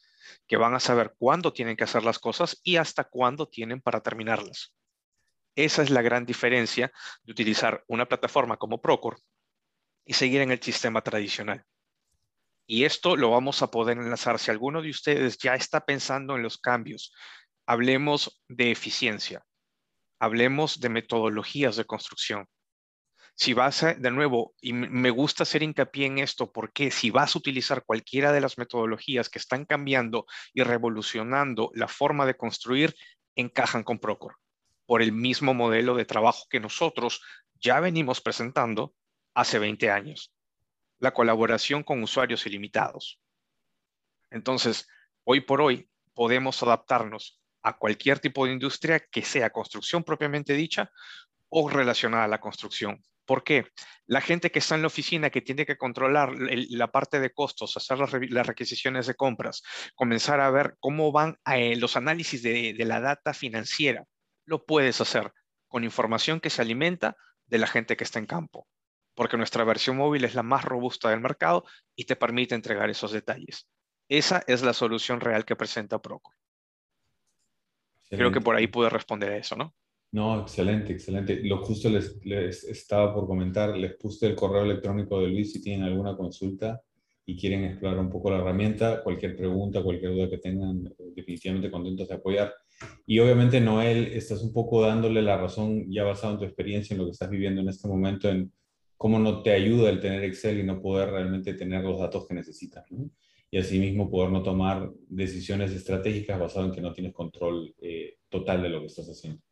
que 0.47 0.59
van 0.59 0.74
a 0.74 0.80
saber 0.80 1.14
cuándo 1.18 1.55
tienen 1.55 1.74
que 1.74 1.85
hacer 1.85 2.05
las 2.05 2.18
cosas 2.18 2.61
y 2.62 2.76
hasta 2.76 3.05
cuándo 3.05 3.49
tienen 3.49 3.80
para 3.80 4.03
terminarlas. 4.03 4.74
Esa 5.57 5.83
es 5.83 5.89
la 5.89 6.03
gran 6.03 6.26
diferencia 6.26 6.93
de 7.22 7.33
utilizar 7.33 7.83
una 7.89 8.07
plataforma 8.07 8.59
como 8.59 8.83
Procore 8.83 9.16
y 10.05 10.12
seguir 10.12 10.43
en 10.43 10.53
el 10.53 10.62
sistema 10.62 11.01
tradicional. 11.01 11.64
Y 12.67 12.85
esto 12.85 13.17
lo 13.17 13.31
vamos 13.31 13.63
a 13.63 13.71
poder 13.71 13.99
enlazar. 13.99 14.39
Si 14.39 14.51
alguno 14.51 14.83
de 14.83 14.91
ustedes 14.91 15.39
ya 15.39 15.55
está 15.55 15.85
pensando 15.85 16.37
en 16.37 16.43
los 16.43 16.59
cambios, 16.59 17.13
hablemos 17.67 18.43
de 18.49 18.71
eficiencia, 18.71 19.45
hablemos 20.19 20.81
de 20.81 20.89
metodologías 20.89 21.77
de 21.77 21.85
construcción. 21.85 22.47
Si 23.35 23.55
vas 23.55 23.83
a, 23.83 23.95
de 23.95 24.11
nuevo, 24.11 24.55
y 24.61 24.73
me 24.73 25.11
gusta 25.11 25.45
hacer 25.45 25.63
hincapié 25.63 26.07
en 26.07 26.19
esto, 26.19 26.53
porque 26.53 26.91
si 26.91 27.11
vas 27.11 27.35
a 27.35 27.39
utilizar 27.39 27.85
cualquiera 27.85 28.31
de 28.31 28.41
las 28.41 28.59
metodologías 28.59 29.31
que 29.31 29.39
están 29.39 29.65
cambiando 29.65 30.27
y 30.53 30.63
revolucionando 30.63 31.71
la 31.75 31.89
forma 31.89 32.27
de 32.27 32.37
construir, 32.37 32.95
encajan 33.35 33.83
con 33.83 33.99
Procore, 33.99 34.37
por 34.85 35.03
el 35.03 35.13
mismo 35.13 35.55
modelo 35.55 35.95
de 35.95 36.05
trabajo 36.05 36.45
que 36.51 36.61
nosotros 36.61 37.23
ya 37.55 37.81
venimos 37.81 38.21
presentando 38.21 38.95
hace 39.35 39.59
20 39.59 39.91
años, 39.91 40.33
la 41.03 41.12
colaboración 41.12 41.82
con 41.82 42.00
usuarios 42.00 42.46
ilimitados. 42.46 43.20
Entonces, 44.30 44.86
hoy 45.24 45.40
por 45.40 45.61
hoy 45.61 45.90
podemos 46.14 46.62
adaptarnos 46.62 47.42
a 47.61 47.76
cualquier 47.76 48.20
tipo 48.20 48.46
de 48.46 48.53
industria 48.53 49.00
que 49.00 49.22
sea 49.22 49.50
construcción 49.50 50.05
propiamente 50.05 50.53
dicha 50.53 50.92
o 51.48 51.68
relacionada 51.68 52.24
a 52.24 52.28
la 52.28 52.38
construcción. 52.38 53.03
¿Por 53.26 53.42
qué? 53.42 53.66
La 54.07 54.20
gente 54.20 54.53
que 54.53 54.61
está 54.61 54.76
en 54.76 54.82
la 54.82 54.86
oficina, 54.86 55.30
que 55.30 55.40
tiene 55.40 55.66
que 55.66 55.76
controlar 55.76 56.34
la 56.36 56.92
parte 56.92 57.18
de 57.18 57.32
costos, 57.32 57.76
hacer 57.76 57.98
las, 57.98 58.46
requisiciones 58.46 59.09
de 59.09 59.14
compras, 59.14 59.62
comenzar 59.96 60.40
a 60.40 60.53
ver 60.53 60.76
cómo 60.78 61.11
van 61.11 61.36
eh, 61.53 61.74
los 61.74 61.96
análisis 61.96 62.44
de 62.44 62.84
la 62.86 63.00
data 63.00 63.34
financiera, 63.34 64.05
lo 64.46 64.64
puedes 64.64 65.00
hacer 65.00 65.32
con 65.66 65.82
información 65.82 66.38
que 66.38 66.50
se 66.50 66.62
alimenta 66.62 67.16
de 67.46 67.59
la 67.59 67.66
gente 67.66 67.96
que 67.96 68.05
está 68.05 68.20
en 68.20 68.26
campo, 68.26 68.68
porque 69.15 69.37
nuestra 69.37 69.65
versión 69.65 69.97
móvil 69.97 70.25
es 70.25 70.35
la 70.35 70.43
más 70.43 70.65
robusta 70.65 71.11
del 71.11 71.21
mercado 71.21 71.65
y 71.95 72.05
te 72.05 72.17
permite 72.17 72.55
entregar 72.55 72.91
esos 72.91 73.13
detalles. 73.13 73.69
Esa 74.09 74.43
es 74.47 74.63
la 74.63 74.73
solución 74.73 75.21
real 75.21 75.45
que 75.45 75.57
presenta 75.57 76.01
Procore. 76.01 76.37
Creo 78.11 78.31
que 78.31 78.43
por 78.43 78.57
ahí 78.57 78.67
pude 78.67 78.91
responder 78.91 79.33
a 79.33 79.39
eso, 79.39 79.57
¿no? 79.57 79.75
No, 80.13 80.43
excelente, 80.43 80.93
excelente. 80.93 81.41
Lo 81.43 81.65
justo 81.65 81.89
les, 81.89 82.65
estaba 82.65 83.15
por 83.15 83.27
comentar, 83.27 83.75
les 83.77 83.95
puse 83.95 84.27
el 84.27 84.35
correo 84.35 84.65
electrónico 84.65 85.19
de 85.19 85.29
Luis 85.29 85.53
si 85.53 85.63
tienen 85.63 85.87
alguna 85.87 86.15
consulta 86.15 86.83
y 87.25 87.39
quieren 87.39 87.65
explorar 87.65 87.99
un 87.99 88.11
poco 88.11 88.31
la 88.31 88.39
herramienta, 88.39 89.03
cualquier 89.03 89.35
pregunta, 89.35 89.83
cualquier 89.83 90.13
duda 90.13 90.29
que 90.29 90.39
tengan, 90.39 90.93
definitivamente 91.15 91.71
contentos 91.71 92.09
de 92.09 92.15
apoyar. 92.15 92.53
Y 93.07 93.19
obviamente, 93.21 93.61
Noel, 93.61 94.09
estás 94.09 94.43
un 94.43 94.53
poco 94.53 94.83
dándole 94.83 95.23
la 95.23 95.39
razón, 95.39 95.91
ya 95.91 96.05
basado 96.05 96.35
en 96.35 96.39
tu 96.41 96.45
experiencia, 96.45 96.93
en 96.93 96.99
lo 96.99 97.07
que 97.07 97.13
estás 97.13 97.31
viviendo 97.31 97.63
en 97.63 97.69
este 97.69 97.89
momento, 97.89 98.29
en 98.29 98.53
cómo 99.03 99.18
no 99.18 99.42
te 99.42 99.50
ayuda 99.50 99.90
el 99.90 99.98
tener 99.98 100.22
Excel 100.22 100.61
y 100.61 100.62
no 100.62 100.80
poder 100.80 101.11
realmente 101.11 101.55
tener 101.55 101.82
los 101.82 101.98
datos 101.98 102.24
que 102.24 102.34
necesitas. 102.34 102.84
¿no? 102.92 103.11
y 103.50 103.59
asimismo 103.59 104.09
poder 104.09 104.30
no 104.30 104.44
tomar 104.44 104.90
decisiones 105.09 105.72
estratégicas 105.72 106.38
basado 106.38 106.66
en 106.66 106.72
que 106.72 106.80
no 106.80 106.92
tienes 106.92 107.12
control 107.12 107.74
eh, 107.82 108.14
total 108.30 108.62
de 108.62 108.70
lo 108.70 108.80
que 108.80 108.86
estás 108.86 109.09
haciendo. 109.09 109.42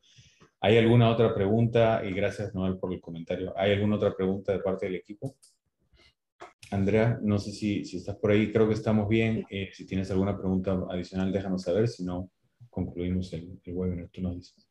¿Hay 0.61 0.79
alguna 0.79 1.11
otra 1.11 1.35
pregunta? 1.35 2.01
Y 2.07 2.13
gracias, 2.13 2.55
Noel, 2.55 2.79
por 2.79 2.95
el 2.95 3.01
comentario. 3.01 3.53
¿Hay 3.57 3.73
alguna 3.73 3.97
otra 3.97 4.17
pregunta 4.17 4.53
de 4.53 4.61
parte 4.61 4.87
del 4.87 4.95
equipo? 4.95 5.37
Andrea, 6.71 7.19
no 7.21 7.39
sé 7.39 7.51
si, 7.51 7.85
si 7.85 7.97
estás 7.99 8.17
por 8.17 8.31
ahí, 8.31 8.53
creo 8.53 8.69
que 8.69 8.75
estamos 8.75 9.09
bien. 9.09 9.45
Eh, 9.51 9.69
si 9.75 9.85
tienes 9.85 10.11
alguna 10.13 10.39
pregunta 10.39 10.81
adicional, 10.89 11.33
déjanos 11.33 11.63
saber, 11.63 11.89
si 11.89 12.05
no, 12.05 12.31
concluimos 12.71 13.33
el, 13.35 13.61
el 13.65 13.75
webinar. 13.75 14.09
Tú 14.11 14.23
nos 14.23 14.37
dices. 14.37 14.70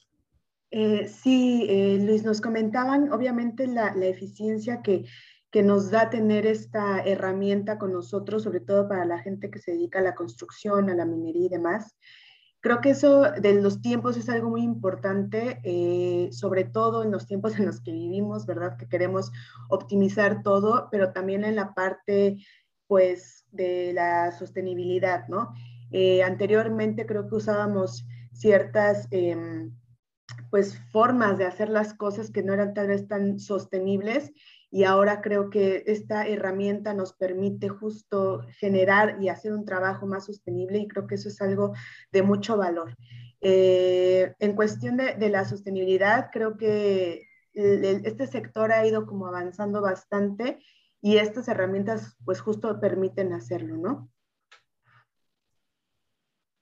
Eh, 0.71 1.07
sí, 1.07 1.97
Luis, 2.01 2.23
nos 2.23 2.41
comentaban 2.41 3.11
obviamente 3.11 3.65
la, 3.67 3.95
la 3.95 4.05
eficiencia 4.05 4.81
que 4.81 5.05
que 5.51 5.63
nos 5.63 5.89
da 5.89 6.09
tener 6.09 6.45
esta 6.45 6.99
herramienta 6.99 7.77
con 7.77 7.91
nosotros, 7.91 8.43
sobre 8.43 8.59
todo 8.59 8.87
para 8.87 9.05
la 9.05 9.19
gente 9.19 9.49
que 9.49 9.59
se 9.59 9.71
dedica 9.71 9.99
a 9.99 10.03
la 10.03 10.15
construcción, 10.15 10.89
a 10.89 10.95
la 10.95 11.05
minería 11.05 11.45
y 11.45 11.49
demás. 11.49 11.97
Creo 12.61 12.81
que 12.81 12.91
eso 12.91 13.21
de 13.31 13.61
los 13.61 13.81
tiempos 13.81 14.17
es 14.17 14.29
algo 14.29 14.49
muy 14.49 14.61
importante, 14.61 15.59
eh, 15.63 16.29
sobre 16.31 16.65
todo 16.65 17.03
en 17.03 17.11
los 17.11 17.25
tiempos 17.25 17.57
en 17.57 17.65
los 17.65 17.81
que 17.81 17.91
vivimos, 17.91 18.45
¿verdad? 18.45 18.77
Que 18.77 18.87
queremos 18.87 19.31
optimizar 19.69 20.43
todo, 20.43 20.89
pero 20.91 21.13
también 21.13 21.45
en 21.45 21.55
la 21.55 21.73
parte, 21.73 22.37
pues, 22.87 23.45
de 23.51 23.93
la 23.93 24.31
sostenibilidad, 24.33 25.27
¿no? 25.29 25.53
Eh, 25.91 26.21
anteriormente 26.21 27.05
creo 27.05 27.27
que 27.27 27.35
usábamos 27.35 28.05
ciertas, 28.33 29.07
em, 29.09 29.73
pues, 30.49 30.79
formas 30.91 31.37
de 31.37 31.45
hacer 31.45 31.69
las 31.69 31.93
cosas 31.93 32.31
que 32.31 32.43
no 32.43 32.53
eran 32.53 32.73
tal 32.73 32.87
vez 32.87 33.07
tan 33.07 33.39
sostenibles 33.39 34.33
y 34.71 34.83
ahora 34.83 35.21
creo 35.21 35.49
que 35.49 35.83
esta 35.87 36.27
herramienta 36.27 36.93
nos 36.93 37.13
permite 37.13 37.69
justo 37.69 38.45
generar 38.59 39.17
y 39.19 39.29
hacer 39.29 39.53
un 39.53 39.65
trabajo 39.65 40.05
más 40.05 40.25
sostenible 40.25 40.77
y 40.79 40.87
creo 40.87 41.07
que 41.07 41.15
eso 41.15 41.29
es 41.29 41.41
algo 41.41 41.73
de 42.11 42.21
mucho 42.21 42.55
valor. 42.55 42.95
Eh, 43.41 44.33
en 44.39 44.55
cuestión 44.55 44.97
de, 44.97 45.29
la 45.29 45.45
sostenibilidad, 45.45 46.29
creo 46.31 46.57
que 46.57 47.23
este 47.53 48.27
sector 48.27 48.71
ha 48.71 48.85
ido 48.85 49.05
como 49.05 49.25
avanzando 49.25 49.81
bastante 49.81 50.59
y 51.01 51.17
estas 51.17 51.47
herramientas 51.47 52.15
pues 52.23 52.39
justo 52.39 52.79
permiten 52.79 53.33
hacerlo, 53.33 53.77
¿no? 53.77 54.11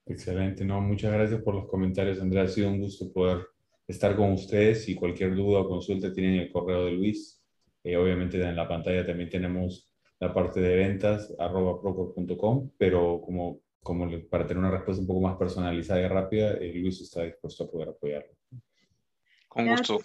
Excelente, 0.06 0.64
no, 0.64 0.80
muchas 0.80 1.12
gracias 1.12 1.42
por 1.42 1.56
los 1.56 1.68
comentarios, 1.68 2.22
Andrea. 2.22 2.44
Ha 2.44 2.48
sido 2.48 2.70
un 2.70 2.80
gusto 2.80 3.12
poder 3.12 3.46
estar 3.88 4.16
con 4.16 4.34
ustedes 4.34 4.90
y 4.90 4.96
cualquier 4.96 5.36
duda 5.36 5.62
o 5.62 5.70
consulta 5.70 6.14
tienen 6.14 6.36
el 6.36 6.52
correo 6.52 6.86
de 6.86 6.92
Luis 6.92 7.38
eh, 7.88 7.96
obviamente 7.96 8.42
en 8.42 8.56
la 8.58 8.68
pantalla 8.68 9.06
también 9.06 9.30
tenemos 9.30 9.90
la 10.20 10.34
parte 10.34 10.60
de 10.60 10.76
ventas, 10.76 11.34
arroba 11.40 11.80
procor.com, 11.80 12.72
pero 12.78 13.22
como, 13.22 13.62
como 13.82 14.10
para 14.30 14.46
tener 14.46 14.60
una 14.60 14.72
respuesta 14.72 15.00
un 15.00 15.08
poco 15.08 15.22
más 15.22 15.38
personalizada 15.38 16.02
y 16.02 16.08
rápida, 16.08 16.52
eh, 16.56 16.74
Luis 16.76 17.00
está 17.00 17.24
dispuesto 17.24 17.64
a 17.64 17.72
poder 17.72 17.90
apoyarlo. 17.90 18.34
Con 19.48 19.68
gusto. 19.70 20.00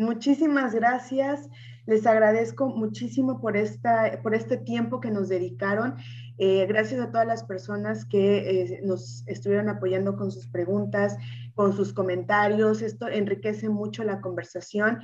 Muchísimas 0.00 0.74
gracias. 0.74 1.50
Les 1.84 2.06
agradezco 2.06 2.68
muchísimo 2.68 3.38
por, 3.38 3.58
esta, 3.58 4.22
por 4.22 4.34
este 4.34 4.56
tiempo 4.56 4.98
que 4.98 5.10
nos 5.10 5.28
dedicaron. 5.28 5.96
Eh, 6.38 6.64
gracias 6.64 7.02
a 7.02 7.10
todas 7.10 7.26
las 7.26 7.44
personas 7.44 8.06
que 8.06 8.80
nos 8.82 9.22
estuvieron 9.26 9.68
apoyando 9.68 10.16
con 10.16 10.30
sus 10.32 10.46
preguntas, 10.46 11.18
con 11.54 11.76
sus 11.76 11.92
comentarios. 11.92 12.80
Esto 12.80 13.08
enriquece 13.08 13.68
mucho 13.68 14.02
la 14.02 14.22
conversación 14.22 15.00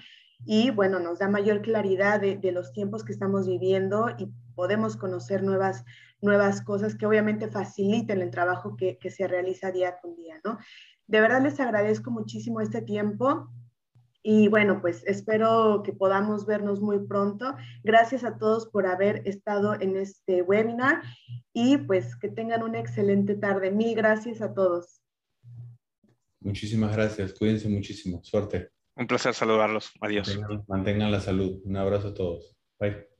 y 0.46 0.70
bueno, 0.70 0.98
nos 0.98 1.18
da 1.18 1.28
mayor 1.28 1.60
claridad 1.60 2.18
de, 2.18 2.52
los 2.52 2.72
tiempos 2.72 3.04
que 3.04 3.12
estamos 3.12 3.46
viviendo 3.46 4.08
y 4.16 4.32
podemos 4.54 4.96
conocer 4.96 5.42
nuevas, 5.42 5.84
nuevas 6.22 6.62
cosas 6.62 6.94
que 6.94 7.04
obviamente 7.04 7.48
faciliten 7.48 8.22
el 8.22 8.30
trabajo 8.30 8.76
que, 8.76 8.96
que 8.96 9.10
se 9.10 9.28
realiza 9.28 9.72
día 9.72 9.98
con 10.00 10.16
día, 10.16 10.40
¿no? 10.42 10.56
De 11.06 11.20
verdad 11.20 11.42
les 11.42 11.60
agradezco 11.60 12.10
muchísimo 12.10 12.62
este 12.62 12.80
tiempo. 12.80 13.50
Y 14.28 14.48
bueno, 14.48 14.80
pues 14.80 15.04
espero 15.06 15.84
que 15.84 15.92
podamos 15.92 16.46
vernos 16.46 16.80
muy 16.80 16.98
pronto. 17.06 17.54
Gracias 17.84 18.24
a 18.24 18.38
todos 18.38 18.66
por 18.66 18.88
haber 18.88 19.22
estado 19.24 19.80
en 19.80 19.96
este 19.96 20.42
webinar 20.42 21.00
y 21.52 21.76
pues 21.76 22.16
que 22.16 22.28
tengan 22.28 22.64
una 22.64 22.80
excelente 22.80 23.36
tarde. 23.36 23.70
Mil 23.70 23.94
gracias 23.94 24.42
a 24.42 24.52
todos. 24.52 25.00
Muchísimas 26.40 26.96
gracias. 26.96 27.34
Cuídense 27.34 27.68
muchísimo. 27.68 28.18
Suerte. 28.24 28.70
Un 28.96 29.06
placer 29.06 29.32
saludarlos. 29.32 29.92
Adiós. 30.00 30.36
Mantengan, 30.66 31.12
la 31.12 31.20
salud. 31.20 31.60
Un 31.64 31.76
abrazo 31.76 32.08
a 32.08 32.14
todos. 32.14 32.56
Bye. 32.80 33.15